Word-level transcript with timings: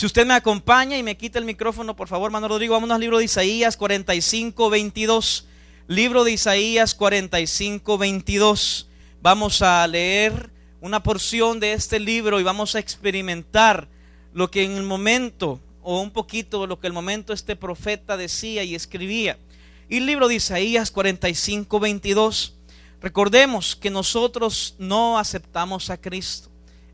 Si 0.00 0.06
usted 0.06 0.24
me 0.24 0.34
acompaña 0.34 0.96
y 0.96 1.02
me 1.02 1.16
quita 1.16 1.40
el 1.40 1.44
micrófono, 1.44 1.96
por 1.96 2.06
favor, 2.06 2.30
Manuel 2.30 2.50
Rodrigo, 2.50 2.74
vámonos 2.74 2.94
al 2.94 3.00
libro 3.00 3.18
de 3.18 3.24
Isaías 3.24 3.76
45, 3.76 4.70
22. 4.70 5.48
Libro 5.88 6.22
de 6.22 6.30
Isaías 6.30 6.94
45, 6.94 7.98
22. 7.98 8.88
Vamos 9.20 9.60
a 9.60 9.84
leer 9.88 10.52
una 10.80 11.02
porción 11.02 11.58
de 11.58 11.72
este 11.72 11.98
libro 11.98 12.38
y 12.38 12.44
vamos 12.44 12.76
a 12.76 12.78
experimentar 12.78 13.88
lo 14.32 14.52
que 14.52 14.62
en 14.62 14.76
el 14.76 14.84
momento, 14.84 15.58
o 15.82 16.00
un 16.00 16.12
poquito 16.12 16.68
lo 16.68 16.78
que 16.78 16.86
el 16.86 16.92
momento 16.92 17.32
este 17.32 17.56
profeta 17.56 18.16
decía 18.16 18.62
y 18.62 18.76
escribía. 18.76 19.36
Y 19.88 19.96
el 19.96 20.06
libro 20.06 20.28
de 20.28 20.36
Isaías 20.36 20.92
45, 20.92 21.80
22. 21.80 22.54
Recordemos 23.00 23.74
que 23.74 23.90
nosotros 23.90 24.76
no 24.78 25.18
aceptamos 25.18 25.90
a 25.90 26.00
Cristo. 26.00 26.50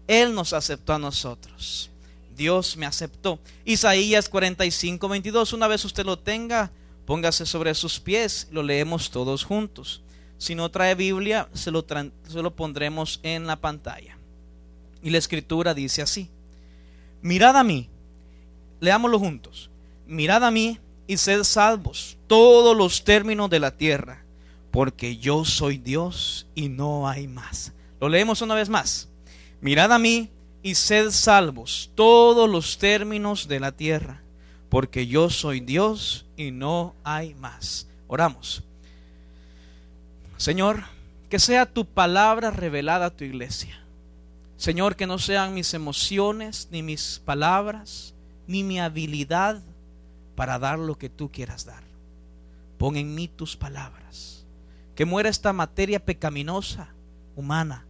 Él 0.06 0.34
nos 0.34 0.54
aceptó 0.54 0.94
a 0.94 0.98
nosotros. 0.98 1.90
Dios 2.36 2.76
me 2.76 2.86
aceptó. 2.86 3.38
Isaías 3.64 4.28
45, 4.28 5.08
22. 5.08 5.52
Una 5.52 5.68
vez 5.68 5.84
usted 5.84 6.04
lo 6.04 6.18
tenga, 6.18 6.70
póngase 7.06 7.46
sobre 7.46 7.74
sus 7.74 8.00
pies. 8.00 8.48
Lo 8.50 8.62
leemos 8.62 9.10
todos 9.10 9.44
juntos. 9.44 10.02
Si 10.38 10.54
no 10.54 10.70
trae 10.70 10.94
Biblia, 10.94 11.48
se 11.52 11.70
lo, 11.70 11.84
se 11.86 12.42
lo 12.42 12.54
pondremos 12.54 13.20
en 13.22 13.46
la 13.46 13.56
pantalla. 13.56 14.18
Y 15.02 15.10
la 15.10 15.18
escritura 15.18 15.74
dice 15.74 16.02
así. 16.02 16.30
Mirad 17.22 17.56
a 17.56 17.64
mí. 17.64 17.88
Leámoslo 18.80 19.18
juntos. 19.18 19.70
Mirad 20.06 20.44
a 20.44 20.50
mí 20.50 20.78
y 21.06 21.16
sed 21.16 21.44
salvos 21.44 22.18
todos 22.26 22.76
los 22.76 23.04
términos 23.04 23.50
de 23.50 23.60
la 23.60 23.76
tierra, 23.76 24.24
porque 24.70 25.16
yo 25.16 25.44
soy 25.44 25.78
Dios 25.78 26.46
y 26.54 26.68
no 26.68 27.08
hay 27.08 27.28
más. 27.28 27.72
Lo 28.00 28.08
leemos 28.08 28.42
una 28.42 28.54
vez 28.54 28.68
más. 28.68 29.08
Mirad 29.60 29.92
a 29.92 29.98
mí 29.98 30.30
y 30.64 30.76
sed 30.76 31.10
salvos 31.10 31.90
todos 31.94 32.48
los 32.48 32.78
términos 32.78 33.48
de 33.48 33.60
la 33.60 33.72
tierra, 33.72 34.22
porque 34.70 35.06
yo 35.06 35.28
soy 35.28 35.60
Dios 35.60 36.24
y 36.38 36.52
no 36.52 36.94
hay 37.04 37.34
más. 37.34 37.86
Oramos. 38.06 38.64
Señor, 40.38 40.84
que 41.28 41.38
sea 41.38 41.66
tu 41.66 41.84
palabra 41.84 42.50
revelada 42.50 43.06
a 43.06 43.10
tu 43.10 43.24
iglesia. 43.24 43.78
Señor, 44.56 44.96
que 44.96 45.06
no 45.06 45.18
sean 45.18 45.52
mis 45.52 45.74
emociones, 45.74 46.68
ni 46.70 46.82
mis 46.82 47.20
palabras, 47.22 48.14
ni 48.46 48.64
mi 48.64 48.80
habilidad 48.80 49.60
para 50.34 50.58
dar 50.58 50.78
lo 50.78 50.96
que 50.96 51.10
tú 51.10 51.30
quieras 51.30 51.66
dar. 51.66 51.84
Pon 52.78 52.96
en 52.96 53.14
mí 53.14 53.28
tus 53.28 53.54
palabras. 53.54 54.46
Que 54.94 55.04
muera 55.04 55.28
esta 55.28 55.52
materia 55.52 56.02
pecaminosa, 56.02 56.88
humana, 57.36 57.84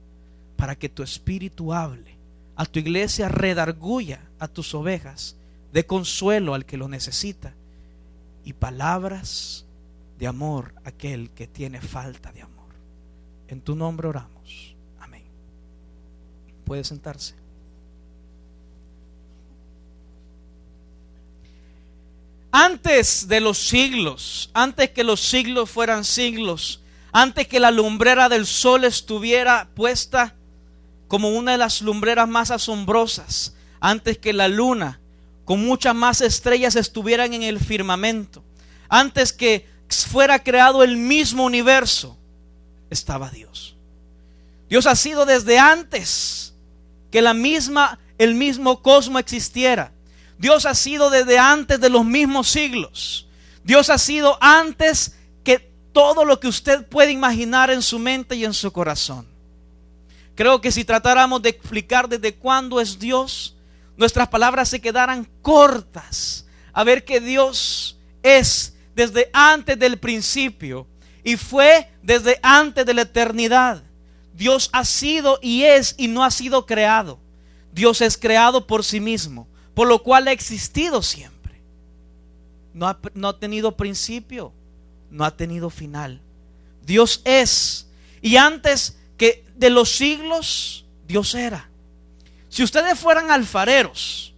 para 0.56 0.74
que 0.74 0.88
tu 0.88 1.04
espíritu 1.04 1.72
hable 1.72 2.13
a 2.56 2.66
tu 2.66 2.78
iglesia 2.78 3.28
redarguya 3.28 4.20
a 4.38 4.48
tus 4.48 4.74
ovejas, 4.74 5.36
de 5.72 5.86
consuelo 5.86 6.54
al 6.54 6.64
que 6.64 6.76
lo 6.76 6.88
necesita 6.88 7.52
y 8.44 8.52
palabras 8.52 9.64
de 10.18 10.28
amor 10.28 10.72
a 10.84 10.90
aquel 10.90 11.30
que 11.30 11.48
tiene 11.48 11.80
falta 11.80 12.30
de 12.30 12.42
amor. 12.42 12.68
En 13.48 13.60
tu 13.60 13.74
nombre 13.74 14.06
oramos. 14.06 14.76
Amén. 15.00 15.24
Puede 16.64 16.84
sentarse. 16.84 17.34
Antes 22.52 23.26
de 23.26 23.40
los 23.40 23.58
siglos, 23.58 24.50
antes 24.54 24.90
que 24.90 25.02
los 25.02 25.20
siglos 25.20 25.68
fueran 25.68 26.04
siglos, 26.04 26.80
antes 27.10 27.48
que 27.48 27.58
la 27.58 27.72
lumbrera 27.72 28.28
del 28.28 28.46
sol 28.46 28.84
estuviera 28.84 29.68
puesta 29.74 30.36
como 31.08 31.30
una 31.30 31.52
de 31.52 31.58
las 31.58 31.82
lumbreras 31.82 32.28
más 32.28 32.50
asombrosas 32.50 33.54
antes 33.80 34.18
que 34.18 34.32
la 34.32 34.48
luna, 34.48 35.00
con 35.44 35.64
muchas 35.64 35.94
más 35.94 36.20
estrellas 36.20 36.76
estuvieran 36.76 37.34
en 37.34 37.42
el 37.42 37.60
firmamento. 37.60 38.42
Antes 38.88 39.32
que 39.32 39.68
fuera 40.10 40.42
creado 40.42 40.82
el 40.82 40.96
mismo 40.96 41.44
universo, 41.44 42.16
estaba 42.90 43.30
Dios. 43.30 43.76
Dios 44.68 44.86
ha 44.86 44.96
sido 44.96 45.26
desde 45.26 45.58
antes 45.58 46.54
que 47.10 47.22
la 47.22 47.34
misma 47.34 47.98
el 48.18 48.34
mismo 48.34 48.82
cosmos 48.82 49.20
existiera. 49.20 49.92
Dios 50.38 50.66
ha 50.66 50.74
sido 50.74 51.10
desde 51.10 51.38
antes 51.38 51.80
de 51.80 51.90
los 51.90 52.04
mismos 52.04 52.48
siglos. 52.48 53.28
Dios 53.64 53.90
ha 53.90 53.98
sido 53.98 54.38
antes 54.40 55.16
que 55.42 55.58
todo 55.92 56.24
lo 56.24 56.40
que 56.40 56.48
usted 56.48 56.86
puede 56.86 57.12
imaginar 57.12 57.70
en 57.70 57.82
su 57.82 57.98
mente 57.98 58.36
y 58.36 58.44
en 58.44 58.54
su 58.54 58.72
corazón. 58.72 59.26
Creo 60.34 60.60
que 60.60 60.72
si 60.72 60.84
tratáramos 60.84 61.42
de 61.42 61.50
explicar 61.50 62.08
desde 62.08 62.34
cuándo 62.34 62.80
es 62.80 62.98
Dios, 62.98 63.56
nuestras 63.96 64.28
palabras 64.28 64.68
se 64.68 64.80
quedaran 64.80 65.28
cortas. 65.42 66.46
A 66.72 66.82
ver 66.82 67.04
que 67.04 67.20
Dios 67.20 67.98
es 68.22 68.76
desde 68.94 69.30
antes 69.32 69.78
del 69.78 69.98
principio 69.98 70.86
y 71.22 71.36
fue 71.36 71.90
desde 72.02 72.38
antes 72.42 72.84
de 72.84 72.94
la 72.94 73.02
eternidad. 73.02 73.82
Dios 74.34 74.68
ha 74.72 74.84
sido 74.84 75.38
y 75.40 75.62
es 75.62 75.94
y 75.96 76.08
no 76.08 76.24
ha 76.24 76.30
sido 76.30 76.66
creado. 76.66 77.20
Dios 77.72 78.00
es 78.00 78.16
creado 78.16 78.66
por 78.66 78.84
sí 78.84 79.00
mismo, 79.00 79.46
por 79.74 79.86
lo 79.86 80.02
cual 80.02 80.26
ha 80.26 80.32
existido 80.32 81.02
siempre. 81.02 81.60
No 82.72 82.88
ha, 82.88 82.98
no 83.14 83.28
ha 83.28 83.38
tenido 83.38 83.76
principio, 83.76 84.52
no 85.10 85.24
ha 85.24 85.36
tenido 85.36 85.70
final. 85.70 86.20
Dios 86.84 87.22
es. 87.24 87.88
Y 88.20 88.36
antes 88.36 88.98
de 89.54 89.70
los 89.70 89.96
siglos 89.96 90.84
Dios 91.06 91.34
era. 91.34 91.68
Si 92.48 92.62
ustedes 92.62 92.98
fueran 92.98 93.30
alfareros 93.30 94.34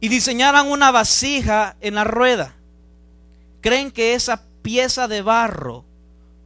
y 0.00 0.08
diseñaran 0.08 0.70
una 0.70 0.90
vasija 0.90 1.76
en 1.80 1.94
la 1.94 2.04
rueda, 2.04 2.56
¿creen 3.60 3.90
que 3.90 4.14
esa 4.14 4.44
pieza 4.62 5.08
de 5.08 5.22
barro 5.22 5.84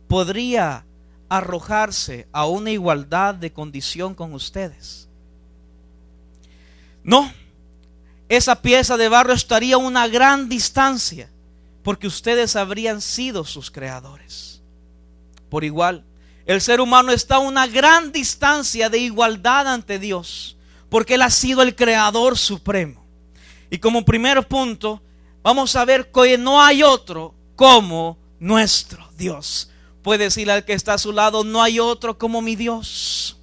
podría 0.08 0.84
arrojarse 1.28 2.28
a 2.32 2.46
una 2.46 2.70
igualdad 2.70 3.34
de 3.34 3.52
condición 3.52 4.14
con 4.14 4.34
ustedes? 4.34 5.08
No, 7.02 7.32
esa 8.28 8.60
pieza 8.60 8.96
de 8.96 9.08
barro 9.08 9.32
estaría 9.32 9.76
a 9.76 9.78
una 9.78 10.08
gran 10.08 10.48
distancia 10.48 11.30
porque 11.82 12.08
ustedes 12.08 12.56
habrían 12.56 13.00
sido 13.00 13.44
sus 13.44 13.70
creadores. 13.70 14.60
Por 15.48 15.62
igual, 15.62 16.04
el 16.46 16.60
ser 16.60 16.80
humano 16.80 17.10
está 17.10 17.36
a 17.36 17.40
una 17.40 17.66
gran 17.66 18.12
distancia 18.12 18.88
de 18.88 18.98
igualdad 18.98 19.66
ante 19.66 19.98
Dios, 19.98 20.56
porque 20.88 21.14
Él 21.14 21.22
ha 21.22 21.30
sido 21.30 21.60
el 21.62 21.74
creador 21.74 22.38
supremo. 22.38 23.04
Y 23.68 23.78
como 23.78 24.04
primer 24.04 24.46
punto, 24.46 25.02
vamos 25.42 25.74
a 25.74 25.84
ver 25.84 26.12
que 26.12 26.38
no 26.38 26.62
hay 26.62 26.84
otro 26.84 27.34
como 27.56 28.16
nuestro 28.38 29.10
Dios. 29.18 29.70
Puede 30.02 30.24
decirle 30.24 30.52
al 30.52 30.64
que 30.64 30.72
está 30.72 30.94
a 30.94 30.98
su 30.98 31.12
lado, 31.12 31.42
no 31.42 31.60
hay 31.60 31.80
otro 31.80 32.16
como 32.16 32.40
mi 32.40 32.54
Dios. 32.54 33.36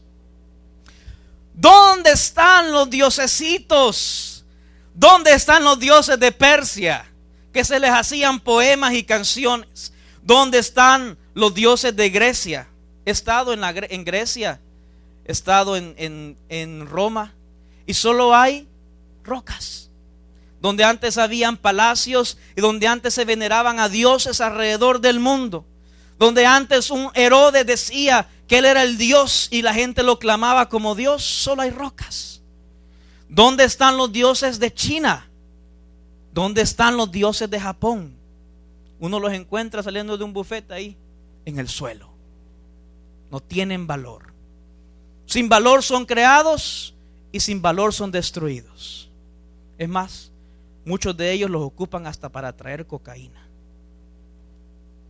¿Dónde 1.54 2.12
están 2.12 2.72
los 2.72 2.90
diosesitos? 2.90 4.46
¿Dónde 4.94 5.34
están 5.34 5.66
los 5.66 5.78
dioses 5.78 6.18
de 6.18 6.32
Persia? 6.32 7.12
Que 7.52 7.66
se 7.66 7.82
les 7.82 7.92
hacían 7.92 8.40
poemas 8.40 8.94
y 8.94 9.04
canciones. 9.04 9.92
¿Dónde 10.24 10.60
están 10.60 11.18
los 11.34 11.54
dioses 11.54 11.94
de 11.96 12.10
Grecia? 12.10 12.70
He 13.06 13.12
estado 13.12 13.54
en, 13.54 14.06
Grecia, 14.06 14.62
he 15.26 15.32
estado 15.32 15.76
en, 15.76 16.38
en 16.50 16.88
Roma 16.88 17.34
y 17.86 17.94
solo 17.94 18.36
hay 18.36 18.68
rocas. 19.24 19.90
Donde 20.62 20.86
antes 20.86 21.18
habían 21.18 21.58
palacios 21.58 22.38
y 22.56 22.62
donde 22.62 22.88
antes 22.88 23.14
se 23.14 23.26
veneraban 23.26 23.80
a 23.80 23.90
dioses 23.90 24.40
alrededor 24.40 25.02
del 25.02 25.20
mundo. 25.20 25.66
Donde 26.18 26.46
antes 26.46 26.90
un 26.90 27.10
Herodes 27.14 27.66
decía 27.66 28.30
que 28.48 28.60
él 28.60 28.66
era 28.66 28.84
el 28.84 28.98
Dios 28.98 29.50
y 29.52 29.62
la 29.62 29.74
gente 29.74 30.04
lo 30.04 30.20
clamaba 30.20 30.70
como 30.70 30.96
Dios, 30.96 31.24
solo 31.24 31.64
hay 31.64 31.72
rocas. 31.72 32.42
¿Dónde 33.28 33.66
están 33.66 33.98
los 33.98 34.14
dioses 34.14 34.60
de 34.60 34.74
China? 34.74 35.30
¿Dónde 36.32 36.62
están 36.62 36.96
los 36.96 37.12
dioses 37.12 37.50
de 37.50 37.60
Japón? 37.60 38.16
Uno 39.00 39.20
los 39.20 39.34
encuentra 39.34 39.84
saliendo 39.84 40.18
de 40.18 40.24
un 40.24 40.32
bufete 40.32 40.74
ahí, 40.74 40.98
en 41.46 41.60
el 41.60 41.68
suelo 41.68 42.13
no 43.34 43.40
tienen 43.40 43.88
valor. 43.88 44.32
Sin 45.26 45.50
valor 45.50 45.82
son 45.82 46.06
creados 46.06 46.94
y 47.32 47.40
sin 47.40 47.64
valor 47.64 47.92
son 47.92 48.12
destruidos. 48.12 49.10
Es 49.80 49.90
más, 49.90 50.32
muchos 50.86 51.18
de 51.18 51.32
ellos 51.32 51.50
los 51.50 51.64
ocupan 51.64 52.06
hasta 52.06 52.30
para 52.30 52.56
traer 52.56 52.86
cocaína. 52.86 53.44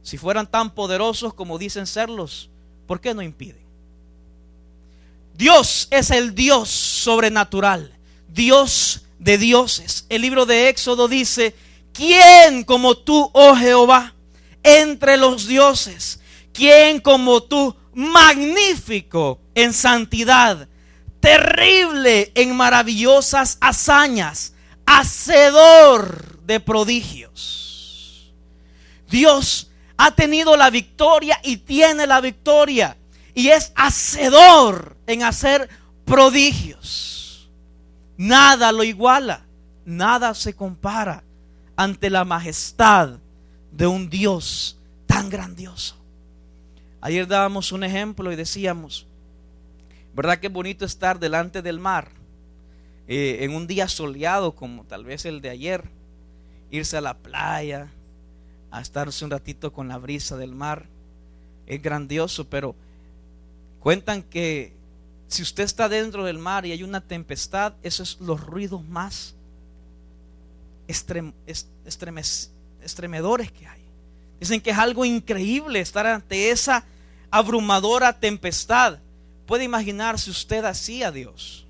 Si 0.04 0.18
fueran 0.18 0.50
tan 0.50 0.74
poderosos 0.74 1.34
como 1.34 1.58
dicen 1.58 1.86
serlos, 1.86 2.50
¿por 2.88 3.02
qué 3.02 3.14
no 3.14 3.22
impiden? 3.22 3.66
Dios 5.36 5.90
es 5.92 6.10
el 6.10 6.34
Dios 6.34 6.70
sobrenatural, 6.70 7.92
Dios 8.30 9.04
de 9.20 9.38
dioses. 9.38 10.06
El 10.08 10.22
libro 10.22 10.46
de 10.46 10.70
Éxodo 10.70 11.10
dice, 11.10 11.56
¿quién 11.92 12.64
como 12.64 12.96
tú, 12.96 13.30
oh 13.34 13.54
Jehová, 13.54 14.16
entre 14.64 15.18
los 15.18 15.46
dioses? 15.46 16.22
¿Quién 16.54 17.02
como 17.02 17.44
tú, 17.44 17.76
magnífico 17.94 19.40
en 19.56 19.74
santidad, 19.74 20.68
terrible 21.20 22.32
en 22.36 22.56
maravillosas 22.56 23.58
hazañas, 23.62 24.54
hacedor 24.86 26.40
de 26.44 26.60
prodigios. 26.60 28.34
Dios 29.10 29.70
ha 29.98 30.12
tenido 30.12 30.58
la 30.58 30.70
victoria 30.70 31.40
y 31.44 31.58
tiene 31.58 32.08
la 32.08 32.20
victoria 32.20 32.98
y 33.34 33.50
es 33.50 33.72
hacedor 33.76 34.98
en 35.08 35.24
hacer 35.24 35.70
prodigios. 36.06 37.50
Nada 38.18 38.72
lo 38.72 38.84
iguala, 38.84 39.46
nada 39.86 40.34
se 40.34 40.56
compara 40.56 41.24
ante 41.76 42.10
la 42.10 42.26
majestad 42.26 43.20
de 43.72 43.88
un 43.88 44.10
Dios 44.10 44.80
tan 45.08 45.30
grandioso. 45.30 46.03
Ayer 47.06 47.28
dábamos 47.28 47.74
un 47.74 47.84
ejemplo 47.84 48.32
y 48.32 48.38
decíamos, 48.38 49.08
¿verdad 50.16 50.40
que 50.40 50.48
bonito 50.48 50.86
estar 50.86 51.20
delante 51.20 51.62
del 51.62 51.78
mar? 51.78 52.08
Eh, 53.10 53.40
en 53.42 53.54
un 53.54 53.68
día 53.68 53.90
soleado 53.90 54.56
como 54.56 54.86
tal 54.86 55.04
vez 55.04 55.26
el 55.26 55.42
de 55.42 55.50
ayer, 55.50 55.84
irse 56.72 56.96
a 56.96 57.02
la 57.02 57.18
playa, 57.18 57.92
a 58.72 58.80
estarse 58.80 59.26
un 59.26 59.32
ratito 59.32 59.74
con 59.74 59.90
la 59.90 59.98
brisa 59.98 60.38
del 60.38 60.56
mar, 60.56 60.86
es 61.68 61.82
grandioso, 61.82 62.48
pero 62.48 62.74
cuentan 63.82 64.24
que 64.24 64.72
si 65.28 65.42
usted 65.42 65.66
está 65.66 65.90
dentro 65.90 66.24
del 66.24 66.38
mar 66.38 66.66
y 66.66 66.72
hay 66.72 66.84
una 66.84 67.02
tempestad, 67.02 67.74
esos 67.84 68.12
son 68.12 68.28
los 68.28 68.40
ruidos 68.40 68.82
más 68.82 69.36
estremedores 70.88 73.52
que 73.52 73.68
hay. 73.68 73.82
Dicen 74.40 74.62
que 74.62 74.70
es 74.70 74.78
algo 74.78 75.04
increíble 75.04 75.82
estar 75.82 76.08
ante 76.08 76.50
esa 76.50 76.86
abrumadora 77.34 78.14
tempestad. 78.20 79.00
Puede 79.48 79.64
imaginarse 79.64 80.30
usted 80.30 80.64
así 80.66 81.02
a 81.02 81.12
Dios. 81.12 81.66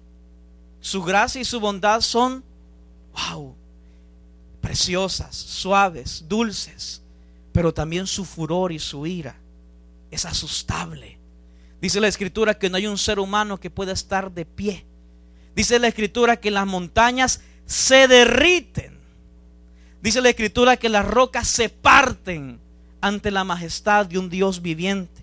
Su 0.82 1.02
gracia 1.02 1.40
y 1.40 1.46
su 1.46 1.62
bondad 1.62 2.02
son, 2.02 2.44
wow, 3.14 3.56
preciosas, 4.60 5.34
suaves, 5.34 6.26
dulces, 6.28 7.02
pero 7.54 7.74
también 7.74 8.08
su 8.08 8.26
furor 8.26 8.74
y 8.74 8.80
su 8.80 9.08
ira 9.08 9.38
es 10.12 10.26
asustable. 10.26 11.18
Dice 11.80 12.02
la 12.02 12.10
escritura 12.10 12.60
que 12.60 12.70
no 12.70 12.76
hay 12.76 12.88
un 12.88 12.98
ser 12.98 13.18
humano 13.18 13.58
que 13.58 13.70
pueda 13.70 13.94
estar 13.94 14.34
de 14.34 14.46
pie. 14.46 14.86
Dice 15.56 15.80
la 15.80 15.88
escritura 15.88 16.42
que 16.42 16.52
las 16.52 16.68
montañas 16.68 17.40
se 17.66 18.10
derriten. 18.10 19.00
Dice 20.02 20.22
la 20.22 20.30
escritura 20.30 20.76
que 20.76 20.90
las 20.90 21.06
rocas 21.06 21.48
se 21.48 21.70
parten 21.70 22.60
ante 23.00 23.32
la 23.32 23.46
majestad 23.46 24.06
de 24.06 24.18
un 24.20 24.30
Dios 24.30 24.62
viviente. 24.62 25.23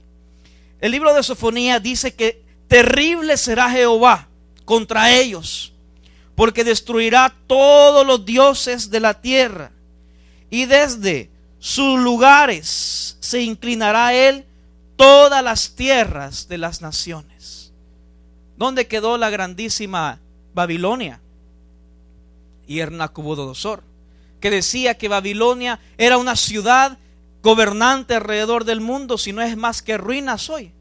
El 0.81 0.93
libro 0.93 1.13
de 1.15 1.23
Sofonía 1.23 1.79
dice 1.81 2.15
que 2.15 2.43
terrible 2.69 3.37
será 3.37 3.71
Jehová 3.71 4.29
contra 4.65 5.13
ellos, 5.13 5.73
porque 6.35 6.65
destruirá 6.65 7.35
todos 7.47 8.07
los 8.07 8.25
dioses 8.25 8.91
de 8.91 9.01
la 9.01 9.21
tierra 9.21 9.73
y 10.49 10.65
desde 10.65 11.31
sus 11.59 12.01
lugares 12.01 13.17
se 13.21 13.43
inclinará 13.43 14.15
él 14.15 14.47
todas 14.97 15.43
las 15.45 15.75
tierras 15.75 16.49
de 16.49 16.59
las 16.59 16.81
naciones. 16.81 17.73
¿Dónde 18.57 18.87
quedó 18.87 19.17
la 19.17 19.31
grandísima 19.31 20.21
Babilonia? 20.55 21.21
Y 22.67 22.81
que 24.41 24.51
decía 24.51 24.97
que 24.97 25.09
Babilonia 25.09 25.81
era 25.99 26.19
una 26.19 26.37
ciudad 26.37 26.99
gobernante 27.43 28.15
alrededor 28.15 28.65
del 28.65 28.81
mundo, 28.81 29.19
si 29.19 29.33
no 29.33 29.43
es 29.43 29.57
más 29.57 29.83
que 29.83 29.97
ruinas 29.97 30.51
hoy. 30.51 30.73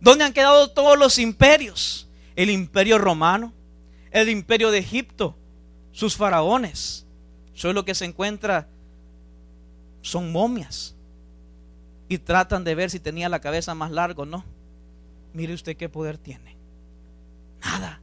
¿Dónde 0.00 0.24
han 0.24 0.32
quedado 0.32 0.70
todos 0.70 0.98
los 0.98 1.18
imperios? 1.18 2.08
El 2.36 2.50
imperio 2.50 2.98
romano, 2.98 3.52
el 4.10 4.28
imperio 4.28 4.70
de 4.70 4.78
Egipto, 4.78 5.36
sus 5.92 6.16
faraones. 6.16 7.06
Solo 7.54 7.74
lo 7.74 7.84
que 7.84 7.94
se 7.94 8.06
encuentra 8.06 8.68
son 10.00 10.32
momias 10.32 10.94
y 12.08 12.18
tratan 12.18 12.64
de 12.64 12.74
ver 12.74 12.90
si 12.90 12.98
tenía 12.98 13.28
la 13.28 13.40
cabeza 13.40 13.74
más 13.74 13.90
larga 13.90 14.22
o 14.22 14.26
no. 14.26 14.44
Mire 15.34 15.54
usted 15.54 15.76
qué 15.76 15.88
poder 15.88 16.18
tiene. 16.18 16.56
Nada. 17.62 18.00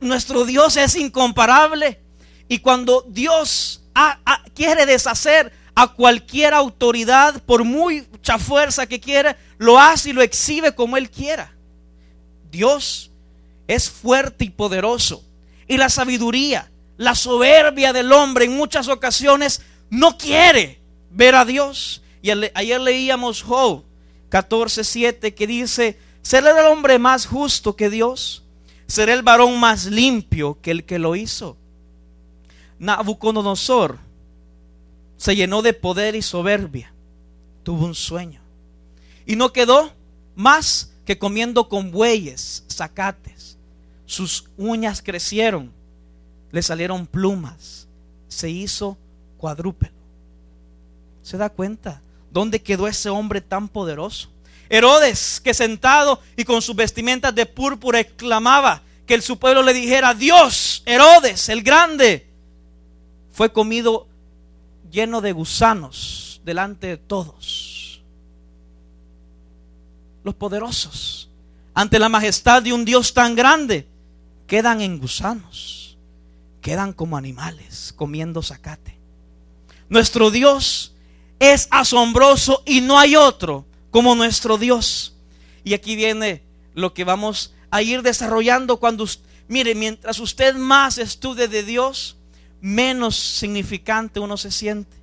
nuestro 0.00 0.44
Dios 0.44 0.76
es 0.76 0.96
incomparable. 0.96 2.00
Y 2.48 2.58
cuando 2.58 3.06
Dios 3.08 3.82
quiere 4.54 4.86
deshacer 4.86 5.52
a 5.74 5.88
cualquier 5.88 6.54
autoridad, 6.54 7.42
por 7.42 7.64
mucha 7.64 8.38
fuerza 8.38 8.86
que 8.86 9.00
quiera, 9.00 9.36
lo 9.58 9.78
hace 9.78 10.10
y 10.10 10.12
lo 10.12 10.22
exhibe 10.22 10.74
como 10.74 10.96
Él 10.96 11.10
quiera. 11.10 11.52
Dios 12.50 13.10
es 13.66 13.90
fuerte 13.90 14.44
y 14.44 14.50
poderoso. 14.50 15.24
Y 15.66 15.76
la 15.76 15.88
sabiduría, 15.88 16.70
la 16.96 17.14
soberbia 17.14 17.92
del 17.92 18.12
hombre 18.12 18.44
en 18.44 18.56
muchas 18.56 18.88
ocasiones 18.88 19.62
no 19.90 20.16
quiere 20.16 20.80
ver 21.10 21.34
a 21.34 21.44
Dios. 21.44 22.02
Y 22.22 22.30
ayer 22.30 22.80
leíamos 22.80 23.42
Job 23.42 23.84
14:7 24.30 25.34
que 25.34 25.46
dice, 25.46 25.98
¿será 26.22 26.58
el 26.58 26.66
hombre 26.66 26.98
más 26.98 27.26
justo 27.26 27.74
que 27.74 27.90
Dios? 27.90 28.44
¿Será 28.86 29.12
el 29.14 29.22
varón 29.22 29.58
más 29.58 29.86
limpio 29.86 30.58
que 30.60 30.70
el 30.70 30.84
que 30.84 30.98
lo 30.98 31.16
hizo? 31.16 31.56
Nabucodonosor 32.78 34.03
se 35.16 35.36
llenó 35.36 35.62
de 35.62 35.72
poder 35.72 36.14
y 36.14 36.22
soberbia. 36.22 36.92
Tuvo 37.62 37.86
un 37.86 37.94
sueño. 37.94 38.40
Y 39.26 39.36
no 39.36 39.52
quedó 39.52 39.92
más 40.34 40.92
que 41.04 41.18
comiendo 41.18 41.68
con 41.68 41.90
bueyes, 41.90 42.64
zacates. 42.70 43.56
Sus 44.06 44.50
uñas 44.56 45.02
crecieron, 45.02 45.72
le 46.50 46.62
salieron 46.62 47.06
plumas, 47.06 47.88
se 48.28 48.50
hizo 48.50 48.98
cuadrúpelo. 49.38 49.94
¿Se 51.22 51.38
da 51.38 51.48
cuenta? 51.48 52.02
¿Dónde 52.30 52.60
quedó 52.60 52.86
ese 52.86 53.08
hombre 53.08 53.40
tan 53.40 53.68
poderoso? 53.68 54.28
Herodes, 54.68 55.40
que 55.40 55.54
sentado 55.54 56.20
y 56.36 56.44
con 56.44 56.60
sus 56.60 56.76
vestimentas 56.76 57.34
de 57.34 57.46
púrpura 57.46 58.00
exclamaba 58.00 58.82
que 59.06 59.14
el, 59.14 59.22
su 59.22 59.38
pueblo 59.38 59.62
le 59.62 59.72
dijera, 59.72 60.14
Dios, 60.14 60.82
Herodes, 60.86 61.48
el 61.48 61.62
grande, 61.62 62.26
fue 63.30 63.52
comido 63.52 64.06
lleno 64.94 65.20
de 65.20 65.32
gusanos 65.32 66.40
delante 66.44 66.86
de 66.86 66.96
todos. 66.96 68.00
Los 70.22 70.34
poderosos, 70.36 71.28
ante 71.74 71.98
la 71.98 72.08
majestad 72.08 72.62
de 72.62 72.72
un 72.72 72.84
Dios 72.84 73.12
tan 73.12 73.34
grande, 73.34 73.88
quedan 74.46 74.80
en 74.80 74.98
gusanos, 74.98 75.98
quedan 76.62 76.92
como 76.92 77.16
animales 77.16 77.92
comiendo 77.94 78.40
zacate. 78.40 78.96
Nuestro 79.88 80.30
Dios 80.30 80.94
es 81.40 81.68
asombroso 81.70 82.62
y 82.64 82.80
no 82.80 82.98
hay 82.98 83.16
otro 83.16 83.66
como 83.90 84.14
nuestro 84.14 84.56
Dios. 84.56 85.16
Y 85.64 85.74
aquí 85.74 85.96
viene 85.96 86.42
lo 86.74 86.94
que 86.94 87.04
vamos 87.04 87.52
a 87.70 87.82
ir 87.82 88.02
desarrollando 88.02 88.78
cuando, 88.78 89.06
mire, 89.48 89.74
mientras 89.74 90.20
usted 90.20 90.54
más 90.54 90.98
estude 90.98 91.48
de 91.48 91.64
Dios, 91.64 92.16
menos 92.64 93.14
significante 93.14 94.18
uno 94.18 94.38
se 94.38 94.50
siente. 94.50 94.96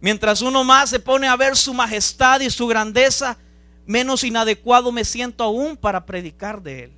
Mientras 0.00 0.40
uno 0.40 0.62
más 0.62 0.88
se 0.88 1.00
pone 1.00 1.26
a 1.26 1.34
ver 1.34 1.56
su 1.56 1.74
majestad 1.74 2.38
y 2.38 2.48
su 2.48 2.68
grandeza, 2.68 3.38
menos 3.86 4.22
inadecuado 4.22 4.92
me 4.92 5.04
siento 5.04 5.42
aún 5.42 5.76
para 5.76 6.06
predicar 6.06 6.62
de 6.62 6.84
Él. 6.84 6.92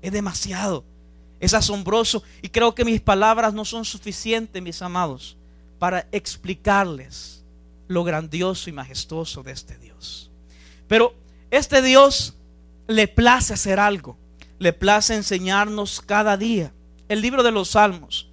Es 0.00 0.12
demasiado, 0.12 0.82
es 1.40 1.52
asombroso 1.52 2.22
y 2.40 2.48
creo 2.48 2.74
que 2.74 2.86
mis 2.86 3.02
palabras 3.02 3.52
no 3.52 3.66
son 3.66 3.84
suficientes, 3.84 4.62
mis 4.62 4.80
amados, 4.80 5.36
para 5.78 6.08
explicarles 6.10 7.44
lo 7.88 8.02
grandioso 8.02 8.70
y 8.70 8.72
majestuoso 8.72 9.42
de 9.42 9.52
este 9.52 9.76
Dios. 9.76 10.30
Pero 10.88 11.14
este 11.50 11.82
Dios 11.82 12.34
le 12.86 13.08
place 13.08 13.52
hacer 13.52 13.78
algo, 13.78 14.16
le 14.58 14.72
place 14.72 15.14
enseñarnos 15.14 16.00
cada 16.00 16.38
día. 16.38 16.72
El 17.10 17.20
libro 17.20 17.42
de 17.42 17.50
los 17.50 17.68
Salmos 17.72 18.25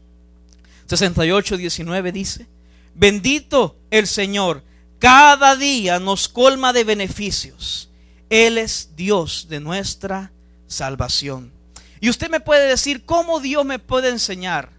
68, 0.86 1.58
19 1.58 2.12
dice, 2.12 2.48
bendito 2.94 3.78
el 3.90 4.08
Señor, 4.08 4.63
cada 5.00 5.56
día 5.56 6.00
nos 6.00 6.30
colma 6.30 6.72
de 6.74 6.84
beneficios. 6.84 7.90
Él 8.30 8.58
es 8.58 8.96
Dios 8.96 9.48
de 9.50 9.60
nuestra 9.60 10.32
salvación. 10.68 11.52
Y 12.00 12.10
usted 12.10 12.30
me 12.30 12.40
puede 12.40 12.68
decir, 12.68 13.06
¿cómo 13.06 13.40
Dios 13.40 13.66
me 13.66 13.80
puede 13.80 14.10
enseñar? 14.10 14.72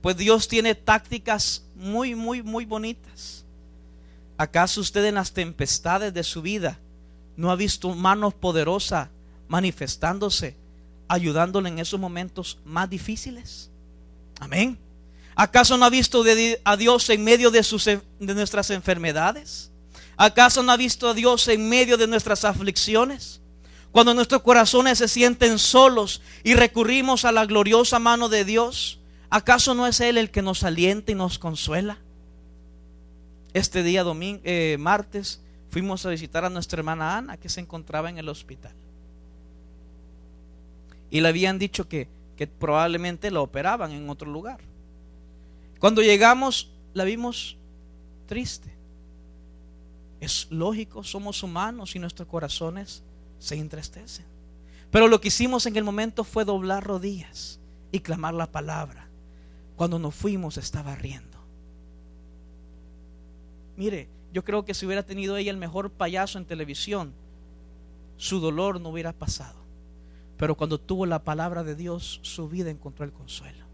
Pues 0.00 0.16
Dios 0.16 0.48
tiene 0.48 0.74
tácticas 0.74 1.64
muy, 1.74 2.14
muy, 2.14 2.42
muy 2.42 2.64
bonitas. 2.64 3.44
¿Acaso 4.36 4.80
usted 4.80 5.04
en 5.04 5.16
las 5.16 5.32
tempestades 5.32 6.12
de 6.12 6.24
su 6.24 6.42
vida 6.42 6.80
no 7.36 7.50
ha 7.50 7.56
visto 7.56 7.94
manos 7.94 8.34
poderosas 8.34 9.08
manifestándose, 9.48 10.56
ayudándole 11.08 11.68
en 11.68 11.78
esos 11.78 12.00
momentos 12.00 12.58
más 12.64 12.88
difíciles? 12.88 13.70
Amén. 14.40 14.78
¿Acaso 15.34 15.76
no 15.76 15.86
ha 15.86 15.90
visto 15.90 16.24
a 16.64 16.76
Dios 16.76 17.08
en 17.10 17.24
medio 17.24 17.50
de, 17.50 17.62
nuestras 18.20 18.70
enfermedades? 18.70 19.70
¿Acaso 20.16 20.62
no 20.62 20.72
ha 20.72 20.76
visto 20.76 21.08
a 21.08 21.14
Dios 21.14 21.48
en 21.48 21.68
medio 21.68 21.96
de 21.96 22.06
nuestras 22.06 22.44
aflicciones? 22.44 23.40
Cuando 23.92 24.14
nuestros 24.14 24.42
corazones 24.42 24.98
se 24.98 25.08
sienten 25.08 25.58
solos 25.58 26.22
y 26.44 26.54
recurrimos 26.54 27.24
a 27.24 27.32
la 27.32 27.46
gloriosa 27.46 27.98
mano 27.98 28.28
de 28.28 28.44
Dios, 28.44 29.00
¿acaso 29.30 29.74
no 29.74 29.86
es 29.86 30.00
Él 30.00 30.18
el 30.18 30.30
que 30.30 30.42
nos 30.42 30.64
alienta 30.64 31.12
y 31.12 31.14
nos 31.14 31.38
consuela? 31.38 31.98
Este 33.54 33.82
día, 33.82 34.02
domingo, 34.02 34.40
eh, 34.44 34.76
martes, 34.78 35.40
fuimos 35.70 36.04
a 36.06 36.10
visitar 36.10 36.44
a 36.44 36.50
nuestra 36.50 36.80
hermana 36.80 37.18
Ana, 37.18 37.36
que 37.36 37.48
se 37.48 37.60
encontraba 37.60 38.08
en 38.08 38.18
el 38.18 38.28
hospital. 38.28 38.72
Y 41.10 41.20
le 41.20 41.28
habían 41.28 41.58
dicho 41.58 41.88
que, 41.88 42.08
que 42.36 42.46
probablemente 42.46 43.30
la 43.30 43.40
operaban 43.40 43.92
en 43.92 44.08
otro 44.08 44.30
lugar. 44.30 44.60
Cuando 45.82 46.00
llegamos, 46.00 46.70
la 46.94 47.02
vimos 47.02 47.56
triste. 48.26 48.72
Es 50.20 50.46
lógico, 50.48 51.02
somos 51.02 51.42
humanos 51.42 51.96
y 51.96 51.98
nuestros 51.98 52.28
corazones 52.28 53.02
se 53.40 53.56
entristecen. 53.56 54.24
Pero 54.92 55.08
lo 55.08 55.20
que 55.20 55.26
hicimos 55.26 55.66
en 55.66 55.74
el 55.74 55.82
momento 55.82 56.22
fue 56.22 56.44
doblar 56.44 56.84
rodillas 56.84 57.58
y 57.90 57.98
clamar 57.98 58.32
la 58.32 58.52
palabra. 58.52 59.08
Cuando 59.74 59.98
nos 59.98 60.14
fuimos 60.14 60.56
estaba 60.56 60.94
riendo. 60.94 61.38
Mire, 63.76 64.08
yo 64.32 64.44
creo 64.44 64.64
que 64.64 64.74
si 64.74 64.86
hubiera 64.86 65.02
tenido 65.02 65.36
ella 65.36 65.50
el 65.50 65.56
mejor 65.56 65.90
payaso 65.90 66.38
en 66.38 66.44
televisión, 66.44 67.12
su 68.18 68.38
dolor 68.38 68.80
no 68.80 68.90
hubiera 68.90 69.12
pasado. 69.12 69.58
Pero 70.36 70.54
cuando 70.56 70.78
tuvo 70.78 71.06
la 71.06 71.24
palabra 71.24 71.64
de 71.64 71.74
Dios, 71.74 72.20
su 72.22 72.48
vida 72.48 72.70
encontró 72.70 73.04
el 73.04 73.10
consuelo. 73.10 73.71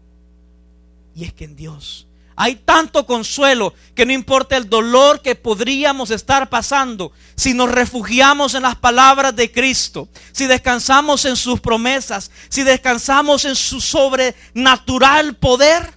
Y 1.19 1.25
es 1.25 1.33
que 1.33 1.43
en 1.43 1.57
Dios 1.57 2.07
hay 2.37 2.55
tanto 2.55 3.05
consuelo 3.05 3.73
que 3.93 4.05
no 4.05 4.13
importa 4.13 4.55
el 4.55 4.69
dolor 4.69 5.21
que 5.21 5.35
podríamos 5.35 6.11
estar 6.11 6.49
pasando, 6.49 7.11
si 7.35 7.53
nos 7.53 7.69
refugiamos 7.69 8.53
en 8.53 8.63
las 8.63 8.77
palabras 8.77 9.35
de 9.35 9.51
Cristo, 9.51 10.07
si 10.31 10.47
descansamos 10.47 11.25
en 11.25 11.35
sus 11.35 11.59
promesas, 11.59 12.31
si 12.47 12.63
descansamos 12.63 13.43
en 13.43 13.57
su 13.57 13.81
sobrenatural 13.81 15.35
poder, 15.35 15.93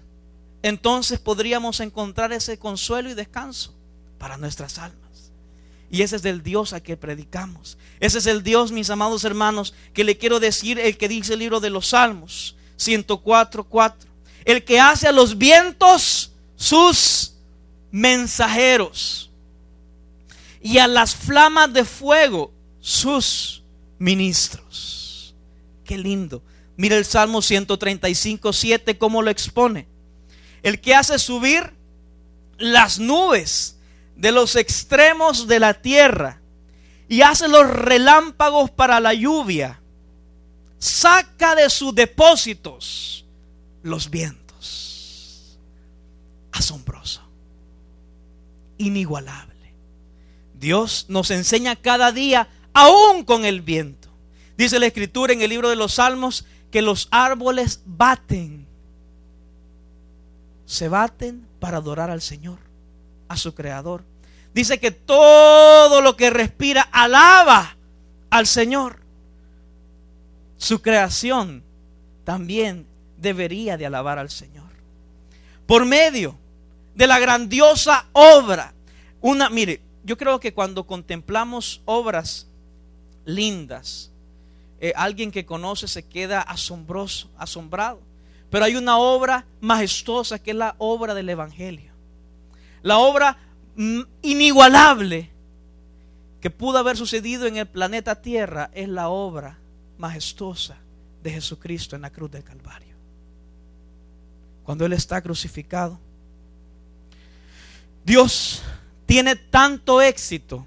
entonces 0.65 1.21
podríamos 1.21 1.79
encontrar 1.79 2.33
ese 2.33 2.59
consuelo 2.59 3.09
y 3.09 3.15
descanso 3.15 3.73
para 4.19 4.37
nuestras 4.37 4.79
almas. 4.79 5.31
Y 5.93 6.03
ese 6.03 6.17
es 6.17 6.25
el 6.25 6.43
Dios 6.43 6.73
a 6.73 6.83
que 6.83 6.97
predicamos. 6.97 7.79
Ese 8.01 8.19
es 8.19 8.27
el 8.27 8.43
Dios, 8.43 8.73
mis 8.73 8.91
amados 8.91 9.23
hermanos, 9.23 9.75
que 9.95 10.03
le 10.03 10.19
quiero 10.19 10.41
decir 10.41 10.81
el 10.81 10.97
que 10.97 11.07
dice 11.07 11.35
el 11.35 11.39
libro 11.39 11.61
de 11.61 11.71
los 11.71 11.91
Salmos 11.91 12.57
104, 12.79 13.63
4. 13.63 14.12
El 14.45 14.65
que 14.65 14.81
hace 14.81 15.09
a 15.09 15.13
los 15.13 15.39
vientos 15.39 16.33
sus 16.57 17.35
mensajeros 17.91 19.31
y 20.61 20.79
a 20.79 20.87
las 20.87 21.15
flamas 21.15 21.73
de 21.73 21.85
fuego 21.85 22.53
sus 22.81 23.63
ministros. 23.99 25.35
Qué 25.85 25.99
lindo. 25.99 26.43
Mira 26.77 26.97
el 26.97 27.05
Salmo 27.05 27.43
135, 27.43 28.53
7, 28.53 28.99
cómo 28.99 29.23
lo 29.23 29.31
expone. 29.31 29.87
El 30.63 30.81
que 30.81 30.95
hace 30.95 31.19
subir 31.19 31.75
las 32.59 32.99
nubes 32.99 33.79
de 34.17 34.33
los 34.33 34.57
extremos 34.57 35.47
de 35.47 35.61
la 35.61 35.75
tierra 35.75 36.41
y 37.09 37.23
hace 37.23 37.49
los 37.49 37.69
relámpagos 37.69 38.71
para 38.71 39.01
la 39.01 39.13
lluvia, 39.13 39.81
saca 40.79 41.55
de 41.55 41.69
sus 41.69 41.95
depósitos 41.95 43.22
los 43.83 44.11
vientos 44.11 45.59
asombroso, 46.53 47.23
inigualable. 48.79 49.53
Dios 50.55 51.07
nos 51.09 51.31
enseña 51.31 51.75
cada 51.77 52.13
día, 52.13 52.49
aún 52.73 53.25
con 53.25 53.45
el 53.45 53.63
viento. 53.63 54.09
Dice 54.57 54.79
la 54.79 54.87
escritura 54.87 55.33
en 55.33 55.43
el 55.43 55.51
libro 55.51 55.69
de 55.69 55.77
los 55.77 55.95
Salmos 55.95 56.45
que 56.71 56.83
los 56.83 57.09
árboles 57.11 57.83
baten, 57.85 58.67
se 60.67 60.89
baten 60.89 61.47
para 61.59 61.79
adorar 61.79 62.11
al 62.11 62.23
Señor, 62.23 62.59
a 63.29 63.37
su 63.37 63.55
Creador. 63.55 64.05
Dice 64.55 64.79
que 64.79 64.91
todo 64.91 66.01
lo 66.01 66.17
que 66.17 66.31
respira 66.31 66.83
alaba 66.83 67.77
al 68.31 68.47
Señor. 68.47 69.01
Su 70.59 70.81
creación 70.81 71.65
también 72.25 72.87
debería 73.23 73.77
de 73.77 73.87
alabar 73.87 74.19
al 74.19 74.31
Señor. 74.31 74.71
Por 75.67 75.87
medio 75.87 76.37
de 76.95 77.07
la 77.07 77.19
grandiosa 77.19 78.07
obra. 78.13 78.75
Una, 79.21 79.49
mire, 79.49 79.81
yo 80.05 80.19
creo 80.19 80.41
que 80.41 80.53
cuando 80.53 80.85
contemplamos 80.85 81.81
obras 81.85 82.49
lindas, 83.25 84.11
eh, 84.81 84.93
alguien 84.97 85.31
que 85.31 85.47
conoce 85.47 85.87
se 85.87 86.03
queda 86.03 86.43
asombroso, 86.43 87.31
asombrado. 87.39 88.01
Pero 88.51 88.65
hay 88.65 88.77
una 88.77 88.99
obra 88.99 89.47
majestuosa 89.61 90.39
que 90.39 90.51
es 90.51 90.57
la 90.57 90.75
obra 90.79 91.15
del 91.15 91.29
Evangelio. 91.31 91.93
La 92.83 92.99
obra 92.99 93.39
mm, 93.77 94.01
inigualable 94.23 95.31
que 96.41 96.51
pudo 96.51 96.79
haber 96.79 96.97
sucedido 96.97 97.47
en 97.47 97.57
el 97.57 97.67
planeta 97.67 98.21
Tierra 98.21 98.71
es 98.75 98.89
la 98.89 99.09
obra 99.09 99.59
majestuosa 99.97 100.77
de 101.23 101.31
Jesucristo 101.31 101.95
en 101.95 102.03
la 102.03 102.11
cruz 102.11 102.33
del 102.33 102.43
Calvario. 102.43 102.92
Cuando 104.65 104.87
Él 104.87 104.93
está 104.93 105.21
crucificado, 105.21 105.99
Dios 108.05 108.63
tiene 109.07 109.37
tanto 109.37 110.01
éxito 110.01 110.67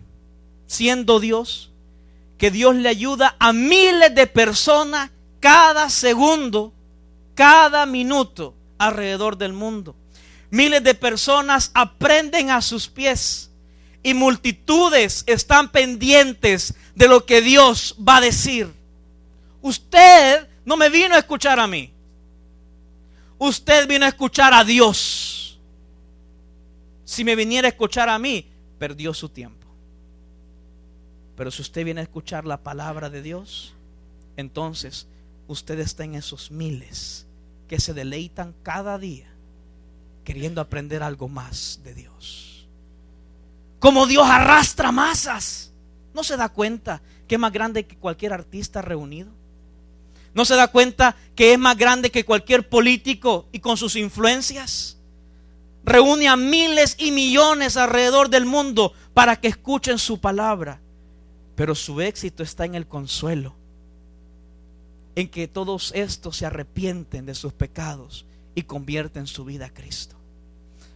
siendo 0.67 1.19
Dios 1.19 1.71
que 2.37 2.51
Dios 2.51 2.75
le 2.75 2.89
ayuda 2.89 3.35
a 3.39 3.53
miles 3.53 4.13
de 4.13 4.27
personas 4.27 5.11
cada 5.39 5.89
segundo, 5.89 6.73
cada 7.33 7.85
minuto 7.85 8.55
alrededor 8.77 9.37
del 9.37 9.53
mundo. 9.53 9.95
Miles 10.49 10.83
de 10.83 10.95
personas 10.95 11.71
aprenden 11.73 12.49
a 12.49 12.61
sus 12.61 12.87
pies 12.87 13.51
y 14.03 14.13
multitudes 14.13 15.23
están 15.27 15.71
pendientes 15.71 16.75
de 16.93 17.07
lo 17.07 17.25
que 17.25 17.41
Dios 17.41 17.95
va 18.07 18.17
a 18.17 18.21
decir. 18.21 18.71
Usted 19.61 20.47
no 20.63 20.77
me 20.77 20.89
vino 20.89 21.15
a 21.15 21.19
escuchar 21.19 21.59
a 21.59 21.67
mí. 21.67 21.91
Usted 23.47 23.87
vino 23.87 24.05
a 24.05 24.09
escuchar 24.09 24.53
a 24.53 24.63
Dios 24.63 25.35
si 27.05 27.23
me 27.23 27.35
viniera 27.35 27.67
a 27.67 27.69
escuchar 27.69 28.09
a 28.09 28.17
mí, 28.17 28.51
perdió 28.79 29.13
su 29.13 29.29
tiempo. 29.29 29.67
Pero 31.37 31.51
si 31.51 31.61
usted 31.61 31.85
viene 31.85 32.01
a 32.01 32.03
escuchar 32.03 32.45
la 32.45 32.63
palabra 32.63 33.09
de 33.09 33.21
Dios, 33.21 33.75
entonces 34.35 35.07
usted 35.47 35.79
está 35.79 36.03
en 36.03 36.15
esos 36.15 36.49
miles 36.49 37.27
que 37.67 37.79
se 37.79 37.93
deleitan 37.93 38.55
cada 38.63 38.97
día 38.97 39.27
queriendo 40.23 40.59
aprender 40.59 41.03
algo 41.03 41.29
más 41.29 41.81
de 41.83 41.93
Dios. 41.93 42.67
Como 43.79 44.07
Dios 44.07 44.25
arrastra 44.27 44.91
masas. 44.91 45.71
¿No 46.13 46.23
se 46.23 46.37
da 46.37 46.49
cuenta 46.49 47.01
que 47.27 47.35
es 47.35 47.39
más 47.39 47.51
grande 47.51 47.85
que 47.85 47.97
cualquier 47.97 48.33
artista 48.33 48.81
reunido? 48.81 49.31
¿No 50.35 50.45
se 50.45 50.55
da 50.55 50.67
cuenta 50.67 51.15
que 51.35 51.53
es 51.53 51.59
más 51.59 51.75
grande 51.75 52.11
que 52.11 52.25
cualquier 52.25 52.69
político 52.69 53.47
y 53.51 53.59
con 53.59 53.77
sus 53.77 53.95
influencias? 53.95 54.95
reúne 55.85 56.27
a 56.27 56.35
miles 56.35 56.95
y 56.97 57.11
millones 57.11 57.77
alrededor 57.77 58.29
del 58.29 58.45
mundo 58.45 58.93
para 59.13 59.35
que 59.35 59.47
escuchen 59.47 59.99
su 59.99 60.19
palabra. 60.19 60.81
Pero 61.55 61.75
su 61.75 62.01
éxito 62.01 62.43
está 62.43 62.65
en 62.65 62.75
el 62.75 62.87
consuelo, 62.87 63.55
en 65.15 65.29
que 65.29 65.47
todos 65.47 65.91
estos 65.95 66.37
se 66.37 66.45
arrepienten 66.45 67.25
de 67.25 67.35
sus 67.35 67.53
pecados 67.53 68.25
y 68.55 68.63
convierten 68.63 69.27
su 69.27 69.45
vida 69.45 69.67
a 69.67 69.73
Cristo. 69.73 70.15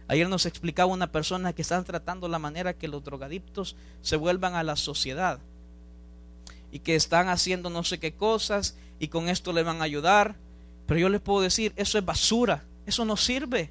Ayer 0.08 0.28
nos 0.28 0.44
explicaba 0.44 0.92
una 0.92 1.12
persona 1.12 1.52
que 1.52 1.62
están 1.62 1.84
tratando 1.84 2.28
la 2.28 2.40
manera 2.40 2.76
que 2.76 2.88
los 2.88 3.04
drogadictos 3.04 3.76
se 4.02 4.16
vuelvan 4.16 4.54
a 4.54 4.64
la 4.64 4.74
sociedad 4.74 5.38
y 6.72 6.80
que 6.80 6.96
están 6.96 7.28
haciendo 7.28 7.70
no 7.70 7.84
sé 7.84 7.98
qué 7.98 8.14
cosas 8.14 8.76
y 8.98 9.08
con 9.08 9.28
esto 9.28 9.52
le 9.52 9.62
van 9.62 9.80
a 9.80 9.84
ayudar. 9.84 10.36
Pero 10.86 11.00
yo 11.00 11.08
les 11.08 11.20
puedo 11.20 11.40
decir, 11.40 11.72
eso 11.76 11.98
es 11.98 12.04
basura, 12.04 12.64
eso 12.86 13.04
no 13.04 13.16
sirve 13.16 13.70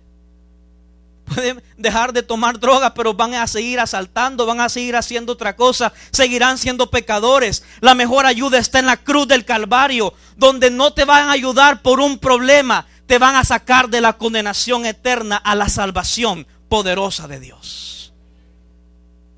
pueden 1.29 1.63
dejar 1.77 2.12
de 2.12 2.24
tomar 2.24 2.60
droga, 2.60 2.94
pero 2.94 3.13
van 3.13 3.34
a 3.36 3.48
seguir 3.48 3.79
asaltando, 3.79 4.46
van 4.46 4.60
a 4.60 4.70
seguir 4.70 4.96
haciendo 4.96 5.34
otra 5.34 5.56
cosa, 5.56 5.94
seguirán 6.12 6.58
siendo 6.58 6.89
pecadores. 6.89 7.63
La 7.79 7.96
mejor 7.96 8.25
ayuda 8.25 8.58
está 8.58 8.79
en 8.79 8.88
la 8.88 8.98
cruz 8.98 9.27
del 9.27 9.46
Calvario, 9.46 10.13
donde 10.36 10.72
no 10.72 10.94
te 10.94 11.06
van 11.06 11.29
a 11.29 11.34
ayudar 11.34 11.82
por 11.82 12.00
un 12.00 12.18
problema, 12.18 12.88
te 13.06 13.18
van 13.18 13.36
a 13.36 13.44
sacar 13.44 13.89
de 13.89 14.01
la 14.01 14.13
condenación 14.13 14.86
eterna 14.86 15.38
a 15.38 15.56
la 15.56 15.70
salvación 15.70 16.48
poderosa 16.68 17.27
de 17.27 17.39
Dios. 17.39 18.13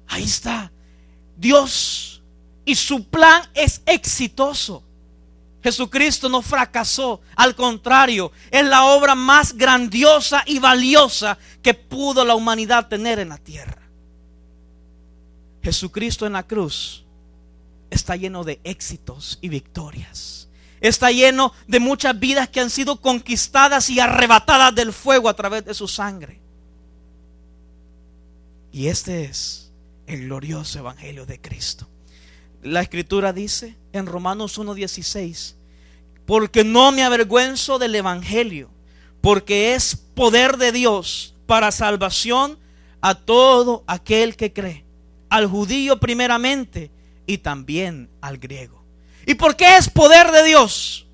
Ahí 0.07 0.23
está. 0.23 0.71
Dios 1.37 2.10
y 2.65 2.75
su 2.75 3.07
plan 3.09 3.43
es 3.53 3.81
exitoso. 3.85 4.83
Jesucristo 5.63 6.27
no 6.27 6.41
fracasó, 6.41 7.21
al 7.35 7.55
contrario, 7.55 8.31
es 8.49 8.65
la 8.65 8.85
obra 8.85 9.13
más 9.13 9.53
grandiosa 9.53 10.43
y 10.45 10.59
valiosa 10.59 11.37
que 11.61 11.73
pudo 11.73 12.25
la 12.25 12.35
humanidad 12.35 12.87
tener 12.87 13.19
en 13.19 13.29
la 13.29 13.37
tierra. 13.37 13.81
Jesucristo 15.61 16.25
en 16.25 16.33
la 16.33 16.47
cruz 16.47 17.05
está 17.91 18.15
lleno 18.15 18.43
de 18.43 18.59
éxitos 18.63 19.37
y 19.41 19.49
victorias. 19.49 20.49
Está 20.79 21.11
lleno 21.11 21.53
de 21.67 21.79
muchas 21.79 22.19
vidas 22.19 22.49
que 22.49 22.59
han 22.59 22.71
sido 22.71 22.99
conquistadas 22.99 23.91
y 23.91 23.99
arrebatadas 23.99 24.73
del 24.73 24.91
fuego 24.93 25.29
a 25.29 25.35
través 25.35 25.63
de 25.63 25.75
su 25.75 25.87
sangre. 25.87 26.41
Y 28.71 28.87
este 28.87 29.25
es 29.25 29.71
el 30.07 30.21
glorioso 30.25 30.79
Evangelio 30.79 31.27
de 31.27 31.39
Cristo. 31.39 31.87
La 32.63 32.81
escritura 32.81 33.33
dice 33.33 33.77
en 33.91 34.05
Romanos 34.05 34.59
1.16, 34.59 35.55
porque 36.25 36.63
no 36.63 36.91
me 36.91 37.03
avergüenzo 37.03 37.79
del 37.79 37.95
Evangelio, 37.95 38.69
porque 39.19 39.73
es 39.73 39.95
poder 39.95 40.57
de 40.57 40.71
Dios 40.71 41.35
para 41.47 41.71
salvación 41.71 42.59
a 43.01 43.15
todo 43.15 43.83
aquel 43.87 44.35
que 44.35 44.53
cree, 44.53 44.85
al 45.29 45.47
judío 45.47 45.99
primeramente 45.99 46.91
y 47.25 47.39
también 47.39 48.09
al 48.21 48.37
griego. 48.37 48.83
¿Y 49.25 49.35
por 49.35 49.55
qué 49.55 49.77
es 49.77 49.89
poder 49.89 50.31
de 50.31 50.43
Dios? 50.43 51.07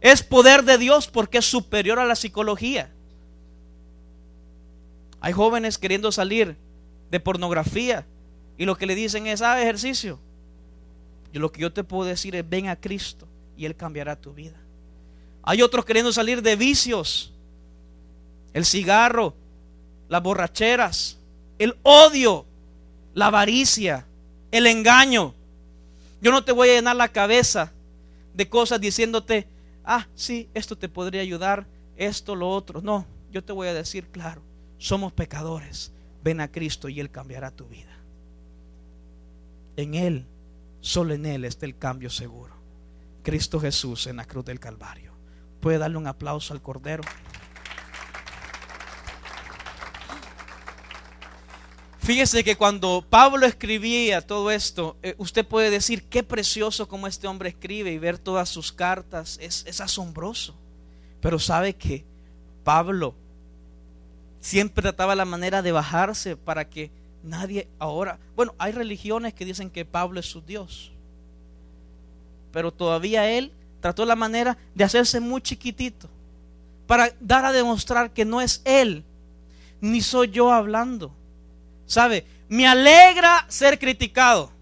Es 0.00 0.22
poder 0.22 0.64
de 0.64 0.78
Dios 0.78 1.08
porque 1.08 1.38
es 1.38 1.44
superior 1.44 1.98
a 1.98 2.06
la 2.06 2.16
psicología. 2.16 2.90
Hay 5.20 5.34
jóvenes 5.34 5.76
queriendo 5.76 6.10
salir 6.10 6.56
de 7.10 7.20
pornografía 7.20 8.06
y 8.56 8.64
lo 8.64 8.76
que 8.76 8.86
le 8.86 8.94
dicen 8.94 9.26
es, 9.26 9.42
ah, 9.42 9.60
ejercicio. 9.60 10.18
Y 11.32 11.38
lo 11.38 11.52
que 11.52 11.60
yo 11.60 11.72
te 11.72 11.84
puedo 11.84 12.04
decir 12.04 12.34
es, 12.34 12.48
ven 12.48 12.68
a 12.68 12.76
Cristo 12.76 13.26
y 13.56 13.66
Él 13.66 13.76
cambiará 13.76 14.16
tu 14.16 14.32
vida. 14.32 14.56
Hay 15.42 15.62
otros 15.62 15.84
queriendo 15.84 16.12
salir 16.12 16.42
de 16.42 16.56
vicios, 16.56 17.32
el 18.52 18.64
cigarro, 18.64 19.34
las 20.08 20.22
borracheras, 20.22 21.18
el 21.58 21.76
odio, 21.82 22.44
la 23.14 23.26
avaricia, 23.26 24.06
el 24.50 24.66
engaño. 24.66 25.34
Yo 26.20 26.32
no 26.32 26.44
te 26.44 26.52
voy 26.52 26.68
a 26.70 26.74
llenar 26.74 26.96
la 26.96 27.08
cabeza 27.08 27.72
de 28.34 28.48
cosas 28.48 28.80
diciéndote, 28.80 29.46
ah, 29.84 30.06
sí, 30.14 30.48
esto 30.54 30.76
te 30.76 30.88
podría 30.88 31.22
ayudar, 31.22 31.66
esto, 31.96 32.34
lo 32.34 32.50
otro. 32.50 32.80
No, 32.80 33.06
yo 33.30 33.42
te 33.42 33.52
voy 33.52 33.68
a 33.68 33.74
decir 33.74 34.08
claro, 34.08 34.42
somos 34.78 35.12
pecadores. 35.12 35.92
Ven 36.22 36.40
a 36.40 36.50
Cristo 36.50 36.88
y 36.88 37.00
Él 37.00 37.10
cambiará 37.10 37.50
tu 37.50 37.66
vida. 37.66 37.96
En 39.76 39.94
Él, 39.94 40.26
solo 40.80 41.14
en 41.14 41.26
Él 41.26 41.44
está 41.44 41.66
el 41.66 41.78
cambio 41.78 42.10
seguro. 42.10 42.54
Cristo 43.22 43.60
Jesús 43.60 44.06
en 44.06 44.16
la 44.16 44.24
cruz 44.24 44.44
del 44.44 44.60
Calvario. 44.60 45.12
Puede 45.60 45.78
darle 45.78 45.98
un 45.98 46.06
aplauso 46.06 46.54
al 46.54 46.62
Cordero. 46.62 47.02
Fíjese 51.98 52.42
que 52.42 52.56
cuando 52.56 53.06
Pablo 53.08 53.46
escribía 53.46 54.26
todo 54.26 54.50
esto, 54.50 54.96
eh, 55.02 55.14
usted 55.18 55.46
puede 55.46 55.70
decir 55.70 56.08
qué 56.08 56.22
precioso 56.22 56.88
como 56.88 57.06
este 57.06 57.28
hombre 57.28 57.50
escribe 57.50 57.92
y 57.92 57.98
ver 57.98 58.18
todas 58.18 58.48
sus 58.48 58.72
cartas, 58.72 59.38
es, 59.40 59.64
es 59.66 59.80
asombroso. 59.80 60.56
Pero 61.20 61.38
sabe 61.38 61.76
que 61.76 62.04
Pablo 62.64 63.14
siempre 64.40 64.82
trataba 64.82 65.14
la 65.14 65.26
manera 65.26 65.60
de 65.60 65.72
bajarse 65.72 66.36
para 66.36 66.68
que 66.68 66.90
nadie 67.22 67.68
ahora, 67.78 68.18
bueno, 68.36 68.54
hay 68.58 68.72
religiones 68.72 69.34
que 69.34 69.44
dicen 69.44 69.70
que 69.70 69.84
Pablo 69.84 70.20
es 70.20 70.26
su 70.26 70.40
Dios, 70.40 70.92
pero 72.52 72.72
todavía 72.72 73.30
él 73.30 73.52
trató 73.80 74.04
la 74.04 74.16
manera 74.16 74.58
de 74.74 74.84
hacerse 74.84 75.20
muy 75.20 75.40
chiquitito 75.40 76.08
para 76.86 77.14
dar 77.20 77.44
a 77.44 77.52
demostrar 77.52 78.12
que 78.12 78.24
no 78.24 78.40
es 78.40 78.62
él, 78.64 79.04
ni 79.80 80.00
soy 80.00 80.30
yo 80.30 80.52
hablando 80.52 81.14
¿Sabe? 81.90 82.24
Me 82.48 82.68
alegra 82.68 83.44
ser 83.48 83.76
criticado. 83.76 84.52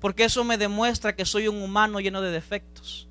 Porque 0.00 0.24
eso 0.24 0.42
me 0.42 0.58
demuestra 0.58 1.14
que 1.14 1.24
soy 1.24 1.46
un 1.46 1.62
humano 1.62 2.00
lleno 2.00 2.20
de 2.20 2.32
defectos. 2.32 3.06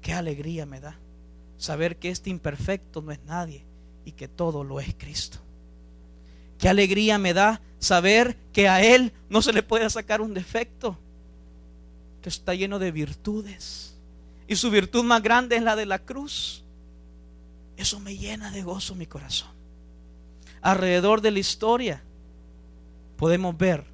Qué 0.00 0.14
alegría 0.14 0.64
me 0.64 0.80
da 0.80 0.98
saber 1.58 1.98
que 1.98 2.08
este 2.08 2.30
imperfecto 2.30 3.02
no 3.02 3.12
es 3.12 3.22
nadie 3.24 3.66
y 4.06 4.12
que 4.12 4.26
todo 4.26 4.64
lo 4.64 4.80
es 4.80 4.94
Cristo. 4.94 5.38
Qué 6.64 6.70
alegría 6.70 7.18
me 7.18 7.34
da 7.34 7.60
saber 7.78 8.38
que 8.54 8.68
a 8.68 8.82
Él 8.82 9.12
no 9.28 9.42
se 9.42 9.52
le 9.52 9.62
puede 9.62 9.90
sacar 9.90 10.22
un 10.22 10.32
defecto, 10.32 10.96
que 12.22 12.30
está 12.30 12.54
lleno 12.54 12.78
de 12.78 12.90
virtudes. 12.90 13.98
Y 14.48 14.56
su 14.56 14.70
virtud 14.70 15.04
más 15.04 15.22
grande 15.22 15.56
es 15.56 15.62
la 15.62 15.76
de 15.76 15.84
la 15.84 15.98
cruz. 15.98 16.64
Eso 17.76 18.00
me 18.00 18.16
llena 18.16 18.50
de 18.50 18.62
gozo 18.62 18.94
mi 18.94 19.06
corazón 19.06 19.54
alrededor 20.64 21.20
de 21.20 21.30
la 21.30 21.38
historia, 21.38 22.02
podemos 23.18 23.56
ver 23.56 23.84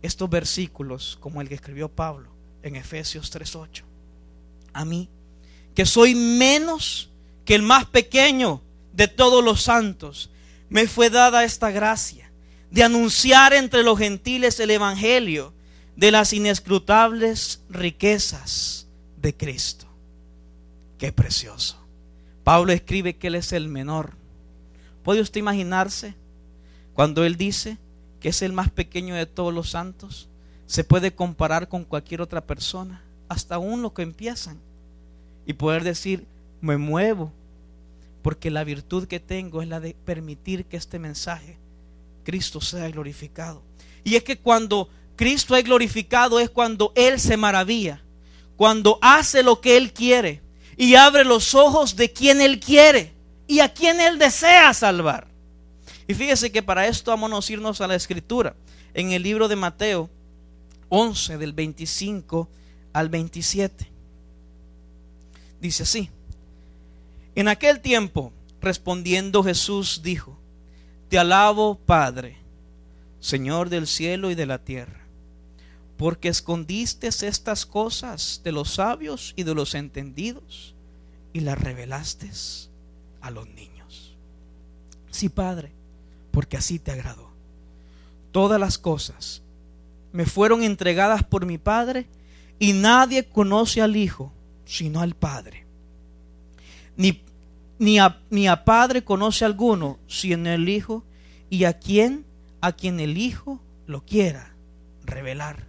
estos 0.00 0.30
versículos 0.30 1.18
como 1.20 1.42
el 1.42 1.48
que 1.48 1.54
escribió 1.54 1.90
Pablo 1.90 2.30
en 2.62 2.74
Efesios 2.74 3.30
3:8. 3.30 3.84
A 4.72 4.86
mí, 4.86 5.10
que 5.74 5.84
soy 5.84 6.14
menos 6.14 7.10
que 7.44 7.54
el 7.54 7.62
más 7.62 7.84
pequeño 7.84 8.62
de 8.94 9.08
todos 9.08 9.44
los 9.44 9.62
santos, 9.62 10.30
me 10.70 10.86
fue 10.86 11.10
dada 11.10 11.44
esta 11.44 11.70
gracia 11.70 12.30
de 12.70 12.82
anunciar 12.82 13.52
entre 13.52 13.82
los 13.82 13.98
gentiles 13.98 14.58
el 14.60 14.70
evangelio 14.70 15.52
de 15.96 16.10
las 16.10 16.32
inescrutables 16.32 17.60
riquezas 17.68 18.86
de 19.20 19.36
Cristo. 19.36 19.86
Qué 20.96 21.12
precioso. 21.12 21.76
Pablo 22.44 22.72
escribe 22.72 23.16
que 23.16 23.26
él 23.26 23.34
es 23.34 23.52
el 23.52 23.68
menor 23.68 24.20
¿Puede 25.02 25.22
usted 25.22 25.40
imaginarse 25.40 26.14
cuando 26.94 27.24
Él 27.24 27.36
dice 27.36 27.78
que 28.20 28.28
es 28.28 28.42
el 28.42 28.52
más 28.52 28.70
pequeño 28.70 29.14
de 29.14 29.26
todos 29.26 29.52
los 29.52 29.70
santos? 29.70 30.28
Se 30.66 30.84
puede 30.84 31.14
comparar 31.14 31.68
con 31.68 31.84
cualquier 31.84 32.20
otra 32.20 32.42
persona, 32.42 33.02
hasta 33.28 33.56
aún 33.56 33.82
los 33.82 33.92
que 33.92 34.02
empiezan, 34.02 34.58
y 35.46 35.54
poder 35.54 35.84
decir, 35.84 36.26
me 36.60 36.76
muevo, 36.76 37.32
porque 38.22 38.50
la 38.50 38.64
virtud 38.64 39.06
que 39.06 39.20
tengo 39.20 39.62
es 39.62 39.68
la 39.68 39.80
de 39.80 39.94
permitir 39.94 40.66
que 40.66 40.76
este 40.76 40.98
mensaje, 40.98 41.58
Cristo, 42.24 42.60
sea 42.60 42.88
glorificado. 42.90 43.62
Y 44.04 44.16
es 44.16 44.24
que 44.24 44.38
cuando 44.38 44.88
Cristo 45.16 45.56
es 45.56 45.64
glorificado 45.64 46.40
es 46.40 46.50
cuando 46.50 46.92
Él 46.94 47.20
se 47.20 47.36
maravilla, 47.36 48.02
cuando 48.56 48.98
hace 49.00 49.42
lo 49.42 49.60
que 49.60 49.76
Él 49.76 49.92
quiere 49.92 50.42
y 50.76 50.94
abre 50.94 51.24
los 51.24 51.54
ojos 51.54 51.96
de 51.96 52.12
quien 52.12 52.40
Él 52.40 52.60
quiere 52.60 53.12
y 53.46 53.60
a 53.60 53.72
quien 53.72 54.00
Él 54.00 54.18
desea 54.18 54.72
salvar. 54.74 55.28
Y 56.06 56.14
fíjese 56.14 56.50
que 56.50 56.62
para 56.62 56.86
esto 56.86 57.10
vamos 57.10 57.48
a 57.48 57.52
irnos 57.52 57.80
a 57.80 57.86
la 57.86 57.94
escritura. 57.94 58.56
En 58.94 59.12
el 59.12 59.22
libro 59.22 59.46
de 59.46 59.56
Mateo 59.56 60.10
11 60.88 61.38
del 61.38 61.52
25 61.52 62.48
al 62.92 63.08
27. 63.08 63.90
Dice 65.60 65.82
así. 65.84 66.10
En 67.34 67.48
aquel 67.48 67.80
tiempo, 67.80 68.32
respondiendo 68.60 69.42
Jesús, 69.42 70.00
dijo, 70.02 70.38
Te 71.08 71.18
alabo, 71.18 71.78
Padre, 71.78 72.36
Señor 73.20 73.68
del 73.68 73.86
cielo 73.86 74.30
y 74.30 74.34
de 74.34 74.46
la 74.46 74.58
tierra, 74.58 75.06
porque 75.96 76.28
escondiste 76.28 77.08
estas 77.08 77.66
cosas 77.66 78.40
de 78.42 78.52
los 78.52 78.74
sabios 78.74 79.34
y 79.36 79.42
de 79.44 79.54
los 79.54 79.74
entendidos 79.74 80.74
y 81.32 81.40
las 81.40 81.58
revelaste 81.58 82.30
a 83.20 83.30
los 83.30 83.46
niños. 83.48 84.16
Sí, 85.10 85.28
Padre, 85.28 85.72
porque 86.30 86.56
así 86.56 86.78
te 86.78 86.92
agradó. 86.92 87.30
Todas 88.32 88.58
las 88.58 88.78
cosas 88.78 89.42
me 90.12 90.24
fueron 90.24 90.62
entregadas 90.62 91.22
por 91.24 91.46
mi 91.46 91.58
Padre 91.58 92.06
y 92.58 92.72
nadie 92.72 93.26
conoce 93.26 93.82
al 93.82 93.96
Hijo 93.96 94.32
sino 94.64 95.00
al 95.00 95.14
Padre. 95.14 95.66
Ni, 97.00 97.22
ni, 97.78 97.98
a, 97.98 98.20
ni 98.28 98.46
a 98.46 98.62
Padre 98.62 99.02
conoce 99.02 99.46
alguno 99.46 99.98
sino 100.06 100.50
el 100.50 100.68
Hijo 100.68 101.02
y 101.48 101.64
a 101.64 101.78
quien, 101.78 102.26
a 102.60 102.72
quien 102.72 103.00
el 103.00 103.16
Hijo 103.16 103.58
lo 103.86 104.04
quiera 104.04 104.54
revelar. 105.02 105.66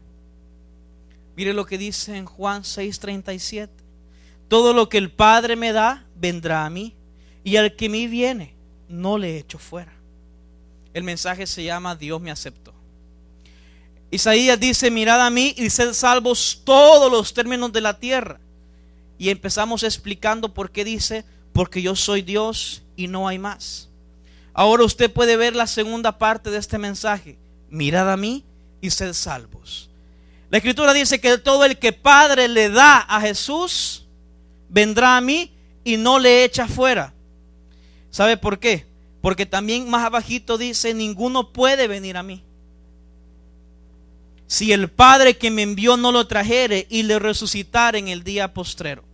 Mire 1.38 1.54
lo 1.54 1.66
que 1.66 1.78
dice 1.78 2.18
en 2.18 2.26
Juan 2.26 2.64
6:37. 2.64 3.70
Todo 4.50 4.74
lo 4.74 4.90
que 4.90 4.98
el 4.98 5.10
Padre 5.10 5.56
me 5.56 5.72
da 5.72 6.06
vendrá 6.18 6.66
a 6.66 6.70
mí 6.70 6.98
y 7.46 7.56
al 7.56 7.78
que 7.78 7.88
me 7.88 8.08
viene, 8.08 8.54
no 8.90 9.18
le 9.18 9.38
echo 9.38 9.58
fuera. 9.58 9.94
El 10.94 11.06
mensaje 11.06 11.48
se 11.48 11.64
llama 11.64 11.96
Dios 11.96 12.20
me 12.20 12.32
aceptó. 12.32 12.74
Isaías 14.12 14.60
dice, 14.60 14.92
mirad 14.92 15.26
a 15.26 15.30
mí 15.30 15.54
y 15.56 15.70
sed 15.70 15.94
salvos 15.94 16.62
todos 16.66 17.10
los 17.10 17.34
términos 17.34 17.72
de 17.72 17.80
la 17.80 17.98
tierra. 17.98 18.42
Y 19.22 19.30
empezamos 19.30 19.84
explicando 19.84 20.52
por 20.52 20.72
qué 20.72 20.84
dice, 20.84 21.26
porque 21.54 21.84
yo 21.84 21.96
soy 21.96 22.24
Dios 22.24 22.82
y 22.96 23.06
no 23.06 23.28
hay 23.28 23.38
más. 23.38 23.88
Ahora 24.52 24.84
usted 24.84 25.14
puede 25.14 25.38
ver 25.38 25.56
la 25.56 25.68
segunda 25.68 26.18
parte 26.18 26.50
de 26.50 26.58
este 26.58 26.80
mensaje. 26.80 27.38
Mirad 27.70 28.12
a 28.12 28.18
mí 28.18 28.44
y 28.82 28.90
sed 28.90 29.14
salvos. 29.14 29.92
La 30.50 30.58
escritura 30.58 30.92
dice 30.92 31.22
que 31.22 31.38
todo 31.38 31.66
el 31.66 31.78
que 31.78 31.94
Padre 31.94 32.48
le 32.48 32.70
da 32.70 32.98
a 32.98 33.22
Jesús, 33.22 34.08
vendrá 34.70 35.18
a 35.18 35.22
mí 35.22 35.52
y 35.84 35.98
no 35.98 36.18
le 36.18 36.44
echa 36.44 36.68
fuera. 36.68 37.14
¿Sabe 38.10 38.38
por 38.38 38.58
qué? 38.58 38.88
Porque 39.22 39.46
también 39.46 39.88
más 39.88 40.04
abajito 40.04 40.58
dice, 40.58 40.96
ninguno 40.96 41.54
puede 41.54 41.88
venir 41.88 42.18
a 42.18 42.24
mí. 42.24 42.44
si 44.48 44.74
el 44.74 44.90
Padre 44.90 45.38
que 45.38 45.52
me 45.52 45.62
envió 45.62 45.96
no 45.96 46.12
lo 46.12 46.26
trajere 46.26 46.88
y 46.90 47.04
le 47.04 47.20
resucitara 47.20 48.00
en 48.00 48.08
el 48.08 48.24
día 48.24 48.56
postrero. 48.56 49.11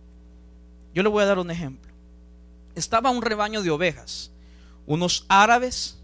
Yo 0.94 1.02
le 1.02 1.08
voy 1.08 1.22
a 1.22 1.26
dar 1.26 1.38
un 1.38 1.50
ejemplo. 1.50 1.90
Estaba 2.74 3.10
un 3.10 3.22
rebaño 3.22 3.62
de 3.62 3.70
ovejas. 3.70 4.30
Unos 4.86 5.26
árabes 5.28 5.98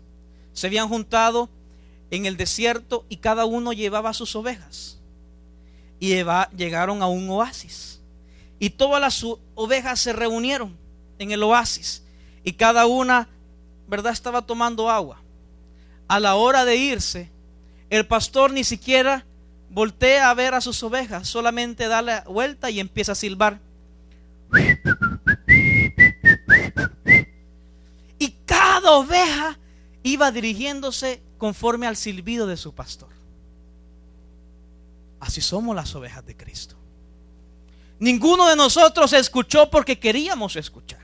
se 0.53 0.67
habían 0.67 0.89
juntado 0.89 1.49
en 2.11 2.27
el 2.27 2.37
desierto 2.37 3.05
y 3.09 3.17
cada 3.17 3.45
uno 3.45 3.73
llevaba 3.73 4.13
sus 4.13 4.35
ovejas. 4.37 4.99
Y 6.01 6.15
llegaron 6.57 7.03
a 7.03 7.07
un 7.07 7.29
oasis. 7.31 8.01
Y 8.59 8.71
todas 8.71 9.01
las 9.01 9.25
ovejas 9.55 10.01
se 10.01 10.13
reunieron 10.13 10.77
en 11.19 11.33
el 11.33 11.43
oasis. 11.43 12.03
Y 12.45 12.53
cada 12.53 12.87
una, 12.87 13.29
¿verdad?, 13.87 14.13
estaba 14.13 14.43
tomando 14.43 14.91
agua. 14.91 15.23
A 16.09 16.21
la 16.21 16.35
hora 16.35 16.65
de 16.65 16.77
irse, 16.77 17.31
el 17.91 18.07
pastor 18.07 18.53
ni 18.53 18.65
siquiera 18.65 19.25
voltea 19.71 20.31
a 20.31 20.35
ver 20.35 20.55
a 20.55 20.61
sus 20.61 20.83
ovejas, 20.83 21.27
solamente 21.27 21.89
da 21.89 22.03
la 22.03 22.23
vuelta 22.25 22.71
y 22.71 22.81
empieza 22.81 23.13
a 23.13 23.17
silbar. 23.17 23.61
Y 28.19 28.31
cada 28.47 28.93
oveja 28.93 29.59
iba 30.03 30.31
dirigiéndose 30.31 31.23
conforme 31.39 31.87
al 31.87 31.97
silbido 31.97 32.47
de 32.47 32.57
su 32.57 32.75
pastor. 32.75 33.09
Así 35.21 35.41
somos 35.41 35.75
las 35.75 35.95
ovejas 35.95 36.25
de 36.27 36.37
Cristo. 36.37 36.77
Ninguno 37.99 38.49
de 38.49 38.57
nosotros 38.57 39.13
escuchó 39.13 39.71
porque 39.71 39.99
queríamos 39.99 40.57
escuchar. 40.57 41.01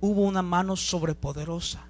Hubo 0.00 0.22
una 0.22 0.42
mano 0.42 0.76
sobrepoderosa. 0.76 1.86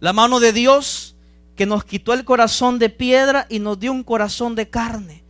La 0.00 0.12
mano 0.12 0.40
de 0.40 0.52
Dios 0.52 1.16
que 1.56 1.66
nos 1.66 1.84
quitó 1.84 2.12
el 2.12 2.24
corazón 2.24 2.78
de 2.78 2.90
piedra 2.90 3.46
y 3.48 3.58
nos 3.58 3.78
dio 3.80 3.92
un 3.92 4.04
corazón 4.04 4.54
de 4.54 4.68
carne. 4.68 5.24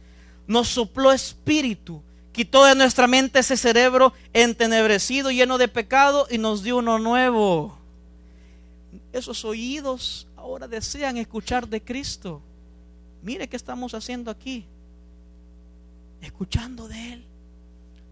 Nos 0.47 0.69
sopló 0.69 1.13
espíritu, 1.13 2.03
quitó 2.37 2.67
de 2.67 2.75
nuestra 2.75 3.07
mente 3.07 3.39
ese 3.39 3.57
cerebro 3.57 4.13
entenebrecido, 4.35 5.31
lleno 5.31 5.57
de 5.57 5.69
pecado 5.69 6.27
y 6.31 6.37
nos 6.37 6.63
dio 6.63 6.77
uno 6.77 6.99
nuevo. 6.99 7.79
Esos 9.11 9.43
oídos 9.47 10.29
ahora 10.37 10.69
desean 10.69 11.17
escuchar 11.17 11.67
de 11.67 11.83
Cristo. 11.83 12.43
Mire 13.23 13.49
qué 13.49 13.57
estamos 13.57 13.95
haciendo 13.95 14.31
aquí. 14.31 14.67
Escuchando 16.21 16.89
de 16.89 17.15
Él. 17.15 17.25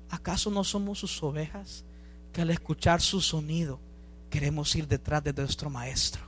¿Acaso 0.09 0.51
no 0.51 0.65
somos 0.65 1.01
sus 1.01 1.23
ovejas 1.23 1.85
que 2.33 2.41
al 2.41 2.49
escuchar 2.49 3.03
su 3.03 3.21
sonido 3.21 3.79
queremos 4.31 4.75
ir 4.75 4.89
detrás 4.89 5.23
de 5.23 5.35
nuestro 5.35 5.69
Maestro? 5.69 6.23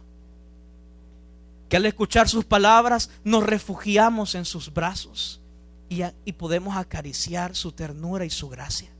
que 1.70 1.76
al 1.76 1.86
escuchar 1.86 2.28
sus 2.28 2.44
palabras 2.44 3.10
nos 3.24 3.42
refugiamos 3.42 4.36
en 4.36 4.44
sus 4.44 4.72
brazos 4.72 5.40
y, 5.88 6.32
podemos 6.32 6.76
acariciar 6.76 7.54
su 7.54 7.72
ternura 7.72 8.24
y 8.24 8.30
su 8.30 8.48
gracia. 8.48 8.90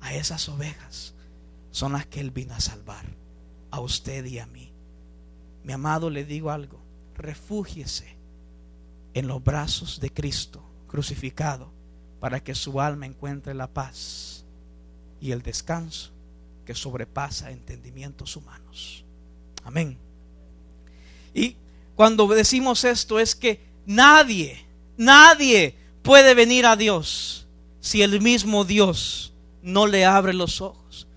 A 0.00 0.14
esas 0.14 0.48
ovejas 0.48 1.14
son 1.70 1.92
las 1.92 2.06
que 2.06 2.20
Él 2.20 2.30
vino 2.30 2.54
a 2.54 2.60
salvar, 2.60 3.04
a 3.70 3.80
usted 3.80 4.24
y 4.24 4.38
a 4.38 4.46
mí. 4.46 4.72
Mi 5.62 5.72
amado, 5.72 6.10
le 6.10 6.24
digo 6.24 6.50
algo, 6.50 6.78
refúgiese 7.14 8.16
en 9.14 9.26
los 9.26 9.42
brazos 9.42 10.00
de 10.00 10.10
Cristo 10.10 10.62
crucificado 10.86 11.72
para 12.20 12.42
que 12.42 12.54
su 12.54 12.80
alma 12.80 13.06
encuentre 13.06 13.54
la 13.54 13.66
paz 13.66 14.44
y 15.20 15.32
el 15.32 15.42
descanso 15.42 16.12
que 16.64 16.74
sobrepasa 16.74 17.50
entendimientos 17.50 18.36
humanos. 18.36 19.04
Amén. 19.62 19.98
Y 21.32 21.56
cuando 21.94 22.26
decimos 22.28 22.84
esto 22.84 23.18
es 23.18 23.34
que 23.34 23.60
nadie, 23.86 24.64
nadie 24.96 25.76
puede 26.04 26.34
venir 26.34 26.66
a 26.66 26.76
Dios 26.76 27.48
si 27.80 28.02
el 28.02 28.20
mismo 28.20 28.64
Dios 28.64 29.32
no 29.62 29.88
le 29.88 30.04
abre 30.04 30.32
los 30.32 30.60
ojos. 30.60 31.08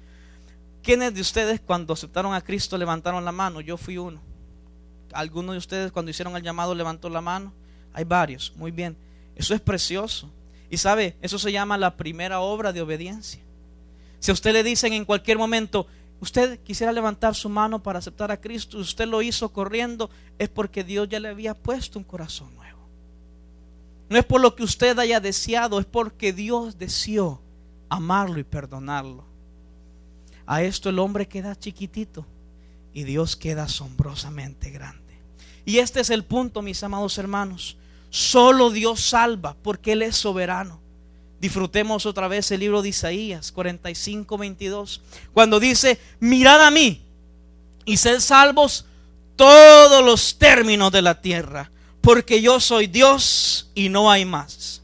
¿Quiénes 0.81 1.13
de 1.13 1.21
ustedes 1.21 1.59
cuando 1.59 1.93
aceptaron 1.93 2.33
a 2.33 2.41
Cristo 2.41 2.77
levantaron 2.77 3.23
la 3.23 3.33
mano? 3.33 3.61
Yo 3.61 3.77
fui 3.77 3.97
uno. 3.97 4.21
¿Algunos 5.11 5.53
de 5.53 5.59
ustedes 5.59 5.91
cuando 5.91 6.09
hicieron 6.09 6.35
el 6.35 6.41
llamado 6.41 6.73
levantó 6.73 7.09
la 7.09 7.21
mano? 7.21 7.53
Hay 7.93 8.05
varios, 8.05 8.53
muy 8.55 8.71
bien. 8.71 8.97
Eso 9.35 9.53
es 9.53 9.59
precioso. 9.59 10.31
Y 10.69 10.77
sabe, 10.77 11.17
eso 11.21 11.37
se 11.37 11.51
llama 11.51 11.77
la 11.77 11.97
primera 11.97 12.39
obra 12.39 12.71
de 12.71 12.81
obediencia. 12.81 13.41
Si 14.19 14.31
a 14.31 14.33
usted 14.33 14.53
le 14.53 14.63
dicen 14.63 14.93
en 14.93 15.05
cualquier 15.05 15.37
momento, 15.37 15.87
usted 16.21 16.59
quisiera 16.61 16.93
levantar 16.93 17.35
su 17.35 17.49
mano 17.49 17.83
para 17.83 17.99
aceptar 17.99 18.31
a 18.31 18.39
Cristo, 18.39 18.77
usted 18.77 19.07
lo 19.07 19.21
hizo 19.21 19.49
corriendo, 19.49 20.09
es 20.39 20.47
porque 20.47 20.83
Dios 20.83 21.09
ya 21.09 21.19
le 21.19 21.29
había 21.29 21.53
puesto 21.53 21.99
un 21.99 22.05
corazón 22.05 22.55
nuevo. 22.55 22.66
No 24.09 24.17
es 24.17 24.25
por 24.25 24.41
lo 24.41 24.55
que 24.55 24.63
usted 24.63 24.97
haya 24.99 25.19
deseado, 25.19 25.79
es 25.79 25.85
porque 25.85 26.33
Dios 26.33 26.77
deseó 26.77 27.41
amarlo 27.89 28.39
y 28.39 28.43
perdonarlo. 28.43 29.25
A 30.45 30.63
esto 30.63 30.89
el 30.89 30.99
hombre 30.99 31.27
queda 31.27 31.57
chiquitito 31.57 32.25
y 32.93 33.03
Dios 33.03 33.35
queda 33.35 33.63
asombrosamente 33.63 34.69
grande. 34.69 35.19
Y 35.65 35.79
este 35.79 35.99
es 35.99 36.09
el 36.09 36.23
punto, 36.23 36.61
mis 36.61 36.81
amados 36.83 37.17
hermanos. 37.17 37.77
Solo 38.09 38.69
Dios 38.69 39.01
salva 39.01 39.55
porque 39.61 39.91
Él 39.91 40.01
es 40.01 40.15
soberano. 40.15 40.79
Disfrutemos 41.41 42.05
otra 42.05 42.27
vez 42.27 42.49
el 42.51 42.61
libro 42.61 42.81
de 42.81 42.89
Isaías 42.89 43.51
45, 43.51 44.37
22, 44.37 45.01
cuando 45.33 45.59
dice, 45.59 45.99
mirad 46.19 46.65
a 46.65 46.71
mí 46.71 47.03
y 47.85 47.97
sed 47.97 48.19
salvos 48.19 48.85
todos 49.35 50.03
los 50.03 50.39
términos 50.39 50.91
de 50.91 51.03
la 51.03 51.21
tierra, 51.21 51.69
porque 52.07 52.41
yo 52.41 52.61
soy 52.61 52.87
Dios 52.87 53.69
y 53.75 53.89
no 53.89 54.09
hay 54.09 54.23
más. 54.23 54.81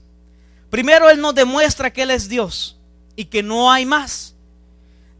Primero 0.69 1.09
Él 1.09 1.21
nos 1.21 1.33
demuestra 1.33 1.93
que 1.93 2.01
Él 2.01 2.11
es 2.11 2.27
Dios 2.27 2.75
y 3.15 3.23
que 3.23 3.41
no 3.41 3.71
hay 3.71 3.85
más. 3.85 4.35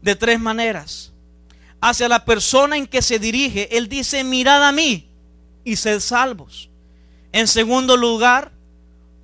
De 0.02 0.14
tres 0.14 0.38
maneras. 0.38 1.12
Hacia 1.80 2.06
la 2.06 2.26
persona 2.26 2.76
en 2.76 2.86
que 2.86 3.00
se 3.00 3.18
dirige, 3.18 3.74
Él 3.74 3.88
dice, 3.88 4.22
mirad 4.22 4.68
a 4.68 4.70
mí 4.70 5.08
y 5.64 5.76
sed 5.76 5.98
salvos. 5.98 6.68
En 7.32 7.48
segundo 7.48 7.96
lugar, 7.96 8.52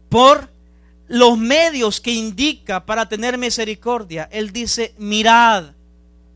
por 0.08 0.50
los 1.06 1.36
medios 1.36 2.00
que 2.00 2.14
indica 2.14 2.86
para 2.86 3.06
tener 3.10 3.36
misericordia. 3.36 4.26
Él 4.32 4.54
dice, 4.54 4.94
mirad, 4.96 5.72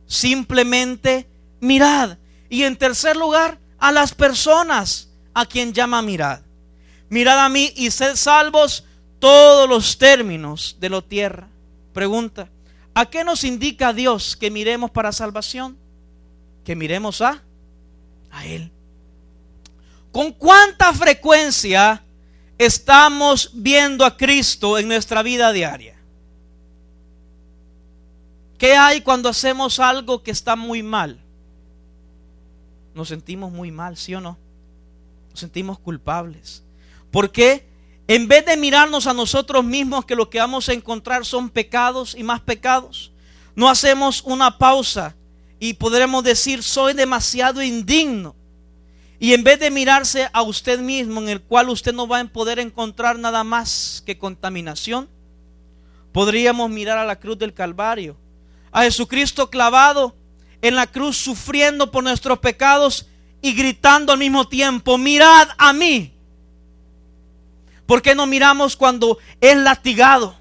simplemente 0.07 1.26
mirad. 1.61 2.18
Y 2.50 2.64
en 2.64 2.76
tercer 2.76 3.16
lugar, 3.16 3.59
a 3.78 3.92
las 3.92 4.14
personas 4.14 5.09
a 5.35 5.44
quien 5.44 5.73
llama 5.73 6.01
mirad. 6.01 6.40
Mirad 7.09 7.44
a 7.44 7.49
mí 7.49 7.73
y 7.77 7.90
sed 7.90 8.16
salvos 8.16 8.85
todos 9.18 9.68
los 9.68 9.99
términos 9.99 10.77
de 10.81 10.88
la 10.88 11.03
tierra. 11.03 11.49
Pregunta, 11.92 12.49
¿a 12.94 13.07
qué 13.07 13.25
nos 13.25 13.44
indica 13.44 13.92
Dios 13.92 14.37
que 14.37 14.51
miremos 14.51 14.90
para 14.90 15.12
salvación? 15.12 15.77
Que 16.64 16.77
miremos 16.77 17.20
a, 17.20 17.42
a 18.31 18.47
Él. 18.47 18.70
¿Con 20.12 20.33
cuánta 20.33 20.92
frecuencia 20.92 22.03
estamos 22.57 23.51
viendo 23.55 24.05
a 24.05 24.16
Cristo 24.16 24.79
en 24.79 24.88
nuestra 24.88 25.23
vida 25.23 25.53
diaria? 25.53 25.97
¿Qué 28.59 28.75
hay 28.75 29.01
cuando 29.01 29.29
hacemos 29.29 29.81
algo 29.81 30.23
que 30.23 30.31
está 30.31 30.57
muy 30.57 30.83
mal? 30.83 31.20
Nos 32.94 33.09
sentimos 33.09 33.51
muy 33.51 33.73
mal, 33.73 33.97
¿sí 33.97 34.14
o 34.14 34.20
no? 34.20 34.38
Nos 35.35 35.40
sentimos 35.40 35.81
culpables. 35.81 36.62
¿Por 37.11 37.33
qué? 37.33 37.66
En 38.07 38.29
vez 38.29 38.47
de 38.47 38.57
mirarnos 38.57 39.09
a 39.09 39.12
nosotros 39.12 39.64
mismos 39.64 40.05
que 40.05 40.14
lo 40.14 40.31
que 40.31 40.38
vamos 40.38 40.68
a 40.68 40.75
encontrar 40.75 41.25
son 41.25 41.51
pecados 41.51 42.14
y 42.16 42.23
más 42.23 42.40
pecados, 42.40 43.11
no 43.57 43.68
hacemos 43.68 44.23
una 44.23 44.59
pausa 44.59 45.16
y 45.59 45.75
podremos 45.75 46.23
decir, 46.23 46.62
soy 46.62 46.94
demasiado 46.94 47.64
indigno 47.64 48.37
y 49.18 49.33
en 49.33 49.42
vez 49.42 49.59
de 49.59 49.73
mirarse 49.73 50.29
a 50.33 50.42
usted 50.42 50.79
mismo, 50.79 51.20
en 51.20 51.29
el 51.29 51.42
cual 51.42 51.68
usted 51.68 51.92
no 51.92 52.07
va 52.07 52.20
a 52.20 52.25
poder 52.27 52.61
encontrar 52.61 53.18
nada 53.18 53.42
más 53.42 54.05
que 54.07 54.16
contaminación, 54.16 55.09
podríamos 56.12 56.70
mirar 56.70 56.99
a 56.99 57.05
la 57.05 57.18
cruz 57.18 57.37
del 57.40 57.55
Calvario, 57.55 58.16
a 58.70 58.85
Jesucristo 58.85 59.51
clavado 59.51 60.14
en 60.62 60.77
la 60.77 60.87
cruz, 60.87 61.16
sufriendo 61.16 61.90
por 61.90 62.05
nuestros 62.05 62.38
pecados 62.38 63.09
y 63.44 63.52
gritando 63.52 64.12
al 64.12 64.18
mismo 64.18 64.48
tiempo, 64.48 64.98
mirad 64.98 65.48
a 65.59 65.72
mí. 65.72 66.12
¿Por 67.87 68.02
qué 68.02 68.14
no 68.14 68.26
miramos 68.26 68.76
cuando 68.76 69.18
es 69.40 69.57
latigado? 69.57 70.35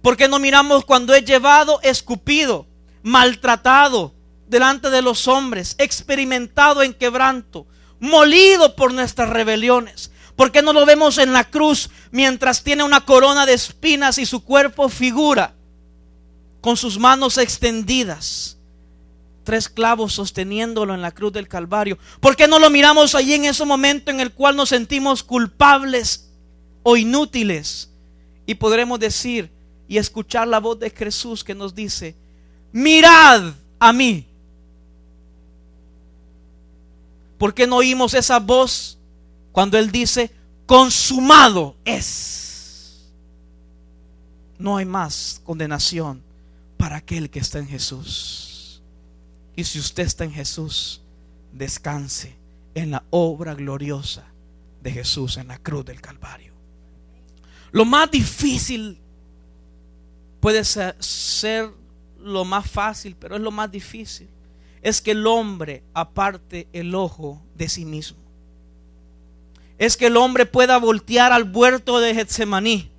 ¿Por 0.00 0.16
qué 0.16 0.28
no 0.28 0.38
miramos 0.38 0.84
cuando 0.84 1.14
es 1.14 1.24
llevado, 1.24 1.80
escupido, 1.82 2.66
maltratado 3.02 4.14
delante 4.46 4.88
de 4.88 5.02
los 5.02 5.28
hombres, 5.28 5.74
experimentado 5.78 6.82
en 6.82 6.94
quebranto? 6.94 7.66
molido 8.02 8.74
por 8.74 8.92
nuestras 8.92 9.30
rebeliones. 9.30 10.10
¿Por 10.34 10.50
qué 10.50 10.60
no 10.60 10.72
lo 10.72 10.84
vemos 10.84 11.18
en 11.18 11.32
la 11.32 11.44
cruz 11.44 11.88
mientras 12.10 12.64
tiene 12.64 12.82
una 12.82 13.02
corona 13.02 13.46
de 13.46 13.54
espinas 13.54 14.18
y 14.18 14.26
su 14.26 14.42
cuerpo 14.42 14.88
figura 14.88 15.54
con 16.60 16.76
sus 16.76 16.98
manos 16.98 17.38
extendidas? 17.38 18.58
Tres 19.44 19.68
clavos 19.68 20.12
sosteniéndolo 20.12 20.94
en 20.94 21.02
la 21.02 21.10
cruz 21.10 21.32
del 21.32 21.48
Calvario. 21.48 21.98
¿Por 22.20 22.36
qué 22.36 22.46
no 22.46 22.58
lo 22.58 22.70
miramos 22.70 23.14
allí 23.14 23.34
en 23.34 23.44
ese 23.44 23.64
momento 23.64 24.10
en 24.10 24.20
el 24.20 24.32
cual 24.32 24.56
nos 24.56 24.68
sentimos 24.68 25.22
culpables 25.22 26.32
o 26.82 26.96
inútiles. 26.96 27.90
Y 28.46 28.54
podremos 28.54 28.98
decir 28.98 29.50
y 29.88 29.98
escuchar 29.98 30.48
la 30.48 30.60
voz 30.60 30.78
de 30.78 30.90
Jesús 30.90 31.44
que 31.44 31.54
nos 31.54 31.74
dice, 31.74 32.16
mirad 32.72 33.52
a 33.78 33.92
mí. 33.92 34.26
¿Por 37.38 37.54
qué 37.54 37.66
no 37.66 37.76
oímos 37.76 38.14
esa 38.14 38.38
voz 38.38 38.98
cuando 39.50 39.78
Él 39.78 39.90
dice, 39.90 40.30
consumado 40.66 41.76
es? 41.84 43.10
No 44.58 44.76
hay 44.76 44.84
más 44.84 45.40
condenación 45.44 46.22
para 46.76 46.96
aquel 46.96 47.30
que 47.30 47.40
está 47.40 47.58
en 47.58 47.66
Jesús. 47.66 48.51
Y 49.56 49.64
si 49.64 49.78
usted 49.78 50.04
está 50.04 50.24
en 50.24 50.32
Jesús, 50.32 51.02
descanse 51.52 52.36
en 52.74 52.90
la 52.90 53.04
obra 53.10 53.54
gloriosa 53.54 54.24
de 54.82 54.90
Jesús 54.90 55.36
en 55.36 55.48
la 55.48 55.58
cruz 55.58 55.84
del 55.84 56.00
Calvario. 56.00 56.52
Lo 57.70 57.84
más 57.84 58.10
difícil 58.10 58.98
puede 60.40 60.64
ser, 60.64 61.70
lo 62.18 62.44
más 62.44 62.70
fácil, 62.70 63.16
pero 63.18 63.36
es 63.36 63.42
lo 63.42 63.50
más 63.50 63.70
difícil. 63.70 64.28
Es 64.80 65.00
que 65.00 65.12
el 65.12 65.26
hombre 65.26 65.82
aparte 65.94 66.66
el 66.72 66.94
ojo 66.94 67.40
de 67.54 67.68
sí 67.68 67.84
mismo. 67.84 68.18
Es 69.78 69.96
que 69.96 70.06
el 70.06 70.16
hombre 70.16 70.46
pueda 70.46 70.78
voltear 70.78 71.32
al 71.32 71.54
huerto 71.54 72.00
de 72.00 72.14
Getsemaní 72.14 72.92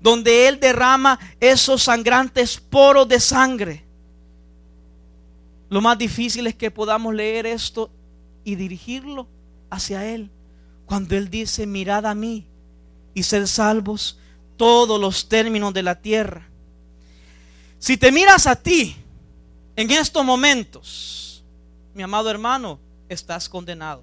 donde 0.00 0.48
Él 0.48 0.60
derrama 0.60 1.18
esos 1.40 1.82
sangrantes 1.82 2.60
poros 2.60 3.08
de 3.08 3.20
sangre. 3.20 3.84
Lo 5.68 5.80
más 5.80 5.98
difícil 5.98 6.46
es 6.46 6.54
que 6.54 6.70
podamos 6.70 7.14
leer 7.14 7.46
esto 7.46 7.90
y 8.44 8.54
dirigirlo 8.54 9.28
hacia 9.70 10.06
Él. 10.06 10.30
Cuando 10.86 11.16
Él 11.16 11.28
dice, 11.28 11.66
mirad 11.66 12.06
a 12.06 12.14
mí 12.14 12.46
y 13.14 13.22
ser 13.22 13.48
salvos 13.48 14.18
todos 14.56 15.00
los 15.00 15.28
términos 15.28 15.74
de 15.74 15.82
la 15.82 16.00
tierra. 16.00 16.48
Si 17.78 17.96
te 17.96 18.12
miras 18.12 18.46
a 18.46 18.56
ti 18.56 18.96
en 19.74 19.90
estos 19.90 20.24
momentos, 20.24 21.44
mi 21.94 22.02
amado 22.02 22.30
hermano, 22.30 22.78
estás 23.08 23.48
condenado. 23.48 24.02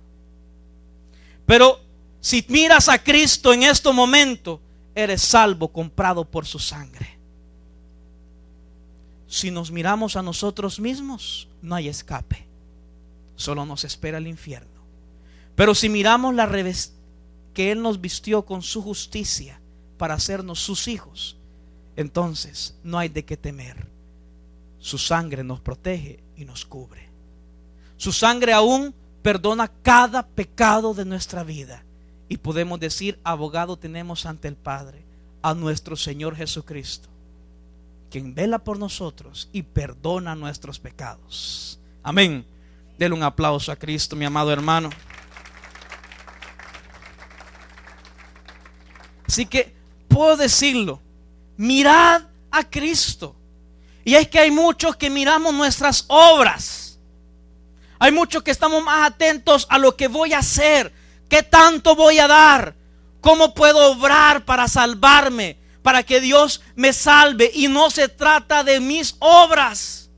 Pero 1.45 1.79
si 2.19 2.45
miras 2.49 2.89
a 2.89 3.01
Cristo 3.01 3.53
en 3.53 3.63
estos 3.63 3.93
momentos, 3.93 4.59
eres 4.95 5.21
salvo, 5.21 5.67
comprado 5.67 6.23
por 6.23 6.45
su 6.45 6.59
sangre. 6.59 7.12
Si 9.33 9.49
nos 9.49 9.71
miramos 9.71 10.15
a 10.15 10.21
nosotros 10.21 10.79
mismos, 10.79 11.47
no 11.63 11.73
hay 11.73 11.87
escape. 11.87 12.45
Solo 13.35 13.65
nos 13.65 13.83
espera 13.83 14.19
el 14.19 14.27
infierno. 14.27 14.83
Pero 15.55 15.73
si 15.73 15.89
miramos 15.89 16.35
la 16.35 16.45
revés 16.45 16.93
que 17.55 17.71
Él 17.71 17.81
nos 17.81 17.99
vistió 17.99 18.45
con 18.45 18.61
su 18.61 18.83
justicia 18.83 19.59
para 19.97 20.13
hacernos 20.13 20.59
sus 20.59 20.87
hijos, 20.87 21.35
entonces 21.95 22.77
no 22.83 22.99
hay 22.99 23.09
de 23.09 23.25
qué 23.25 23.35
temer. 23.35 23.87
Su 24.77 24.99
sangre 24.99 25.43
nos 25.43 25.61
protege 25.61 26.23
y 26.37 26.45
nos 26.45 26.63
cubre. 26.63 27.09
Su 27.97 28.11
sangre 28.11 28.53
aún 28.53 28.93
perdona 29.23 29.67
cada 29.81 30.27
pecado 30.27 30.93
de 30.93 31.05
nuestra 31.05 31.43
vida 31.43 31.83
y 32.29 32.37
podemos 32.37 32.79
decir, 32.79 33.19
abogado 33.23 33.77
tenemos 33.77 34.27
ante 34.27 34.47
el 34.47 34.57
Padre, 34.57 35.03
a 35.41 35.55
nuestro 35.55 35.95
Señor 35.95 36.35
Jesucristo, 36.35 37.09
quien 38.13 38.35
vela 38.35 38.59
por 38.59 38.77
nosotros 38.77 39.49
y 39.51 39.63
perdona 39.63 40.35
nuestros 40.35 40.77
pecados. 40.77 41.79
Amén. 42.03 42.45
Denle 42.99 43.17
un 43.17 43.23
aplauso 43.23 43.71
a 43.71 43.75
Cristo, 43.75 44.15
mi 44.15 44.23
amado 44.23 44.53
hermano. 44.53 44.91
Así 49.25 49.47
que 49.47 49.75
puedo 50.07 50.37
decirlo, 50.37 51.01
mirad 51.57 52.21
a 52.51 52.69
Cristo. 52.69 53.35
Y 54.05 54.13
es 54.13 54.27
que 54.27 54.37
hay 54.37 54.51
muchos 54.51 54.95
que 54.95 55.09
miramos 55.09 55.51
nuestras 55.51 56.05
obras. 56.07 56.99
Hay 57.97 58.11
muchos 58.11 58.43
que 58.43 58.51
estamos 58.51 58.83
más 58.83 59.09
atentos 59.09 59.65
a 59.71 59.79
lo 59.79 59.97
que 59.97 60.07
voy 60.07 60.33
a 60.33 60.39
hacer, 60.39 60.93
¿Qué 61.27 61.41
tanto 61.41 61.95
voy 61.95 62.19
a 62.19 62.27
dar? 62.27 62.75
¿Cómo 63.21 63.55
puedo 63.55 63.93
obrar 63.93 64.45
para 64.45 64.67
salvarme? 64.67 65.62
Para 65.83 66.01
que 66.01 66.19
Dios 66.19 66.61
me 66.75 66.93
salve. 66.93 67.51
Y 67.53 67.67
no 67.67 67.91
se 67.91 68.07
trata 68.09 68.63
de 68.63 68.79
mis 68.79 69.15
obras. 69.19 70.09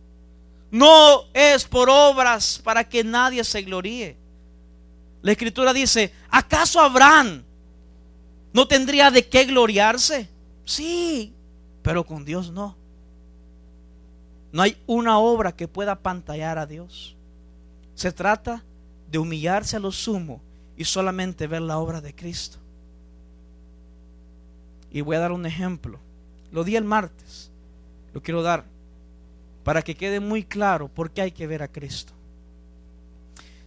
No 0.72 1.26
es 1.34 1.66
por 1.66 1.90
obras 1.90 2.62
para 2.64 2.88
que 2.88 3.04
nadie 3.04 3.44
se 3.44 3.62
gloríe. 3.62 4.18
La 5.22 5.32
escritura 5.32 5.74
dice, 5.74 6.14
¿acaso 6.30 6.80
Abraham 6.80 7.44
no 8.54 8.68
tendría 8.68 9.10
de 9.10 9.28
qué 9.28 9.46
gloriarse? 9.46 10.30
Sí, 10.66 11.34
pero 11.82 12.06
con 12.06 12.24
Dios 12.26 12.52
no. 12.52 12.76
No 14.52 14.62
hay 14.62 14.78
una 14.86 15.18
obra 15.20 15.52
que 15.52 15.68
pueda 15.68 15.96
pantallar 15.96 16.58
a 16.58 16.66
Dios. 16.66 17.16
Se 17.94 18.12
trata 18.12 18.64
de 19.10 19.18
humillarse 19.18 19.78
a 19.78 19.80
lo 19.80 19.92
sumo 19.92 20.42
y 20.78 20.84
solamente 20.84 21.48
ver 21.48 21.62
la 21.62 21.78
obra 21.78 22.02
de 22.02 22.14
Cristo. 22.14 22.60
Y 24.96 25.02
voy 25.02 25.18
a 25.18 25.20
dar 25.20 25.34
un 25.34 25.46
ejemplo. 25.46 26.00
Lo 26.54 26.64
di 26.64 26.78
el 26.78 26.86
martes. 26.86 27.52
Lo 28.14 28.24
quiero 28.24 28.42
dar 28.42 28.64
para 29.66 29.82
que 29.82 29.94
quede 29.94 30.22
muy 30.22 30.46
claro 30.46 30.88
por 30.88 31.12
qué 31.12 31.24
hay 31.24 31.32
que 31.32 31.48
ver 31.48 31.62
a 31.64 31.68
Cristo. 31.68 32.14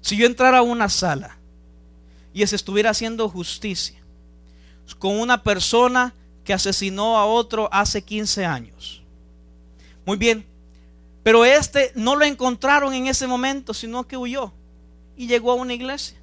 Si 0.01 0.17
yo 0.17 0.25
entrara 0.25 0.59
a 0.59 0.63
una 0.63 0.89
sala 0.89 1.37
y 2.33 2.47
se 2.47 2.57
estuviera 2.57 2.89
haciendo 2.89 3.29
justicia 3.29 4.01
con 4.99 5.21
una 5.21 5.43
persona 5.43 6.15
que 6.45 6.55
asesinó 6.55 7.19
a 7.19 7.27
otro 7.27 7.69
hace 7.71 8.01
15 8.01 8.47
años. 8.47 9.03
Muy 10.07 10.17
bien, 10.17 10.47
pero 11.23 11.45
este 11.45 11.93
no 11.95 12.17
lo 12.17 12.25
encontraron 12.25 12.95
en 12.95 13.07
ese 13.07 13.27
momento, 13.27 13.75
sino 13.75 14.09
que 14.09 14.17
huyó 14.17 14.51
y 15.15 15.27
llegó 15.27 15.53
a 15.53 15.57
una 15.57 15.75
iglesia. 15.75 16.17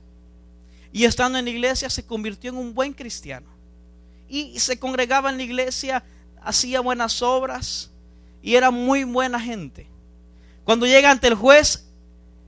Y 0.92 1.04
estando 1.04 1.38
en 1.38 1.46
la 1.46 1.52
iglesia 1.52 1.92
se 1.92 2.08
convirtió 2.08 2.50
en 2.50 2.58
un 2.58 2.74
buen 2.74 2.92
cristiano. 2.92 3.55
Y 4.28 4.60
se 4.60 4.80
congregaba 4.80 5.30
en 5.30 5.38
la 5.38 5.44
iglesia, 5.44 6.04
hacía 6.42 6.80
buenas 6.80 7.22
obras 7.22 7.92
y 8.42 8.56
era 8.56 8.72
muy 8.72 9.04
buena 9.04 9.40
gente. 9.40 9.88
Cuando 10.64 10.86
llega 10.86 11.12
ante 11.12 11.28
el 11.28 11.36
juez, 11.36 11.86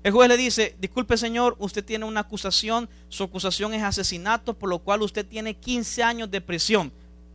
el 0.04 0.12
juez 0.12 0.30
le 0.30 0.38
dice, 0.38 0.76
disculpe 0.80 1.18
señor, 1.18 1.56
usted 1.60 1.84
tiene 1.84 2.06
una 2.06 2.22
acusación, 2.22 2.90
su 3.10 3.24
acusación 3.24 3.74
es 3.74 3.84
asesinato, 3.84 4.54
por 4.54 4.70
lo 4.70 4.80
cual 4.80 5.02
usted 5.02 5.26
tiene 5.26 5.56
15 5.56 6.04
años 6.04 6.32
de 6.32 6.40
prisión. 6.40 6.92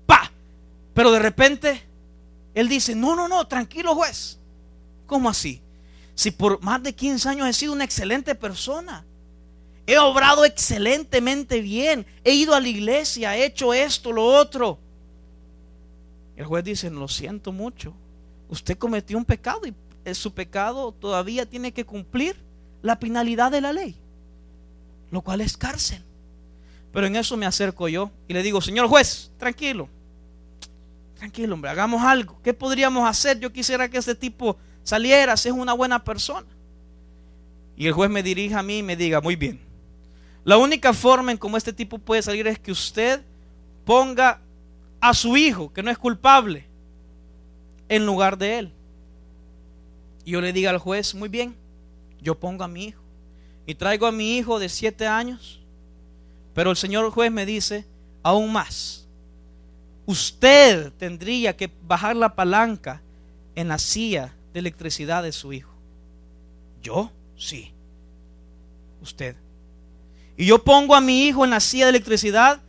¡Pa! 0.07 0.33
Pero 0.95 1.11
de 1.13 1.19
repente, 1.19 1.83
él 2.55 2.69
dice, 2.69 2.95
no, 2.95 3.15
no, 3.15 3.29
no, 3.29 3.47
tranquilo 3.47 3.95
juez. 3.95 4.39
¿Cómo 5.07 5.29
así? 5.29 5.61
Si 6.15 6.31
por 6.31 6.63
más 6.63 6.83
de 6.83 6.95
15 6.95 7.29
años 7.29 7.49
he 7.49 7.53
sido 7.53 7.73
una 7.73 7.85
excelente 7.85 8.35
persona. 8.35 9.05
He 9.87 9.99
obrado 9.99 10.45
excelentemente 10.45 11.61
bien. 11.61 12.07
He 12.25 12.33
ido 12.35 12.55
a 12.55 12.61
la 12.61 12.69
iglesia, 12.69 13.37
he 13.37 13.45
hecho 13.45 13.75
esto, 13.75 14.13
lo 14.13 14.25
otro. 14.25 14.79
El 16.37 16.47
juez 16.47 16.65
dice, 16.65 16.91
lo 16.91 17.09
siento 17.09 17.53
mucho. 17.53 17.95
Usted 18.49 18.79
cometió 18.79 19.19
un 19.19 19.25
pecado 19.25 19.63
y 19.67 20.15
su 20.15 20.33
pecado 20.35 20.93
todavía 20.93 21.47
tiene 21.47 21.73
que 21.73 21.85
cumplir 21.85 22.37
la 22.83 22.99
penalidad 22.99 23.51
de 23.51 23.61
la 23.61 23.73
ley, 23.73 23.97
lo 25.11 25.23
cual 25.23 25.41
es 25.41 25.57
cárcel. 25.57 26.03
Pero 26.93 27.07
en 27.07 27.17
eso 27.17 27.37
me 27.37 27.47
acerco 27.47 27.89
yo 27.89 28.11
y 28.29 28.35
le 28.35 28.43
digo, 28.43 28.61
señor 28.61 28.89
juez, 28.89 29.31
tranquilo, 29.39 29.89
tranquilo, 31.17 31.55
hombre, 31.55 31.71
hagamos 31.71 32.03
algo. 32.03 32.39
¿Qué 32.43 32.53
podríamos 32.53 33.09
hacer? 33.09 33.39
Yo 33.41 33.53
quisiera 33.53 33.89
que 33.89 33.99
este 33.99 34.15
tipo 34.15 34.59
saliera, 34.83 35.37
si 35.37 35.49
es 35.49 35.55
una 35.55 35.73
buena 35.73 36.05
persona. 36.05 36.47
Y 37.77 37.87
el 37.87 37.93
juez 37.93 38.11
me 38.11 38.23
dirija 38.23 38.59
a 38.59 38.63
mí 38.63 38.79
y 38.79 38.83
me 38.83 38.97
diga, 38.97 39.21
muy 39.21 39.37
bien, 39.37 39.61
la 40.45 40.59
única 40.59 40.93
forma 40.93 41.33
en 41.33 41.39
cómo 41.39 41.57
este 41.57 41.73
tipo 41.73 41.99
puede 41.99 42.23
salir 42.23 42.47
es 42.47 42.59
que 42.59 42.73
usted 42.73 43.23
ponga 43.85 44.41
a 45.01 45.15
su 45.15 45.37
hijo, 45.37 45.73
que 45.73 45.83
no 45.83 45.91
es 45.91 45.99
culpable, 45.99 46.67
en 47.89 48.07
lugar 48.07 48.39
de 48.39 48.59
él. 48.59 48.73
Y 50.25 50.33
yo 50.33 50.41
le 50.41 50.53
diga 50.53 50.71
al 50.71 50.79
juez, 50.79 51.15
muy 51.15 51.29
bien, 51.29 51.57
yo 52.21 52.39
pongo 52.39 52.65
a 52.65 52.69
mi 52.69 52.87
hijo. 52.87 53.03
Y 53.67 53.75
traigo 53.75 54.07
a 54.07 54.13
mi 54.13 54.37
hijo 54.37 54.59
de 54.59 54.69
siete 54.69 55.07
años. 55.07 55.61
Pero 56.55 56.71
el 56.71 56.77
señor 56.77 57.11
juez 57.11 57.31
me 57.31 57.47
dice, 57.47 57.87
aún 58.23 58.53
más, 58.53 59.07
usted 60.07 60.93
tendría 60.95 61.57
que 61.57 61.71
bajar 61.85 62.17
la 62.17 62.35
palanca 62.35 63.03
en 63.55 63.69
la 63.69 63.79
silla 63.79 64.35
de 64.53 64.61
electricidad 64.61 65.23
de 65.23 65.33
su 65.33 65.53
hijo. 65.53 65.73
¿Yo? 66.83 67.11
Sí. 67.37 67.73
Usted. 69.01 69.37
Y 70.43 70.47
yo 70.47 70.65
pongo 70.65 70.97
a 70.97 71.01
mi 71.01 71.29
hijo 71.29 71.45
en 71.45 71.51
la 71.51 71.61
silla 71.61 71.85
de 71.85 71.91
electricidad 71.91 72.61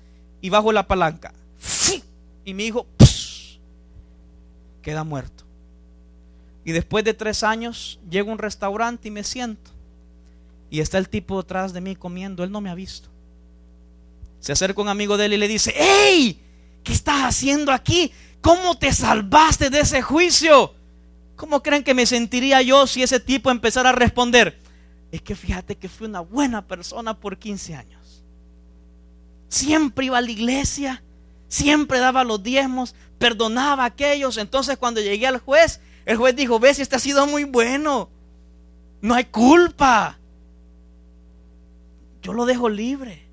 y 0.41 0.51
bajo 0.51 0.71
la 0.71 0.85
palanca. 0.85 1.33
Y 2.45 2.53
mi 2.53 2.65
hijo 2.65 2.85
queda 4.83 5.03
muerto. 5.03 5.43
Y 6.63 6.71
después 6.71 7.03
de 7.03 7.15
tres 7.15 7.41
años 7.41 7.99
llego 8.07 8.29
a 8.29 8.33
un 8.33 8.37
restaurante 8.37 9.07
y 9.07 9.11
me 9.11 9.23
siento. 9.23 9.71
Y 10.69 10.81
está 10.81 10.99
el 10.99 11.09
tipo 11.09 11.41
detrás 11.41 11.73
de 11.73 11.81
mí 11.81 11.95
comiendo. 11.95 12.43
Él 12.43 12.51
no 12.51 12.61
me 12.61 12.69
ha 12.69 12.75
visto. 12.75 13.09
Se 14.39 14.51
acerca 14.51 14.79
un 14.79 14.89
amigo 14.89 15.17
de 15.17 15.25
él 15.25 15.33
y 15.33 15.37
le 15.37 15.47
dice, 15.47 15.73
¡Ey! 15.75 16.39
¿Qué 16.83 16.93
estás 16.93 17.23
haciendo 17.23 17.71
aquí? 17.71 18.11
¿Cómo 18.41 18.77
te 18.77 18.93
salvaste 18.93 19.71
de 19.71 19.79
ese 19.79 20.03
juicio? 20.03 20.75
¿Cómo 21.35 21.63
creen 21.63 21.83
que 21.83 21.95
me 21.95 22.05
sentiría 22.05 22.61
yo 22.61 22.85
si 22.85 23.01
ese 23.01 23.19
tipo 23.19 23.49
empezara 23.49 23.89
a 23.89 23.93
responder? 23.93 24.61
Es 25.13 25.21
que 25.21 25.35
fíjate 25.35 25.75
que 25.75 25.89
fui 25.89 26.07
una 26.07 26.21
buena 26.21 26.65
persona 26.65 27.19
por 27.19 27.37
15 27.37 27.75
años. 27.75 28.23
Siempre 29.47 30.07
iba 30.07 30.17
a 30.17 30.21
la 30.21 30.31
iglesia, 30.31 31.03
siempre 31.47 31.99
daba 31.99 32.23
los 32.23 32.41
diezmos, 32.41 32.95
perdonaba 33.19 33.83
a 33.83 33.85
aquellos. 33.85 34.37
Entonces 34.37 34.75
cuando 34.75 35.01
llegué 35.01 35.27
al 35.27 35.37
juez, 35.37 35.81
el 36.07 36.17
juez 36.17 36.35
dijo, 36.35 36.57
ves, 36.57 36.79
este 36.79 36.95
ha 36.95 36.99
sido 36.99 37.27
muy 37.27 37.43
bueno. 37.43 38.09
No 39.01 39.13
hay 39.13 39.25
culpa. 39.25 40.17
Yo 42.23 42.33
lo 42.33 42.47
dejo 42.47 42.67
libre. 42.67 43.27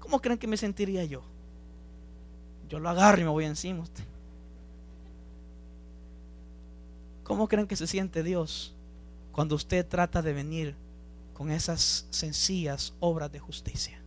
¿Cómo 0.00 0.20
creen 0.20 0.38
que 0.38 0.46
me 0.46 0.58
sentiría 0.58 1.02
yo? 1.06 1.22
Yo 2.68 2.78
lo 2.78 2.90
agarro 2.90 3.22
y 3.22 3.24
me 3.24 3.30
voy 3.30 3.46
encima 3.46 3.80
usted. 3.80 4.04
¿Cómo 7.24 7.48
creen 7.48 7.66
que 7.66 7.76
se 7.76 7.86
siente 7.86 8.22
Dios 8.22 8.74
cuando 9.32 9.54
usted 9.54 9.88
trata 9.88 10.20
de 10.20 10.34
venir 10.34 10.81
con 11.42 11.50
esas 11.50 12.06
sencillas 12.10 12.94
obras 13.00 13.32
de 13.32 13.40
justicia? 13.40 14.00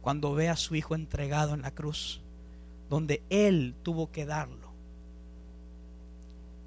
Cuando 0.00 0.34
ve 0.34 0.48
a 0.48 0.56
su 0.56 0.74
hijo 0.74 0.96
entregado 0.96 1.54
en 1.54 1.62
la 1.62 1.70
cruz, 1.70 2.20
donde 2.90 3.22
él 3.30 3.76
tuvo 3.84 4.10
que 4.10 4.26
darlo. 4.26 4.72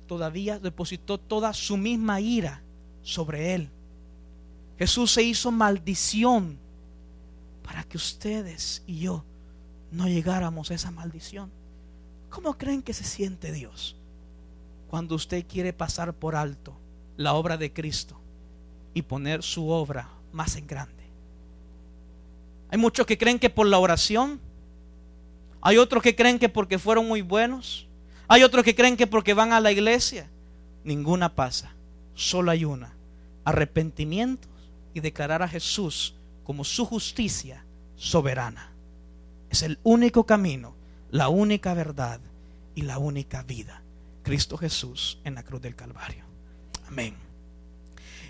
Todavía 0.08 0.60
depositó 0.60 1.18
toda 1.18 1.52
su 1.52 1.76
misma 1.76 2.22
ira 2.22 2.64
sobre 3.02 3.54
él. 3.54 3.70
Jesús 4.80 5.12
se 5.12 5.24
hizo 5.24 5.52
maldición 5.52 6.58
para 7.64 7.84
que 7.84 7.98
ustedes 7.98 8.82
y 8.88 9.00
yo 9.00 9.26
no 9.92 10.08
llegáramos 10.08 10.72
a 10.72 10.76
esa 10.76 10.92
maldición. 10.92 11.52
¿Cómo 12.30 12.58
creen 12.58 12.82
que 12.82 12.94
se 12.94 13.04
siente 13.04 13.52
Dios 13.52 13.98
cuando 14.88 15.16
usted 15.16 15.46
quiere 15.46 15.74
pasar 15.74 16.14
por 16.14 16.38
alto 16.38 16.78
la 17.18 17.34
obra 17.34 17.58
de 17.58 17.74
Cristo 17.74 18.22
y 18.96 19.04
poner 19.04 19.44
su 19.44 19.70
obra 19.70 20.10
más 20.32 20.56
en 20.56 20.66
grande? 20.66 21.04
Hay 22.72 22.80
muchos 22.80 23.06
que 23.06 23.18
creen 23.18 23.38
que 23.38 23.52
por 23.52 23.68
la 23.68 23.78
oración, 23.78 24.40
hay 25.62 25.78
otros 25.78 26.02
que 26.02 26.16
creen 26.16 26.40
que 26.40 26.50
porque 26.50 26.80
fueron 26.80 27.08
muy 27.08 27.22
buenos, 27.22 27.88
hay 28.28 28.44
otros 28.44 28.64
que 28.64 28.76
creen 28.76 28.98
que 28.98 29.06
porque 29.08 29.36
van 29.36 29.54
a 29.54 29.60
la 29.60 29.72
iglesia. 29.72 30.30
Ninguna 30.84 31.36
pasa, 31.36 31.74
solo 32.16 32.52
hay 32.52 32.66
una, 32.66 32.94
arrepentimiento 33.44 34.48
y 34.94 35.00
declarar 35.00 35.44
a 35.44 35.48
Jesús 35.48 36.16
como 36.44 36.64
su 36.64 36.86
justicia 36.86 37.64
soberana. 37.96 38.72
Es 39.50 39.62
el 39.62 39.80
único 39.84 40.26
camino, 40.26 40.76
la 41.12 41.30
única 41.30 41.74
verdad 41.74 42.20
y 42.76 42.82
la 42.82 42.98
única 42.98 43.44
vida. 43.44 43.82
Cristo 44.24 44.58
Jesús 44.58 45.20
en 45.24 45.36
la 45.36 45.44
cruz 45.44 45.62
del 45.62 45.76
Calvario. 45.76 46.24
Amén. 46.88 47.16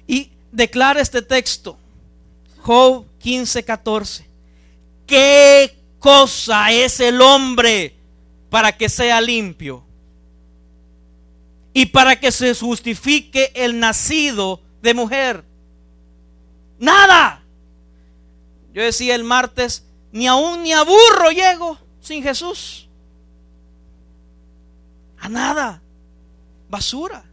Y 0.08 0.32
declara 0.56 1.02
este 1.02 1.22
texto, 1.22 1.78
Job 2.62 3.06
15, 3.20 3.63
14. 3.63 4.30
¿Qué 5.06 5.78
cosa 6.00 6.72
es 6.72 7.00
el 7.00 7.22
hombre 7.22 7.96
para 8.50 8.76
que 8.76 8.89
sea 8.89 9.22
limpio? 9.22 9.84
Y 11.74 11.88
para 11.88 12.20
que 12.20 12.32
se 12.32 12.56
justifique 12.56 13.52
el 13.54 13.80
nacido 13.80 14.62
de 14.82 14.94
mujer. 14.94 15.44
Nada. 16.80 17.44
Yo 18.74 18.82
decía 18.82 19.15
el 19.15 19.24
martes, 19.24 19.86
ni 20.12 20.26
aún 20.26 20.63
ni 20.63 20.72
a 20.72 20.84
burro 20.84 21.32
llego 21.32 21.78
sin 22.00 22.24
Jesús. 22.24 22.88
A 25.20 25.28
nada. 25.28 25.82
Basura. 26.70 27.26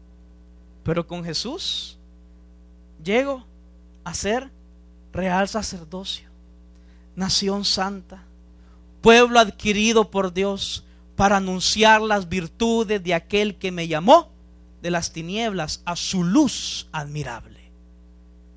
Pero 0.83 1.07
con 1.07 1.25
Jesús 1.25 1.99
llego 3.03 3.45
a 4.05 4.15
ser 4.15 4.51
real 5.12 5.49
sacerdocio, 5.49 6.29
nación 7.17 7.65
santa, 7.65 8.25
pueblo 9.01 9.38
adquirido 9.38 10.11
por 10.11 10.33
Dios 10.33 10.85
para 11.17 11.37
anunciar 11.37 12.01
las 12.01 12.29
virtudes 12.29 13.03
de 13.03 13.15
aquel 13.15 13.57
que 13.57 13.71
me 13.71 13.88
llamó 13.88 14.31
de 14.81 14.91
las 14.91 15.12
tinieblas 15.12 15.83
a 15.85 15.97
su 15.97 16.25
luz 16.25 16.88
admirable. 16.93 17.71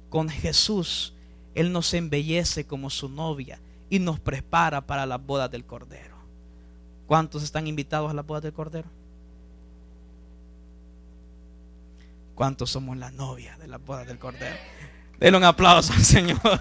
Con 0.10 0.30
Jesús, 0.30 1.14
Él 1.54 1.72
nos 1.72 1.94
embellece 1.94 2.66
como 2.66 2.90
su 2.90 3.10
novia 3.10 3.60
y 3.90 4.00
nos 4.00 4.20
prepara 4.20 4.86
para 4.86 5.06
las 5.06 5.24
bodas 5.24 5.52
del 5.52 5.66
Cordero. 5.66 6.16
¿Cuántos 7.06 7.44
están 7.44 7.68
invitados 7.68 8.10
a 8.10 8.14
las 8.14 8.26
bodas 8.26 8.44
del 8.44 8.54
Cordero? 8.54 8.90
¿Cuántos 12.36 12.70
somos 12.70 12.98
la 12.98 13.12
novia 13.12 13.58
de 13.58 13.68
las 13.68 13.82
bodas 13.84 14.06
del 14.06 14.20
Cordero? 14.20 14.58
Denle 15.18 15.38
un 15.38 15.46
aplauso 15.46 15.94
al 15.94 16.04
Señor. 16.04 16.38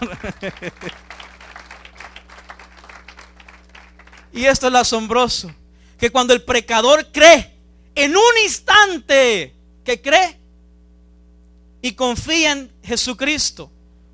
y 4.32 4.44
esto 4.44 4.68
es 4.68 4.72
lo 4.72 4.78
asombroso, 4.78 5.52
que 5.98 6.10
cuando 6.10 6.32
el 6.32 6.42
pecador 6.42 7.10
cree 7.10 7.58
en 7.96 8.16
un 8.16 8.22
instante 8.44 9.52
que 9.84 10.00
cree 10.00 10.38
y 11.82 11.92
confía 11.92 12.52
en 12.52 12.72
Jesucristo 12.84 13.72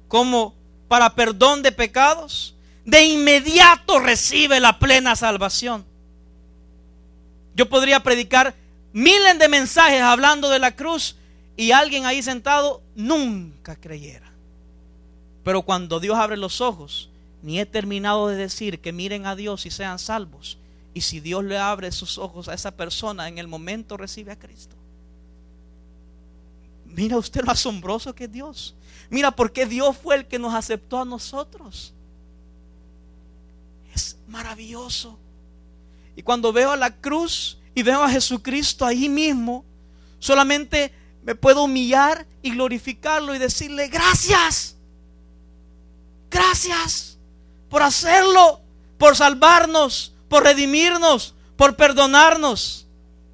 como 0.09 0.55
para 0.89 1.15
perdón 1.15 1.63
de 1.63 1.73
pecados, 1.73 2.57
de 2.87 3.05
inmediato 3.05 3.99
recibe 3.99 4.61
la 4.61 4.79
plena 4.79 5.15
salvación. 5.15 5.85
Yo 7.55 7.69
podría 7.69 8.01
predicar 8.03 8.55
miles 8.95 9.39
de 9.39 9.49
mensajes 9.49 10.01
hablando 10.01 10.49
de 10.49 10.59
la 10.59 10.75
cruz 10.75 11.17
y 11.61 11.73
alguien 11.73 12.07
ahí 12.07 12.23
sentado 12.23 12.81
nunca 12.95 13.77
creyera. 13.77 14.33
Pero 15.45 15.61
cuando 15.61 16.01
Dios 16.01 16.17
abre 16.17 16.39
los 16.39 16.63
ojos, 16.63 17.11
ni 17.43 17.61
he 17.61 17.67
terminado 17.67 18.29
de 18.29 18.37
decir 18.37 18.81
que 18.81 18.95
miren 18.95 19.27
a 19.27 19.37
Dios 19.37 19.67
y 19.67 19.71
sean 19.71 19.99
salvos. 19.99 20.57
Y 20.95 21.03
si 21.03 21.21
Dios 21.21 21.45
le 21.45 21.59
abre 21.59 21.93
sus 21.93 22.17
ojos 22.17 22.49
a 22.49 22.55
esa 22.55 22.71
persona, 22.71 23.29
en 23.29 23.37
el 23.37 23.47
momento 23.47 23.99
recibe 23.99 24.33
a 24.33 24.39
Cristo. 24.39 24.75
Mira 26.87 27.19
usted 27.19 27.45
lo 27.45 27.53
asombroso 27.53 28.15
que 28.15 28.25
es 28.25 28.33
Dios. 28.33 28.75
Mira 29.11 29.31
por 29.31 29.53
qué 29.53 29.67
Dios 29.67 29.99
fue 29.99 30.15
el 30.15 30.27
que 30.27 30.39
nos 30.39 30.55
aceptó 30.55 31.03
a 31.03 31.05
nosotros. 31.05 31.93
Es 33.95 34.17
maravilloso. 34.29 35.19
Y 36.17 36.23
cuando 36.23 36.55
veo 36.55 36.71
a 36.71 36.77
la 36.79 36.97
cruz 36.97 37.59
y 37.75 37.83
veo 37.83 38.03
a 38.03 38.09
Jesucristo 38.09 38.87
ahí 38.87 39.11
mismo, 39.11 39.63
solamente 40.21 40.99
me 41.23 41.35
puedo 41.35 41.65
humillar 41.65 42.27
y 42.43 42.53
glorificarlo 42.53 43.35
y 43.35 43.39
decirle 43.39 43.89
gracias. 43.89 44.77
Gracias 46.31 47.19
por 47.69 47.83
hacerlo, 47.83 48.61
por 48.99 49.17
salvarnos, 49.17 50.13
por 50.29 50.45
redimirnos, 50.45 51.35
por 51.57 51.77
perdonarnos. 51.77 52.87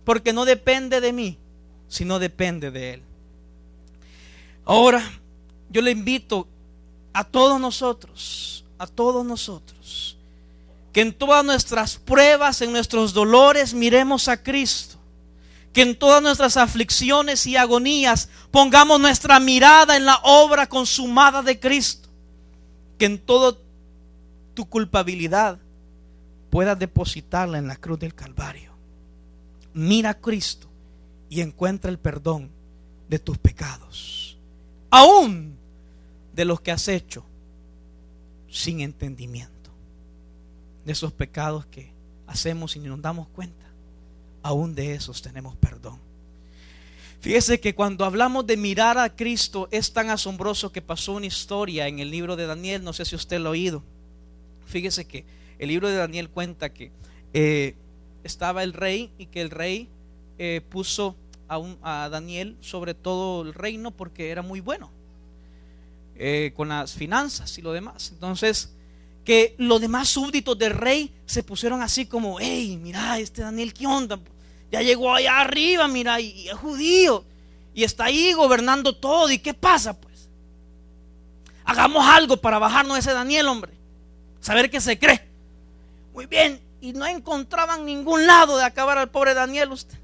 Porque 0.04 0.32
no 0.32 0.44
depende 0.44 1.00
de 1.00 1.12
mí, 1.12 1.38
sino 1.88 2.18
depende 2.18 2.70
de 2.70 2.94
Él. 2.94 3.02
Ahora, 4.64 5.02
yo 5.68 5.82
le 5.82 5.90
invito 5.90 6.46
a 7.12 7.24
todos 7.24 7.60
nosotros, 7.60 8.64
a 8.78 8.86
todos 8.86 9.24
nosotros, 9.24 10.16
que 10.92 11.00
en 11.00 11.12
todas 11.12 11.44
nuestras 11.44 11.96
pruebas, 11.96 12.60
en 12.62 12.72
nuestros 12.72 13.12
dolores, 13.12 13.74
miremos 13.74 14.28
a 14.28 14.42
Cristo. 14.42 14.95
Que 15.76 15.82
en 15.82 15.94
todas 15.94 16.22
nuestras 16.22 16.56
aflicciones 16.56 17.46
y 17.46 17.56
agonías 17.56 18.30
pongamos 18.50 18.98
nuestra 18.98 19.38
mirada 19.38 19.96
en 19.96 20.06
la 20.06 20.16
obra 20.24 20.66
consumada 20.66 21.42
de 21.42 21.60
Cristo. 21.60 22.08
Que 22.98 23.04
en 23.04 23.18
toda 23.18 23.58
tu 24.54 24.66
culpabilidad 24.66 25.58
puedas 26.48 26.78
depositarla 26.78 27.58
en 27.58 27.68
la 27.68 27.76
cruz 27.76 27.98
del 27.98 28.14
Calvario. 28.14 28.72
Mira 29.74 30.10
a 30.10 30.14
Cristo 30.14 30.66
y 31.28 31.42
encuentra 31.42 31.90
el 31.90 31.98
perdón 31.98 32.50
de 33.08 33.18
tus 33.18 33.36
pecados 33.36 34.16
aún 34.96 35.56
de 36.32 36.44
los 36.44 36.60
que 36.60 36.72
has 36.72 36.88
hecho 36.88 37.24
sin 38.48 38.80
entendimiento, 38.80 39.70
de 40.84 40.92
esos 40.92 41.12
pecados 41.12 41.66
que 41.66 41.92
hacemos 42.26 42.76
y 42.76 42.80
ni 42.80 42.88
nos 42.88 43.02
damos 43.02 43.28
cuenta, 43.28 43.65
aún 44.46 44.74
de 44.74 44.94
esos 44.94 45.22
tenemos 45.22 45.56
perdón. 45.56 46.00
Fíjese 47.20 47.58
que 47.58 47.74
cuando 47.74 48.04
hablamos 48.04 48.46
de 48.46 48.56
mirar 48.56 48.98
a 48.98 49.16
Cristo 49.16 49.68
es 49.72 49.92
tan 49.92 50.10
asombroso 50.10 50.70
que 50.70 50.82
pasó 50.82 51.14
una 51.14 51.26
historia 51.26 51.88
en 51.88 51.98
el 51.98 52.10
libro 52.10 52.36
de 52.36 52.46
Daniel, 52.46 52.84
no 52.84 52.92
sé 52.92 53.04
si 53.04 53.16
usted 53.16 53.40
lo 53.40 53.48
ha 53.48 53.52
oído. 53.52 53.82
Fíjese 54.66 55.06
que 55.06 55.24
el 55.58 55.68
libro 55.68 55.88
de 55.88 55.96
Daniel 55.96 56.30
cuenta 56.30 56.72
que 56.72 56.92
eh, 57.32 57.74
estaba 58.22 58.62
el 58.62 58.72
rey 58.72 59.10
y 59.18 59.26
que 59.26 59.40
el 59.40 59.50
rey 59.50 59.88
eh, 60.38 60.60
puso 60.68 61.16
a, 61.48 62.08
Daniel 62.10 62.56
sobre 62.60 62.94
todo 62.94 63.42
el 63.42 63.54
reino 63.54 63.90
porque 63.90 64.30
era 64.30 64.42
muy 64.42 64.60
bueno 64.60 64.90
eh, 66.16 66.52
con 66.54 66.68
las 66.68 66.92
finanzas 66.92 67.58
y 67.58 67.62
lo 67.62 67.72
demás. 67.72 68.10
Entonces, 68.12 68.76
que 69.24 69.56
los 69.58 69.80
demás 69.80 70.08
súbditos 70.08 70.56
del 70.56 70.74
rey 70.74 71.12
se 71.26 71.42
pusieron 71.42 71.82
así 71.82 72.06
como, 72.06 72.38
hey, 72.38 72.78
mira, 72.80 73.18
este 73.18 73.42
Daniel, 73.42 73.74
¿qué 73.74 73.86
onda? 73.86 74.20
Ya 74.76 74.82
llegó 74.82 75.14
allá 75.14 75.40
arriba, 75.40 75.88
mira, 75.88 76.20
y 76.20 76.50
es 76.50 76.54
judío. 76.54 77.24
Y 77.72 77.82
está 77.82 78.04
ahí 78.04 78.34
gobernando 78.34 78.94
todo. 78.94 79.30
¿Y 79.30 79.38
qué 79.38 79.54
pasa, 79.54 79.98
pues? 79.98 80.28
Hagamos 81.64 82.06
algo 82.06 82.36
para 82.36 82.58
bajarnos 82.58 82.98
ese 82.98 83.14
Daniel, 83.14 83.48
hombre. 83.48 83.72
Saber 84.38 84.70
qué 84.70 84.82
se 84.82 84.98
cree. 84.98 85.26
Muy 86.12 86.26
bien. 86.26 86.60
Y 86.82 86.92
no 86.92 87.06
encontraban 87.06 87.86
ningún 87.86 88.26
lado 88.26 88.58
de 88.58 88.64
acabar 88.64 88.98
al 88.98 89.08
pobre 89.08 89.32
Daniel 89.32 89.72
usted. 89.72 89.98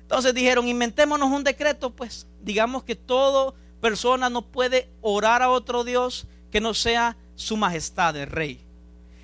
Entonces 0.00 0.34
dijeron, 0.34 0.66
inventémonos 0.66 1.30
un 1.30 1.44
decreto, 1.44 1.90
pues. 1.90 2.26
Digamos 2.42 2.82
que 2.82 2.96
toda 2.96 3.54
persona 3.80 4.28
no 4.28 4.42
puede 4.42 4.90
orar 5.00 5.42
a 5.42 5.50
otro 5.50 5.84
Dios 5.84 6.26
que 6.50 6.60
no 6.60 6.74
sea 6.74 7.16
su 7.36 7.56
majestad, 7.56 8.16
el 8.16 8.26
rey. 8.26 8.66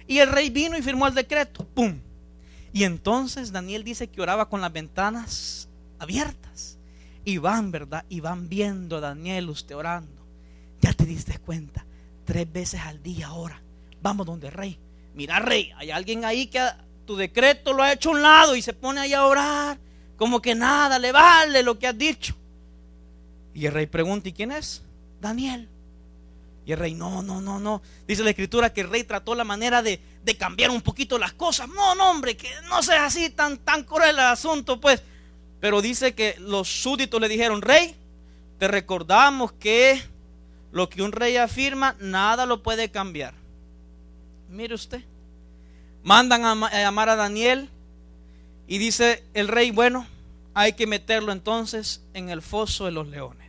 Y 0.07 0.18
el 0.18 0.29
rey 0.29 0.51
vino 0.51 0.79
y 0.79 0.83
firmó 0.83 1.09
el 1.09 1.14
decreto. 1.14 1.66
¡Pum! 1.74 1.99
Y 2.79 2.85
entonces 2.85 3.51
Daniel 3.51 3.83
dice 3.83 4.07
que 4.07 4.22
oraba 4.22 4.49
con 4.49 4.61
las 4.61 4.72
ventanas 4.72 5.68
abiertas. 5.99 6.79
Y 7.24 7.39
van, 7.39 7.72
¿verdad? 7.72 8.05
Y 8.09 8.20
van 8.20 8.49
viendo 8.49 8.99
a 8.99 9.01
Daniel 9.01 9.51
usted 9.51 9.74
orando. 9.74 10.24
Ya 10.81 10.93
te 10.93 11.05
diste 11.05 11.41
cuenta. 11.41 11.85
Tres 12.24 12.53
veces 12.53 12.81
al 12.83 13.03
día 13.03 13.26
ahora. 13.26 13.61
Vamos 14.01 14.26
donde 14.26 14.49
rey. 14.49 14.79
Mira, 15.16 15.41
rey, 15.41 15.72
hay 15.76 15.91
alguien 15.91 16.24
ahí 16.24 16.47
que 16.47 16.64
tu 17.05 17.16
decreto 17.16 17.72
lo 17.72 17.83
ha 17.83 17.95
hecho 17.95 18.11
a 18.11 18.12
un 18.12 18.22
lado 18.22 18.55
y 18.55 18.62
se 18.62 18.74
pone 18.74 19.01
ahí 19.01 19.12
a 19.12 19.26
orar. 19.26 19.76
Como 20.16 20.41
que 20.41 20.55
nada 20.55 21.01
le 21.01 21.11
vale 21.11 21.64
lo 21.64 21.81
que 21.81 21.89
has 21.89 21.99
dicho. 21.99 22.37
Y 23.55 23.66
el 23.66 23.72
rey 23.72 23.87
pregunta, 23.87 24.29
¿y 24.29 24.33
quién 24.33 24.53
es? 24.53 24.85
Daniel. 25.20 25.68
Y 26.69 26.73
el 26.73 26.79
rey, 26.79 26.93
no, 26.93 27.23
no, 27.23 27.41
no, 27.41 27.59
no. 27.59 27.81
Dice 28.07 28.23
la 28.23 28.29
escritura 28.29 28.75
que 28.75 28.83
el 28.83 28.91
rey 28.91 29.03
trató 29.03 29.35
la 29.35 29.43
manera 29.43 29.83
de, 29.83 30.03
cambiar 30.39 30.71
un 30.71 30.83
poquito 30.83 31.19
las 31.19 31.33
cosas. 31.33 31.66
No, 31.66 31.95
no, 31.95 32.11
hombre, 32.11 32.37
que 32.37 32.51
no 32.69 32.83
sea 32.83 33.07
así 33.07 33.31
tan, 33.31 33.57
tan 33.57 33.85
cruel 33.85 34.11
el 34.11 34.19
asunto, 34.19 34.79
pues. 34.79 35.03
Pero 35.61 35.81
dice 35.81 36.14
que 36.14 36.37
los 36.39 36.69
súbditos 36.69 37.23
le 37.23 37.29
dijeron, 37.31 37.62
rey, 37.62 37.97
te 38.59 38.69
recordamos 38.69 39.53
que 39.53 40.03
lo 40.71 40.91
que 40.91 41.01
un 41.01 41.12
rey 41.12 41.39
afirma, 41.39 41.97
nada 42.01 42.45
lo 42.45 42.62
puede 42.62 42.91
cambiar. 42.91 43.33
Mire 44.51 44.75
usted. 44.75 45.03
Mandan 46.03 46.45
a 46.45 46.71
llamar 46.71 47.09
a 47.09 47.16
Daniel 47.16 47.71
y 48.66 48.77
dice 48.77 49.25
el 49.33 49.49
rey, 49.49 49.71
bueno, 49.71 50.07
hay 50.53 50.75
que 50.75 50.87
meterlo 50.87 51.33
entonces 51.33 52.03
en 52.12 52.29
el 52.29 52.43
foso 52.43 52.85
de 52.85 52.91
los 52.91 53.09
leones. 53.09 53.47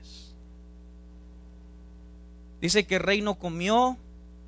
Dice 2.62 2.86
que 2.86 2.96
el 2.96 3.02
rey 3.02 3.22
no 3.22 3.36
comió 3.36 3.98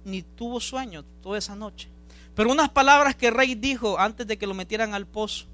ni 0.04 0.22
tuvo 0.22 0.60
sueño 0.60 1.04
toda 1.22 1.38
esa 1.38 1.56
noche. 1.56 1.90
Pero 2.36 2.52
unas 2.52 2.70
palabras 2.70 3.16
que 3.16 3.28
el 3.28 3.34
rey 3.34 3.56
dijo 3.56 4.00
antes 4.00 4.28
de 4.28 4.38
que 4.38 4.48
lo 4.48 4.54
metieran 4.54 4.94
al 4.94 5.06
pozo. 5.06 5.46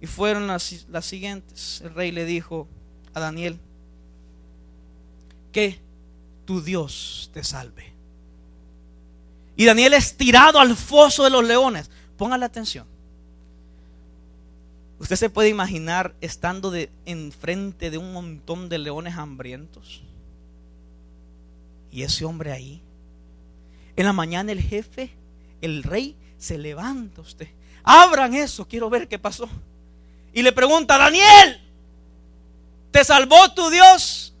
Y 0.00 0.06
fueron 0.06 0.46
las, 0.46 0.74
siguientes. 1.02 1.80
El 1.82 1.94
rey 1.94 2.12
le 2.12 2.24
dijo 2.24 2.68
a 3.14 3.20
Daniel, 3.20 3.58
que 5.52 5.80
tu 6.44 6.60
Dios 6.60 7.30
te 7.32 7.42
salve. 7.42 7.92
Y 9.56 9.64
Daniel 9.64 9.94
es 9.94 10.16
tirado 10.16 10.60
al 10.60 10.76
foso 10.76 11.24
de 11.24 11.30
los 11.30 11.42
leones. 11.42 11.90
Póngale 12.18 12.44
atención. 12.44 12.86
Usted 14.98 15.16
se 15.16 15.30
puede 15.30 15.48
imaginar 15.48 16.14
estando 16.20 16.70
de, 16.70 16.90
enfrente 17.06 17.90
de 17.90 17.98
un 17.98 18.12
montón 18.12 18.68
de 18.68 18.78
leones 18.78 19.16
hambrientos. 19.16 20.02
Y 21.90 22.02
ese 22.02 22.24
hombre 22.24 22.52
ahí, 22.52 22.82
en 23.96 24.04
la 24.04 24.12
mañana 24.12 24.52
el 24.52 24.60
jefe, 24.60 25.10
el 25.60 25.82
rey, 25.82 26.16
se 26.38 26.58
levanta 26.58 27.20
usted. 27.20 27.48
Abran 27.82 28.34
eso, 28.34 28.66
quiero 28.66 28.90
ver 28.90 29.08
qué 29.08 29.18
pasó. 29.18 29.48
Y 30.32 30.42
le 30.42 30.52
pregunta, 30.52 30.98
Daniel, 30.98 31.60
¿te 32.90 33.04
salvó 33.04 33.52
tu 33.52 33.70
Dios? 33.70 34.34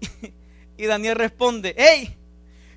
Y 0.76 0.86
Daniel 0.86 1.16
responde, 1.16 1.74
hey, 1.76 2.16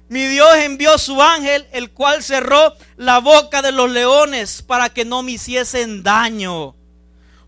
mi 0.09 0.25
Dios 0.25 0.57
envió 0.57 0.97
su 0.97 1.21
ángel, 1.21 1.65
el 1.71 1.91
cual 1.91 2.21
cerró 2.21 2.75
la 2.97 3.19
boca 3.19 3.61
de 3.61 3.71
los 3.71 3.89
leones 3.89 4.61
para 4.61 4.89
que 4.89 5.05
no 5.05 5.23
me 5.23 5.31
hiciesen 5.31 6.03
daño. 6.03 6.75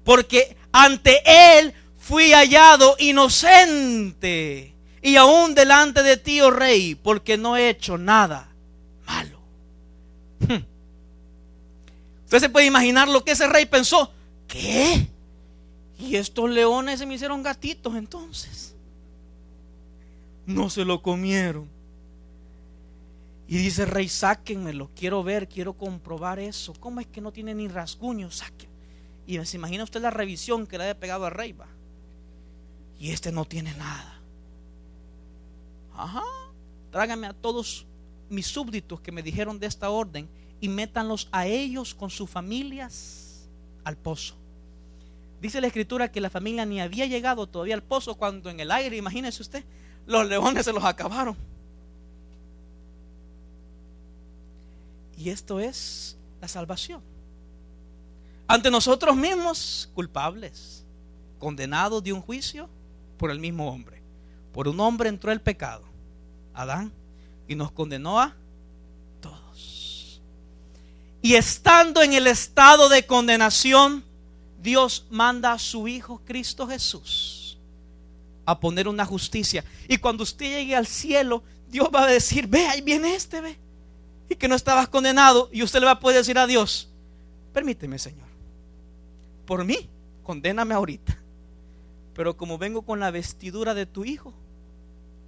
Porque 0.05 0.55
ante 0.71 1.21
él 1.25 1.73
fui 1.97 2.31
hallado 2.31 2.95
inocente 2.99 4.74
y 5.05 5.17
aún 5.17 5.53
delante 5.53 6.01
de 6.01 6.17
ti, 6.17 6.41
oh 6.41 6.49
rey, 6.49 6.95
porque 6.95 7.37
no 7.37 7.55
he 7.55 7.69
hecho 7.69 7.95
nada 7.95 8.49
malo. 9.05 9.39
Hmm. 10.39 10.65
Usted 12.23 12.39
se 12.39 12.49
puede 12.49 12.65
imaginar 12.65 13.07
lo 13.07 13.23
que 13.23 13.33
ese 13.33 13.47
rey 13.47 13.67
pensó. 13.67 14.11
¿Qué? 14.47 15.07
Y 15.99 16.15
estos 16.15 16.49
leones 16.49 16.97
se 16.97 17.05
me 17.05 17.13
hicieron 17.13 17.43
gatitos 17.43 17.95
entonces. 17.95 18.73
No 20.47 20.71
se 20.71 20.83
lo 20.83 21.03
comieron. 21.03 21.69
Y 23.47 23.57
dice 23.57 23.85
rey, 23.85 24.09
sáquenmelo, 24.09 24.89
quiero 24.95 25.23
ver, 25.23 25.47
quiero 25.47 25.73
comprobar 25.73 26.39
eso. 26.39 26.73
¿Cómo 26.79 26.99
es 26.99 27.05
que 27.05 27.21
no 27.21 27.31
tiene 27.31 27.53
ni 27.53 27.67
rasguño? 27.67 28.31
Saquen. 28.31 28.71
Y 29.27 29.37
se 29.45 29.57
imagina 29.57 29.83
usted 29.83 30.01
la 30.01 30.09
revisión 30.09 30.65
que 30.65 30.79
le 30.79 30.85
haya 30.85 30.99
pegado 30.99 31.27
al 31.27 31.31
rey, 31.31 31.53
va. 31.53 31.67
Y 32.99 33.11
este 33.11 33.31
no 33.31 33.45
tiene 33.45 33.71
nada. 33.75 34.14
Ajá. 35.97 36.23
Trágame 36.91 37.27
a 37.27 37.33
todos 37.33 37.85
mis 38.29 38.47
súbditos 38.47 39.01
que 39.01 39.11
me 39.11 39.21
dijeron 39.21 39.59
de 39.59 39.67
esta 39.67 39.89
orden 39.89 40.29
y 40.61 40.69
métanlos 40.69 41.27
a 41.31 41.45
ellos 41.45 41.93
con 41.93 42.09
sus 42.09 42.29
familias 42.29 43.47
al 43.83 43.97
pozo. 43.97 44.35
Dice 45.41 45.61
la 45.61 45.67
escritura 45.67 46.11
que 46.11 46.21
la 46.21 46.29
familia 46.29 46.65
ni 46.65 46.81
había 46.81 47.05
llegado 47.05 47.47
todavía 47.47 47.75
al 47.75 47.83
pozo 47.83 48.15
cuando 48.15 48.49
en 48.49 48.59
el 48.59 48.71
aire, 48.71 48.97
imagínese 48.97 49.41
usted, 49.41 49.63
los 50.07 50.27
leones 50.27 50.65
se 50.65 50.73
los 50.73 50.83
acabaron. 50.83 51.35
Y 55.17 55.29
esto 55.29 55.59
es 55.59 56.17
la 56.41 56.47
salvación. 56.47 57.01
Ante 58.47 58.69
nosotros 58.69 59.15
mismos, 59.15 59.89
culpables, 59.93 60.83
condenados 61.39 62.03
de 62.03 62.13
un 62.13 62.21
juicio 62.21 62.69
por 63.17 63.31
el 63.31 63.39
mismo 63.39 63.69
hombre. 63.71 63.94
Por 64.55 64.69
un 64.69 64.79
hombre 64.79 65.09
entró 65.09 65.33
el 65.33 65.41
pecado, 65.41 65.83
Adán, 66.53 66.93
y 67.45 67.55
nos 67.55 67.73
condenó 67.73 68.21
a 68.21 68.33
todos. 69.19 70.21
Y 71.21 71.35
estando 71.35 72.01
en 72.01 72.13
el 72.13 72.25
estado 72.25 72.87
de 72.87 73.05
condenación, 73.05 74.05
Dios 74.61 75.07
manda 75.09 75.51
a 75.51 75.59
su 75.59 75.89
Hijo 75.89 76.21
Cristo 76.23 76.65
Jesús 76.69 77.57
a 78.45 78.57
poner 78.57 78.87
una 78.87 79.03
justicia. 79.03 79.65
Y 79.89 79.97
cuando 79.97 80.23
usted 80.23 80.45
llegue 80.45 80.73
al 80.73 80.87
cielo, 80.87 81.43
Dios 81.67 81.89
va 81.93 82.05
a 82.05 82.07
decir, 82.07 82.47
ve, 82.47 82.65
ahí 82.65 82.79
viene 82.79 83.13
este, 83.13 83.41
ve. 83.41 83.57
Y 84.29 84.35
que 84.35 84.47
no 84.47 84.55
estabas 84.55 84.87
condenado. 84.87 85.49
Y 85.51 85.63
usted 85.63 85.81
le 85.81 85.85
va 85.85 85.91
a 85.91 85.99
poder 85.99 86.19
decir 86.19 86.39
a 86.39 86.47
Dios, 86.47 86.89
permíteme, 87.51 87.99
Señor. 87.99 88.29
Por 89.45 89.65
mí, 89.65 89.89
condéname 90.23 90.73
ahorita. 90.73 91.19
Pero 92.13 92.37
como 92.37 92.57
vengo 92.57 92.83
con 92.83 93.01
la 93.01 93.11
vestidura 93.11 93.73
de 93.73 93.85
tu 93.85 94.05
Hijo, 94.05 94.33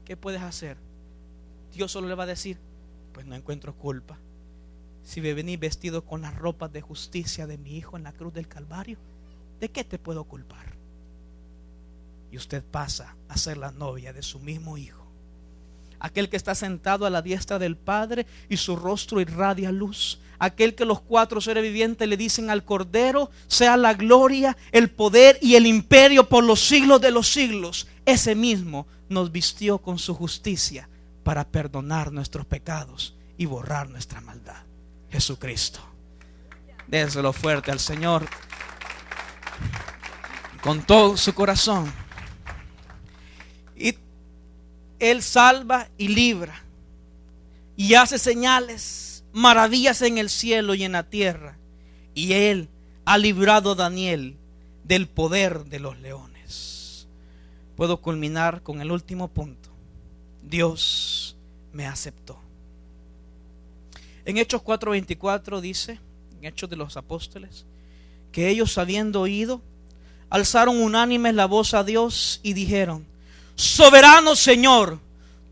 ¿qué 0.07 0.15
puedes 0.15 0.41
hacer? 0.41 0.77
Dios 1.73 1.91
solo 1.91 2.07
le 2.07 2.15
va 2.15 2.23
a 2.23 2.27
decir, 2.27 2.57
pues 3.11 3.25
no 3.25 3.35
encuentro 3.35 3.75
culpa. 3.75 4.17
Si 5.03 5.19
me 5.19 5.33
venís 5.33 5.59
vestido 5.59 6.05
con 6.05 6.21
las 6.21 6.33
ropas 6.33 6.71
de 6.71 6.79
justicia 6.79 7.45
de 7.45 7.57
mi 7.57 7.75
hijo 7.75 7.97
en 7.97 8.03
la 8.03 8.13
cruz 8.13 8.33
del 8.33 8.47
Calvario, 8.47 8.97
¿de 9.59 9.67
qué 9.67 9.83
te 9.83 9.99
puedo 9.99 10.23
culpar? 10.23 10.77
Y 12.31 12.37
usted 12.37 12.63
pasa 12.63 13.17
a 13.27 13.37
ser 13.37 13.57
la 13.57 13.73
novia 13.73 14.13
de 14.13 14.23
su 14.23 14.39
mismo 14.39 14.77
hijo. 14.77 15.05
Aquel 15.99 16.29
que 16.29 16.37
está 16.37 16.55
sentado 16.55 17.05
a 17.05 17.09
la 17.09 17.21
diestra 17.21 17.59
del 17.59 17.75
Padre 17.75 18.25
y 18.47 18.55
su 18.55 18.77
rostro 18.77 19.19
irradia 19.19 19.73
luz. 19.73 20.21
Aquel 20.39 20.73
que 20.73 20.85
los 20.85 21.01
cuatro 21.01 21.41
seres 21.41 21.63
vivientes 21.63 22.07
le 22.07 22.15
dicen 22.15 22.49
al 22.49 22.63
Cordero, 22.63 23.29
sea 23.47 23.75
la 23.75 23.93
gloria, 23.93 24.55
el 24.71 24.89
poder 24.89 25.37
y 25.41 25.55
el 25.55 25.65
imperio 25.65 26.29
por 26.29 26.45
los 26.45 26.61
siglos 26.61 27.01
de 27.01 27.11
los 27.11 27.27
siglos. 27.27 27.87
Ese 28.05 28.35
mismo 28.35 28.87
nos 29.09 29.31
vistió 29.31 29.79
con 29.79 29.99
su 29.99 30.13
justicia 30.13 30.89
para 31.23 31.47
perdonar 31.47 32.11
nuestros 32.11 32.45
pecados 32.45 33.15
y 33.37 33.45
borrar 33.45 33.89
nuestra 33.89 34.21
maldad. 34.21 34.63
Jesucristo. 35.09 35.79
Déselo 36.87 37.33
fuerte 37.33 37.71
al 37.71 37.79
Señor 37.79 38.25
con 40.61 40.81
todo 40.83 41.17
su 41.17 41.33
corazón. 41.33 41.91
Y 43.75 43.97
Él 44.99 45.21
salva 45.21 45.89
y 45.97 46.09
libra 46.09 46.63
y 47.75 47.93
hace 47.93 48.17
señales, 48.17 49.23
maravillas 49.33 50.01
en 50.01 50.17
el 50.17 50.29
cielo 50.29 50.75
y 50.75 50.83
en 50.83 50.93
la 50.93 51.03
tierra. 51.03 51.57
Y 52.13 52.33
Él 52.33 52.69
ha 53.05 53.17
librado 53.17 53.73
a 53.73 53.75
Daniel 53.75 54.37
del 54.83 55.07
poder 55.07 55.65
de 55.65 55.79
los 55.79 55.99
leones 55.99 56.36
puedo 57.77 58.01
culminar 58.01 58.63
con 58.63 58.81
el 58.81 58.91
último 58.91 59.29
punto. 59.29 59.69
Dios 60.41 61.37
me 61.71 61.85
aceptó. 61.85 62.39
En 64.25 64.37
Hechos 64.37 64.61
4:24 64.63 65.61
dice, 65.61 65.99
en 66.37 66.45
Hechos 66.45 66.69
de 66.69 66.75
los 66.75 66.97
Apóstoles, 66.97 67.65
que 68.31 68.49
ellos 68.49 68.77
habiendo 68.79 69.21
oído, 69.21 69.61
alzaron 70.29 70.81
unánimes 70.81 71.35
la 71.35 71.45
voz 71.45 71.75
a 71.75 71.83
Dios 71.83 72.39
y 72.41 72.53
dijeron, 72.53 73.05
soberano 73.55 74.35
Señor, 74.35 74.99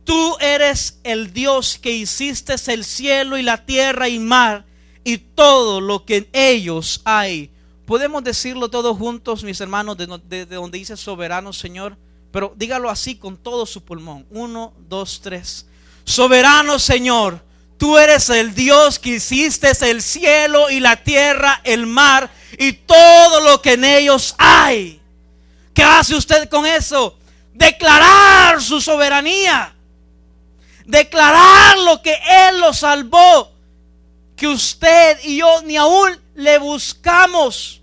tú 0.04 0.36
eres 0.42 1.00
el 1.04 1.32
Dios 1.32 1.78
que 1.78 1.92
hiciste 1.92 2.56
el 2.74 2.84
cielo 2.84 3.38
y 3.38 3.44
la 3.44 3.66
tierra 3.66 4.10
y 4.10 4.18
mar 4.18 4.66
y 5.04 5.20
todo 5.20 5.80
lo 5.80 6.06
que 6.06 6.18
en 6.18 6.28
ellos 6.34 7.02
hay. 7.06 7.52
Podemos 7.86 8.24
decirlo 8.24 8.70
todos 8.70 8.98
juntos, 8.98 9.44
mis 9.44 9.62
hermanos, 9.62 9.96
de, 9.96 10.46
donde 10.48 10.78
dice 10.80 10.98
soberano 10.98 11.54
Señor, 11.54 11.96
pero 12.36 12.52
dígalo 12.54 12.90
así 12.90 13.16
con 13.16 13.38
todo 13.38 13.66
su 13.66 13.86
pulmón. 13.86 14.26
Uno, 14.30 14.74
dos, 14.90 15.22
tres. 15.24 15.68
Soberano 16.04 16.80
Señor, 16.80 17.42
tú 17.78 17.98
eres 17.98 18.30
el 18.30 18.54
Dios 18.54 19.00
que 19.00 19.12
hiciste 19.12 19.72
el 19.90 20.02
cielo 20.02 20.70
y 20.70 20.82
la 20.82 21.02
tierra, 21.02 21.62
el 21.64 21.86
mar 21.86 22.30
y 22.60 22.74
todo 22.74 23.40
lo 23.40 23.62
que 23.62 23.76
en 23.76 23.86
ellos 23.86 24.36
hay. 24.38 25.00
¿Qué 25.74 25.82
hace 25.82 26.14
usted 26.14 26.50
con 26.50 26.66
eso? 26.66 27.18
Declarar 27.54 28.62
su 28.62 28.82
soberanía. 28.82 29.74
Declarar 30.86 31.78
lo 31.86 32.02
que 32.02 32.20
Él 32.50 32.60
lo 32.60 32.74
salvó. 32.74 33.54
Que 34.36 34.50
usted 34.50 35.20
y 35.24 35.38
yo 35.38 35.62
ni 35.62 35.78
aún 35.78 36.20
le 36.34 36.58
buscamos. 36.58 37.82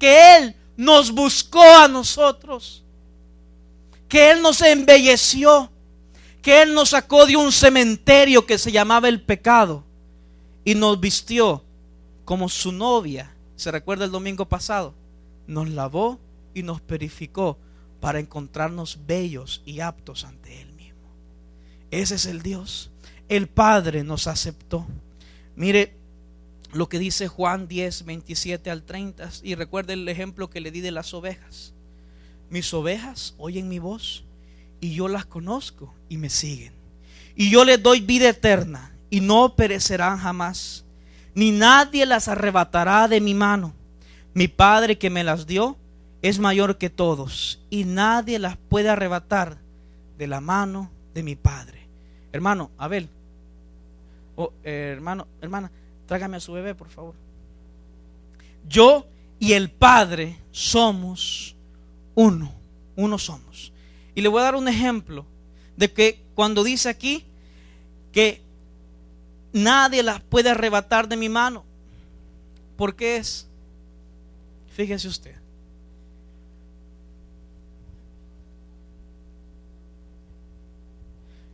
Que 0.00 0.36
Él 0.38 0.56
nos 0.76 1.12
buscó 1.12 1.62
a 1.62 1.86
nosotros. 1.86 2.82
Que 4.12 4.30
Él 4.30 4.42
nos 4.42 4.60
embelleció. 4.60 5.72
Que 6.42 6.60
Él 6.60 6.74
nos 6.74 6.90
sacó 6.90 7.24
de 7.24 7.36
un 7.36 7.50
cementerio 7.50 8.44
que 8.44 8.58
se 8.58 8.70
llamaba 8.70 9.08
el 9.08 9.22
pecado. 9.22 9.84
Y 10.64 10.74
nos 10.74 11.00
vistió 11.00 11.64
como 12.24 12.48
su 12.48 12.72
novia 12.72 13.32
se 13.62 13.70
recuerda 13.70 14.04
el 14.04 14.10
domingo 14.10 14.48
pasado, 14.48 14.92
nos 15.46 15.68
lavó 15.68 16.18
y 16.52 16.64
nos 16.64 16.80
purificó 16.80 17.58
para 18.00 18.18
encontrarnos 18.18 18.98
bellos 19.06 19.62
y 19.64 19.78
aptos 19.78 20.24
ante 20.24 20.60
Él 20.60 20.72
mismo. 20.72 21.08
Ese 21.92 22.16
es 22.16 22.26
el 22.26 22.42
Dios. 22.42 22.90
El 23.28 23.46
Padre 23.46 24.02
nos 24.02 24.26
aceptó. 24.26 24.84
Mire 25.54 25.94
lo 26.72 26.88
que 26.88 26.98
dice 26.98 27.28
Juan 27.28 27.68
10, 27.68 28.04
27 28.04 28.68
al 28.68 28.82
30. 28.82 29.30
Y 29.44 29.54
recuerde 29.54 29.92
el 29.92 30.08
ejemplo 30.08 30.50
que 30.50 30.60
le 30.60 30.72
di 30.72 30.80
de 30.80 30.90
las 30.90 31.14
ovejas. 31.14 31.71
Mis 32.52 32.72
ovejas 32.74 33.34
oyen 33.38 33.68
mi 33.68 33.78
voz 33.78 34.24
y 34.78 34.94
yo 34.94 35.08
las 35.08 35.24
conozco 35.24 35.94
y 36.10 36.18
me 36.18 36.28
siguen. 36.28 36.74
Y 37.34 37.50
yo 37.50 37.64
les 37.64 37.82
doy 37.82 38.00
vida 38.02 38.28
eterna 38.28 38.94
y 39.08 39.22
no 39.22 39.56
perecerán 39.56 40.18
jamás 40.18 40.84
ni 41.34 41.50
nadie 41.50 42.04
las 42.06 42.28
arrebatará 42.28 43.08
de 43.08 43.20
mi 43.22 43.32
mano. 43.32 43.72
Mi 44.34 44.48
Padre 44.48 44.98
que 44.98 45.08
me 45.08 45.24
las 45.24 45.46
dio 45.46 45.78
es 46.20 46.38
mayor 46.38 46.76
que 46.76 46.90
todos 46.90 47.60
y 47.70 47.84
nadie 47.84 48.38
las 48.38 48.56
puede 48.56 48.90
arrebatar 48.90 49.56
de 50.18 50.26
la 50.26 50.40
mano 50.40 50.90
de 51.14 51.22
mi 51.22 51.36
Padre. 51.36 51.86
Hermano, 52.32 52.70
Abel, 52.76 53.08
oh, 54.36 54.52
hermano, 54.62 55.26
hermana, 55.40 55.70
trágame 56.06 56.36
a 56.36 56.40
su 56.40 56.52
bebé, 56.52 56.74
por 56.74 56.90
favor. 56.90 57.14
Yo 58.68 59.06
y 59.38 59.54
el 59.54 59.70
Padre 59.70 60.38
somos 60.50 61.51
uno, 62.14 62.52
uno 62.96 63.18
somos. 63.18 63.72
Y 64.14 64.20
le 64.20 64.28
voy 64.28 64.40
a 64.40 64.44
dar 64.44 64.54
un 64.54 64.68
ejemplo 64.68 65.26
de 65.76 65.92
que 65.92 66.22
cuando 66.34 66.64
dice 66.64 66.88
aquí 66.88 67.24
que 68.12 68.42
Nadie 69.52 70.02
las 70.02 70.20
puede 70.20 70.50
arrebatar 70.50 71.08
de 71.08 71.16
mi 71.16 71.28
mano. 71.28 71.64
¿Por 72.76 72.96
qué 72.96 73.16
es? 73.16 73.46
Fíjese 74.74 75.08
usted. 75.08 75.36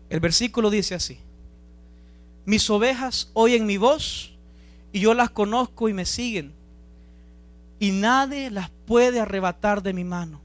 El 0.09 0.20
versículo 0.20 0.70
dice 0.70 0.94
así. 0.94 1.18
Mis 2.46 2.70
ovejas 2.70 3.30
oyen 3.34 3.66
mi 3.66 3.76
voz 3.76 4.32
y 4.92 5.00
yo 5.00 5.12
las 5.12 5.30
conozco 5.30 5.88
y 5.88 5.92
me 5.92 6.06
siguen. 6.06 6.54
Y 7.80 7.90
nadie 7.90 8.50
las 8.50 8.70
puede 8.86 9.20
arrebatar 9.20 9.82
de 9.82 9.92
mi 9.92 10.04
mano. 10.04 10.40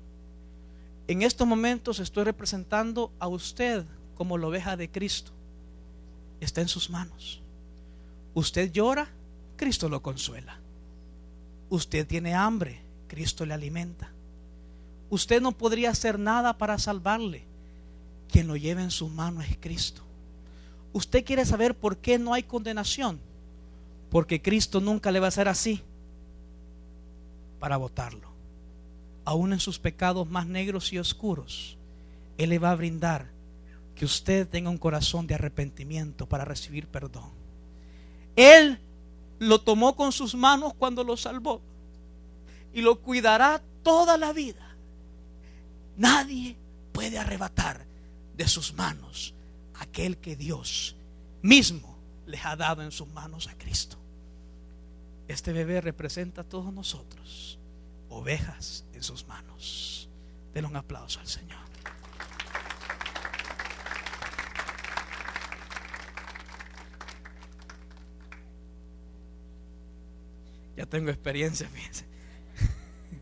En 1.07 1.21
estos 1.21 1.47
momentos 1.47 1.99
estoy 1.99 2.23
representando 2.23 3.11
a 3.19 3.27
usted 3.27 3.85
como 4.15 4.37
la 4.37 4.47
oveja 4.47 4.77
de 4.77 4.89
Cristo. 4.89 5.31
Está 6.39 6.61
en 6.61 6.69
sus 6.69 6.89
manos. 6.89 7.41
Usted 8.33 8.71
llora, 8.71 9.09
Cristo 9.57 9.89
lo 9.89 10.01
consuela. 10.01 10.59
Usted 11.69 12.07
tiene 12.07 12.33
hambre, 12.33 12.81
Cristo 13.07 13.45
le 13.45 13.53
alimenta. 13.53 14.11
Usted 15.09 15.41
no 15.41 15.51
podría 15.51 15.91
hacer 15.91 16.17
nada 16.17 16.57
para 16.57 16.79
salvarle. 16.79 17.45
Quien 18.29 18.47
lo 18.47 18.55
lleva 18.55 18.81
en 18.81 18.91
su 18.91 19.09
mano 19.09 19.41
es 19.41 19.57
Cristo. 19.59 20.01
Usted 20.93 21.23
quiere 21.25 21.45
saber 21.45 21.75
por 21.75 21.97
qué 21.97 22.17
no 22.17 22.33
hay 22.33 22.43
condenación. 22.43 23.19
Porque 24.09 24.41
Cristo 24.41 24.79
nunca 24.79 25.11
le 25.11 25.19
va 25.19 25.27
a 25.27 25.29
hacer 25.29 25.47
así 25.47 25.81
para 27.59 27.77
votarlo. 27.77 28.32
Aún 29.25 29.53
en 29.53 29.59
sus 29.59 29.79
pecados 29.79 30.29
más 30.29 30.47
negros 30.47 30.91
y 30.91 30.99
oscuros, 30.99 31.77
Él 32.37 32.49
le 32.49 32.59
va 32.59 32.71
a 32.71 32.75
brindar 32.75 33.31
que 33.95 34.05
usted 34.05 34.47
tenga 34.47 34.69
un 34.69 34.77
corazón 34.77 35.27
de 35.27 35.35
arrepentimiento 35.35 36.27
para 36.27 36.45
recibir 36.45 36.87
perdón. 36.87 37.31
Él 38.35 38.79
lo 39.39 39.61
tomó 39.61 39.95
con 39.95 40.11
sus 40.11 40.35
manos 40.35 40.73
cuando 40.73 41.03
lo 41.03 41.17
salvó 41.17 41.61
y 42.73 42.81
lo 42.81 42.99
cuidará 42.99 43.61
toda 43.83 44.17
la 44.17 44.33
vida. 44.33 44.75
Nadie 45.95 46.55
puede 46.91 47.19
arrebatar 47.19 47.85
de 48.35 48.47
sus 48.47 48.73
manos 48.73 49.33
aquel 49.75 50.17
que 50.17 50.35
Dios 50.35 50.95
mismo 51.41 51.97
les 52.25 52.43
ha 52.45 52.55
dado 52.55 52.81
en 52.81 52.91
sus 52.91 53.07
manos 53.09 53.47
a 53.47 53.57
Cristo. 53.57 53.97
Este 55.27 55.53
bebé 55.53 55.81
representa 55.81 56.41
a 56.41 56.43
todos 56.43 56.73
nosotros, 56.73 57.59
ovejas 58.09 58.85
sus 59.03 59.27
manos. 59.27 60.09
Denle 60.53 60.69
un 60.69 60.75
aplauso 60.75 61.19
al 61.19 61.27
Señor. 61.27 61.63
Ya 70.75 70.87
tengo 70.87 71.09
experiencia, 71.09 71.69
fíjense. 71.69 72.05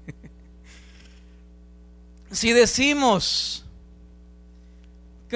si 2.32 2.54
decimos, 2.54 3.66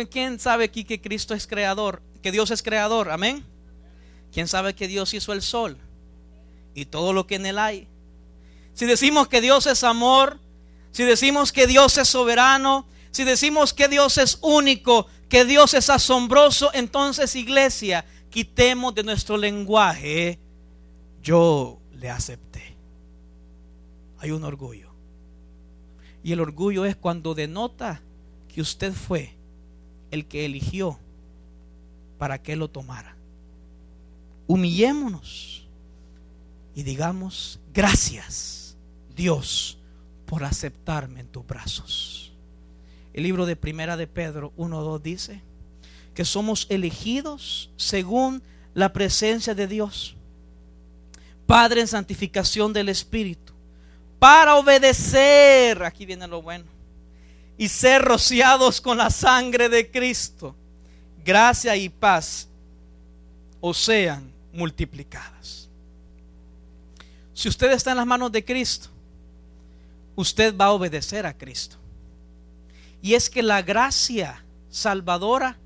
¿quién 0.09 0.39
sabe 0.39 0.63
aquí 0.63 0.85
que 0.85 1.01
Cristo 1.01 1.33
es 1.33 1.45
creador? 1.45 2.01
Que 2.21 2.31
Dios 2.31 2.51
es 2.51 2.63
creador, 2.63 3.11
amén. 3.11 3.45
¿Quién 4.31 4.47
sabe 4.47 4.75
que 4.75 4.87
Dios 4.87 5.13
hizo 5.13 5.33
el 5.33 5.41
sol 5.41 5.77
y 6.73 6.85
todo 6.85 7.13
lo 7.13 7.27
que 7.27 7.35
en 7.35 7.45
él 7.45 7.59
hay? 7.59 7.87
Si 8.75 8.85
decimos 8.85 9.29
que 9.29 9.41
Dios 9.41 9.65
es 9.67 9.83
amor, 9.83 10.39
si 10.91 11.03
decimos 11.03 11.51
que 11.53 11.65
Dios 11.65 11.97
es 11.97 12.09
soberano, 12.09 12.85
si 13.09 13.23
decimos 13.23 13.73
que 13.73 13.87
Dios 13.87 14.17
es 14.17 14.37
único, 14.41 15.07
que 15.29 15.45
Dios 15.45 15.73
es 15.73 15.89
asombroso, 15.89 16.71
entonces 16.73 17.35
iglesia, 17.35 18.05
quitemos 18.29 18.93
de 18.93 19.03
nuestro 19.03 19.37
lenguaje 19.37 20.39
yo 21.23 21.79
le 21.93 22.09
acepté. 22.09 22.75
Hay 24.19 24.31
un 24.31 24.43
orgullo. 24.43 24.91
Y 26.21 26.33
el 26.33 26.41
orgullo 26.41 26.83
es 26.83 26.97
cuando 26.97 27.33
denota 27.33 28.01
que 28.53 28.61
usted 28.61 28.93
fue 28.93 29.33
el 30.11 30.25
que 30.25 30.45
eligió 30.45 30.99
para 32.17 32.41
que 32.43 32.57
lo 32.57 32.69
tomara. 32.69 33.15
Humillémonos 34.47 35.65
y 36.75 36.83
digamos, 36.83 37.59
gracias 37.73 38.64
Dios 39.15 39.77
por 40.25 40.43
aceptarme 40.43 41.21
en 41.21 41.27
tus 41.27 41.45
brazos. 41.45 42.33
El 43.13 43.23
libro 43.23 43.45
de 43.45 43.55
Primera 43.55 43.97
de 43.97 44.07
Pedro 44.07 44.51
1.2 44.57 45.01
dice 45.01 45.41
que 46.13 46.25
somos 46.25 46.67
elegidos 46.69 47.71
según 47.77 48.43
la 48.73 48.91
presencia 48.91 49.55
de 49.55 49.67
Dios 49.67 50.15
Padre 51.45 51.81
en 51.81 51.87
santificación 51.87 52.73
del 52.73 52.89
Espíritu, 52.89 53.53
para 54.17 54.55
obedecer, 54.55 55.83
aquí 55.83 56.05
viene 56.05 56.27
lo 56.27 56.41
bueno, 56.41 56.65
y 57.57 57.67
ser 57.67 58.01
rociados 58.01 58.81
con 58.81 58.97
la 58.97 59.09
sangre 59.09 59.69
de 59.69 59.89
Cristo, 59.91 60.55
gracia 61.23 61.75
y 61.75 61.89
paz 61.89 62.47
o 63.61 63.73
sean 63.73 64.31
multiplicadas. 64.53 65.69
Si 67.33 67.47
usted 67.47 67.71
está 67.71 67.91
en 67.91 67.97
las 67.97 68.07
manos 68.07 68.31
de 68.31 68.43
Cristo, 68.43 68.89
usted 70.15 70.55
va 70.55 70.65
a 70.65 70.71
obedecer 70.71 71.25
a 71.25 71.37
Cristo. 71.37 71.77
Y 73.01 73.13
es 73.13 73.29
que 73.29 73.43
la 73.43 73.61
gracia 73.61 74.43
salvadora 74.69 75.57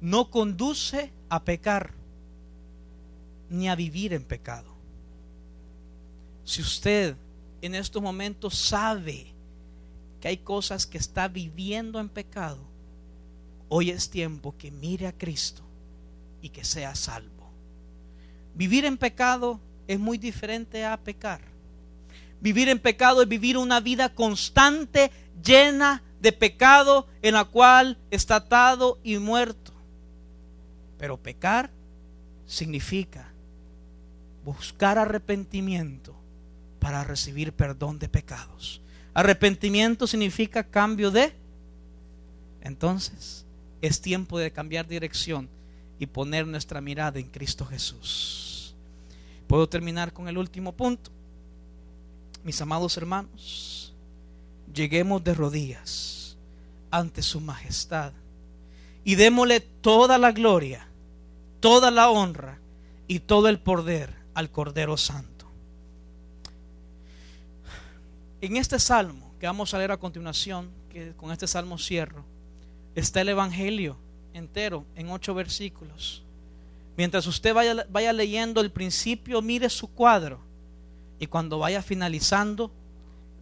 no 0.00 0.30
conduce 0.30 1.12
a 1.28 1.44
pecar 1.44 1.92
ni 3.48 3.68
a 3.68 3.74
vivir 3.74 4.12
en 4.12 4.24
pecado. 4.24 4.74
Si 6.44 6.60
usted 6.60 7.16
en 7.62 7.74
estos 7.74 8.02
momentos 8.02 8.54
sabe 8.58 9.32
que 10.20 10.28
hay 10.28 10.36
cosas 10.38 10.86
que 10.86 10.98
está 10.98 11.28
viviendo 11.28 11.98
en 12.00 12.08
pecado, 12.08 12.60
hoy 13.68 13.90
es 13.90 14.10
tiempo 14.10 14.54
que 14.58 14.70
mire 14.70 15.06
a 15.06 15.16
Cristo 15.16 15.62
y 16.42 16.50
que 16.50 16.64
sea 16.64 16.94
salvo. 16.94 17.50
Vivir 18.54 18.84
en 18.84 18.98
pecado 18.98 19.58
es 19.88 19.98
muy 19.98 20.18
diferente 20.18 20.84
a 20.84 20.96
pecar. 20.98 21.53
Vivir 22.44 22.68
en 22.68 22.78
pecado 22.78 23.22
es 23.22 23.28
vivir 23.28 23.56
una 23.56 23.80
vida 23.80 24.14
constante, 24.14 25.10
llena 25.42 26.02
de 26.20 26.30
pecado, 26.30 27.06
en 27.22 27.32
la 27.32 27.46
cual 27.46 27.96
está 28.10 28.36
atado 28.36 28.98
y 29.02 29.16
muerto. 29.16 29.72
Pero 30.98 31.16
pecar 31.16 31.70
significa 32.44 33.32
buscar 34.44 34.98
arrepentimiento 34.98 36.14
para 36.80 37.02
recibir 37.02 37.54
perdón 37.54 37.98
de 37.98 38.10
pecados. 38.10 38.82
Arrepentimiento 39.14 40.06
significa 40.06 40.64
cambio 40.64 41.10
de... 41.10 41.32
Entonces, 42.60 43.46
es 43.80 44.02
tiempo 44.02 44.38
de 44.38 44.52
cambiar 44.52 44.86
dirección 44.86 45.48
y 45.98 46.04
poner 46.04 46.46
nuestra 46.46 46.82
mirada 46.82 47.18
en 47.18 47.30
Cristo 47.30 47.64
Jesús. 47.64 48.74
Puedo 49.46 49.66
terminar 49.66 50.12
con 50.12 50.28
el 50.28 50.36
último 50.36 50.72
punto. 50.72 51.10
Mis 52.44 52.60
amados 52.60 52.94
hermanos, 52.98 53.94
lleguemos 54.72 55.24
de 55.24 55.32
rodillas 55.32 56.36
ante 56.90 57.22
su 57.22 57.40
majestad 57.40 58.12
y 59.02 59.14
démosle 59.14 59.60
toda 59.60 60.18
la 60.18 60.30
gloria, 60.30 60.86
toda 61.60 61.90
la 61.90 62.10
honra 62.10 62.58
y 63.08 63.20
todo 63.20 63.48
el 63.48 63.58
poder 63.58 64.14
al 64.34 64.50
Cordero 64.50 64.98
Santo. 64.98 65.46
En 68.42 68.58
este 68.58 68.78
salmo 68.78 69.32
que 69.40 69.46
vamos 69.46 69.72
a 69.72 69.78
leer 69.78 69.92
a 69.92 69.96
continuación, 69.96 70.68
que 70.90 71.14
con 71.16 71.32
este 71.32 71.46
salmo 71.46 71.78
cierro, 71.78 72.26
está 72.94 73.22
el 73.22 73.30
Evangelio 73.30 73.96
entero 74.34 74.84
en 74.96 75.10
ocho 75.10 75.32
versículos. 75.32 76.22
Mientras 76.98 77.26
usted 77.26 77.54
vaya, 77.54 77.86
vaya 77.88 78.12
leyendo 78.12 78.60
el 78.60 78.70
principio, 78.70 79.40
mire 79.40 79.70
su 79.70 79.88
cuadro. 79.88 80.43
Y 81.18 81.26
cuando 81.26 81.58
vaya 81.58 81.82
finalizando, 81.82 82.72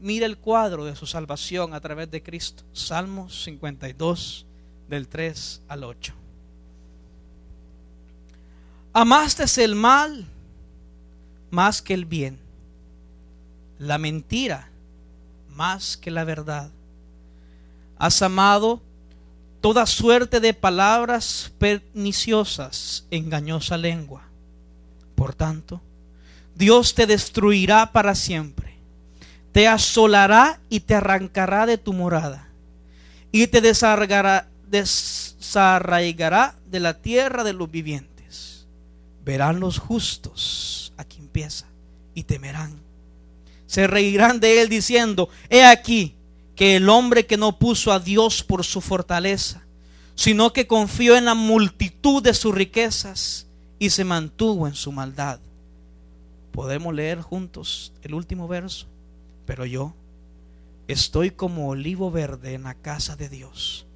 mire 0.00 0.26
el 0.26 0.38
cuadro 0.38 0.84
de 0.84 0.96
su 0.96 1.06
salvación 1.06 1.74
a 1.74 1.80
través 1.80 2.10
de 2.10 2.22
Cristo. 2.22 2.64
Salmos 2.72 3.44
52, 3.44 4.46
del 4.88 5.08
3 5.08 5.62
al 5.68 5.84
8. 5.84 6.14
Amaste 8.92 9.44
el 9.64 9.74
mal 9.74 10.26
más 11.50 11.80
que 11.80 11.94
el 11.94 12.04
bien, 12.04 12.38
la 13.78 13.96
mentira 13.98 14.68
más 15.48 15.96
que 15.96 16.10
la 16.10 16.24
verdad. 16.24 16.70
Has 17.98 18.20
amado 18.22 18.82
toda 19.60 19.86
suerte 19.86 20.40
de 20.40 20.54
palabras 20.54 21.52
perniciosas, 21.58 23.06
engañosa 23.10 23.76
lengua. 23.76 24.24
Por 25.14 25.34
tanto, 25.34 25.80
Dios 26.54 26.94
te 26.94 27.06
destruirá 27.06 27.92
para 27.92 28.14
siempre, 28.14 28.76
te 29.52 29.68
asolará 29.68 30.60
y 30.68 30.80
te 30.80 30.94
arrancará 30.94 31.66
de 31.66 31.78
tu 31.78 31.92
morada, 31.92 32.48
y 33.30 33.46
te 33.46 33.60
desarraigará, 33.60 34.48
de 36.70 36.80
la 36.80 36.98
tierra 37.02 37.44
de 37.44 37.52
los 37.52 37.70
vivientes. 37.70 38.66
Verán 39.24 39.60
los 39.60 39.78
justos, 39.78 40.92
aquí 40.96 41.18
empieza, 41.18 41.66
y 42.14 42.24
temerán 42.24 42.82
se 43.72 43.86
reirán 43.86 44.38
de 44.38 44.60
él 44.60 44.68
diciendo, 44.68 45.30
he 45.48 45.64
aquí 45.64 46.14
que 46.56 46.76
el 46.76 46.90
hombre 46.90 47.24
que 47.24 47.38
no 47.38 47.58
puso 47.58 47.90
a 47.90 48.00
Dios 48.00 48.42
por 48.42 48.66
su 48.66 48.82
fortaleza, 48.82 49.62
sino 50.14 50.52
que 50.52 50.66
confió 50.66 51.16
en 51.16 51.24
la 51.24 51.34
multitud 51.34 52.22
de 52.22 52.34
sus 52.34 52.54
riquezas 52.54 53.46
y 53.78 53.88
se 53.88 54.04
mantuvo 54.04 54.66
en 54.66 54.74
su 54.74 54.92
maldad. 54.92 55.40
Podemos 56.52 56.94
leer 56.94 57.20
juntos 57.20 57.94
el 58.02 58.14
último 58.14 58.46
verso, 58.46 58.86
pero 59.46 59.64
yo 59.64 59.94
estoy 60.86 61.30
como 61.30 61.68
olivo 61.68 62.10
verde 62.10 62.54
en 62.54 62.64
la 62.64 62.74
casa 62.74 63.16
de 63.16 63.28
Dios. 63.28 63.86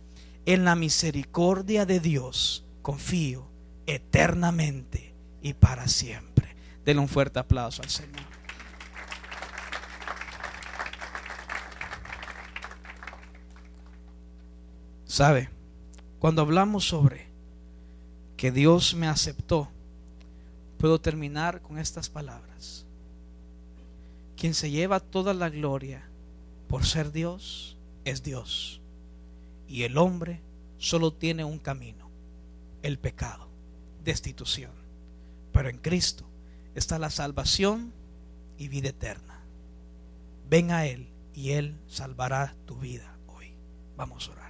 En 0.46 0.64
la 0.64 0.74
misericordia 0.74 1.86
de 1.86 2.00
Dios 2.00 2.64
confío 2.82 3.46
eternamente 3.86 5.14
y 5.42 5.54
para 5.54 5.86
siempre. 5.88 6.56
Denle 6.84 7.02
un 7.02 7.08
fuerte 7.08 7.38
aplauso 7.38 7.82
al 7.82 7.90
Señor. 7.90 8.24
¿Sabe? 15.04 15.50
Cuando 16.18 16.42
hablamos 16.42 16.86
sobre 16.86 17.26
que 18.36 18.52
Dios 18.52 18.94
me 18.94 19.08
aceptó, 19.08 19.70
puedo 20.78 21.00
terminar 21.00 21.62
con 21.62 21.78
estas 21.78 22.10
palabras. 22.10 22.45
Quien 24.36 24.54
se 24.54 24.70
lleva 24.70 25.00
toda 25.00 25.34
la 25.34 25.48
gloria 25.48 26.08
por 26.68 26.84
ser 26.84 27.12
Dios 27.12 27.76
es 28.04 28.22
Dios. 28.22 28.80
Y 29.68 29.82
el 29.82 29.98
hombre 29.98 30.42
solo 30.78 31.12
tiene 31.12 31.44
un 31.44 31.58
camino, 31.58 32.10
el 32.82 32.98
pecado, 32.98 33.48
destitución. 34.04 34.72
Pero 35.52 35.68
en 35.68 35.78
Cristo 35.78 36.26
está 36.74 36.98
la 36.98 37.10
salvación 37.10 37.92
y 38.58 38.68
vida 38.68 38.90
eterna. 38.90 39.40
Ven 40.48 40.70
a 40.70 40.86
Él 40.86 41.08
y 41.34 41.52
Él 41.52 41.76
salvará 41.88 42.54
tu 42.66 42.76
vida 42.76 43.16
hoy. 43.26 43.54
Vamos 43.96 44.28
a 44.28 44.32
orar. 44.32 44.45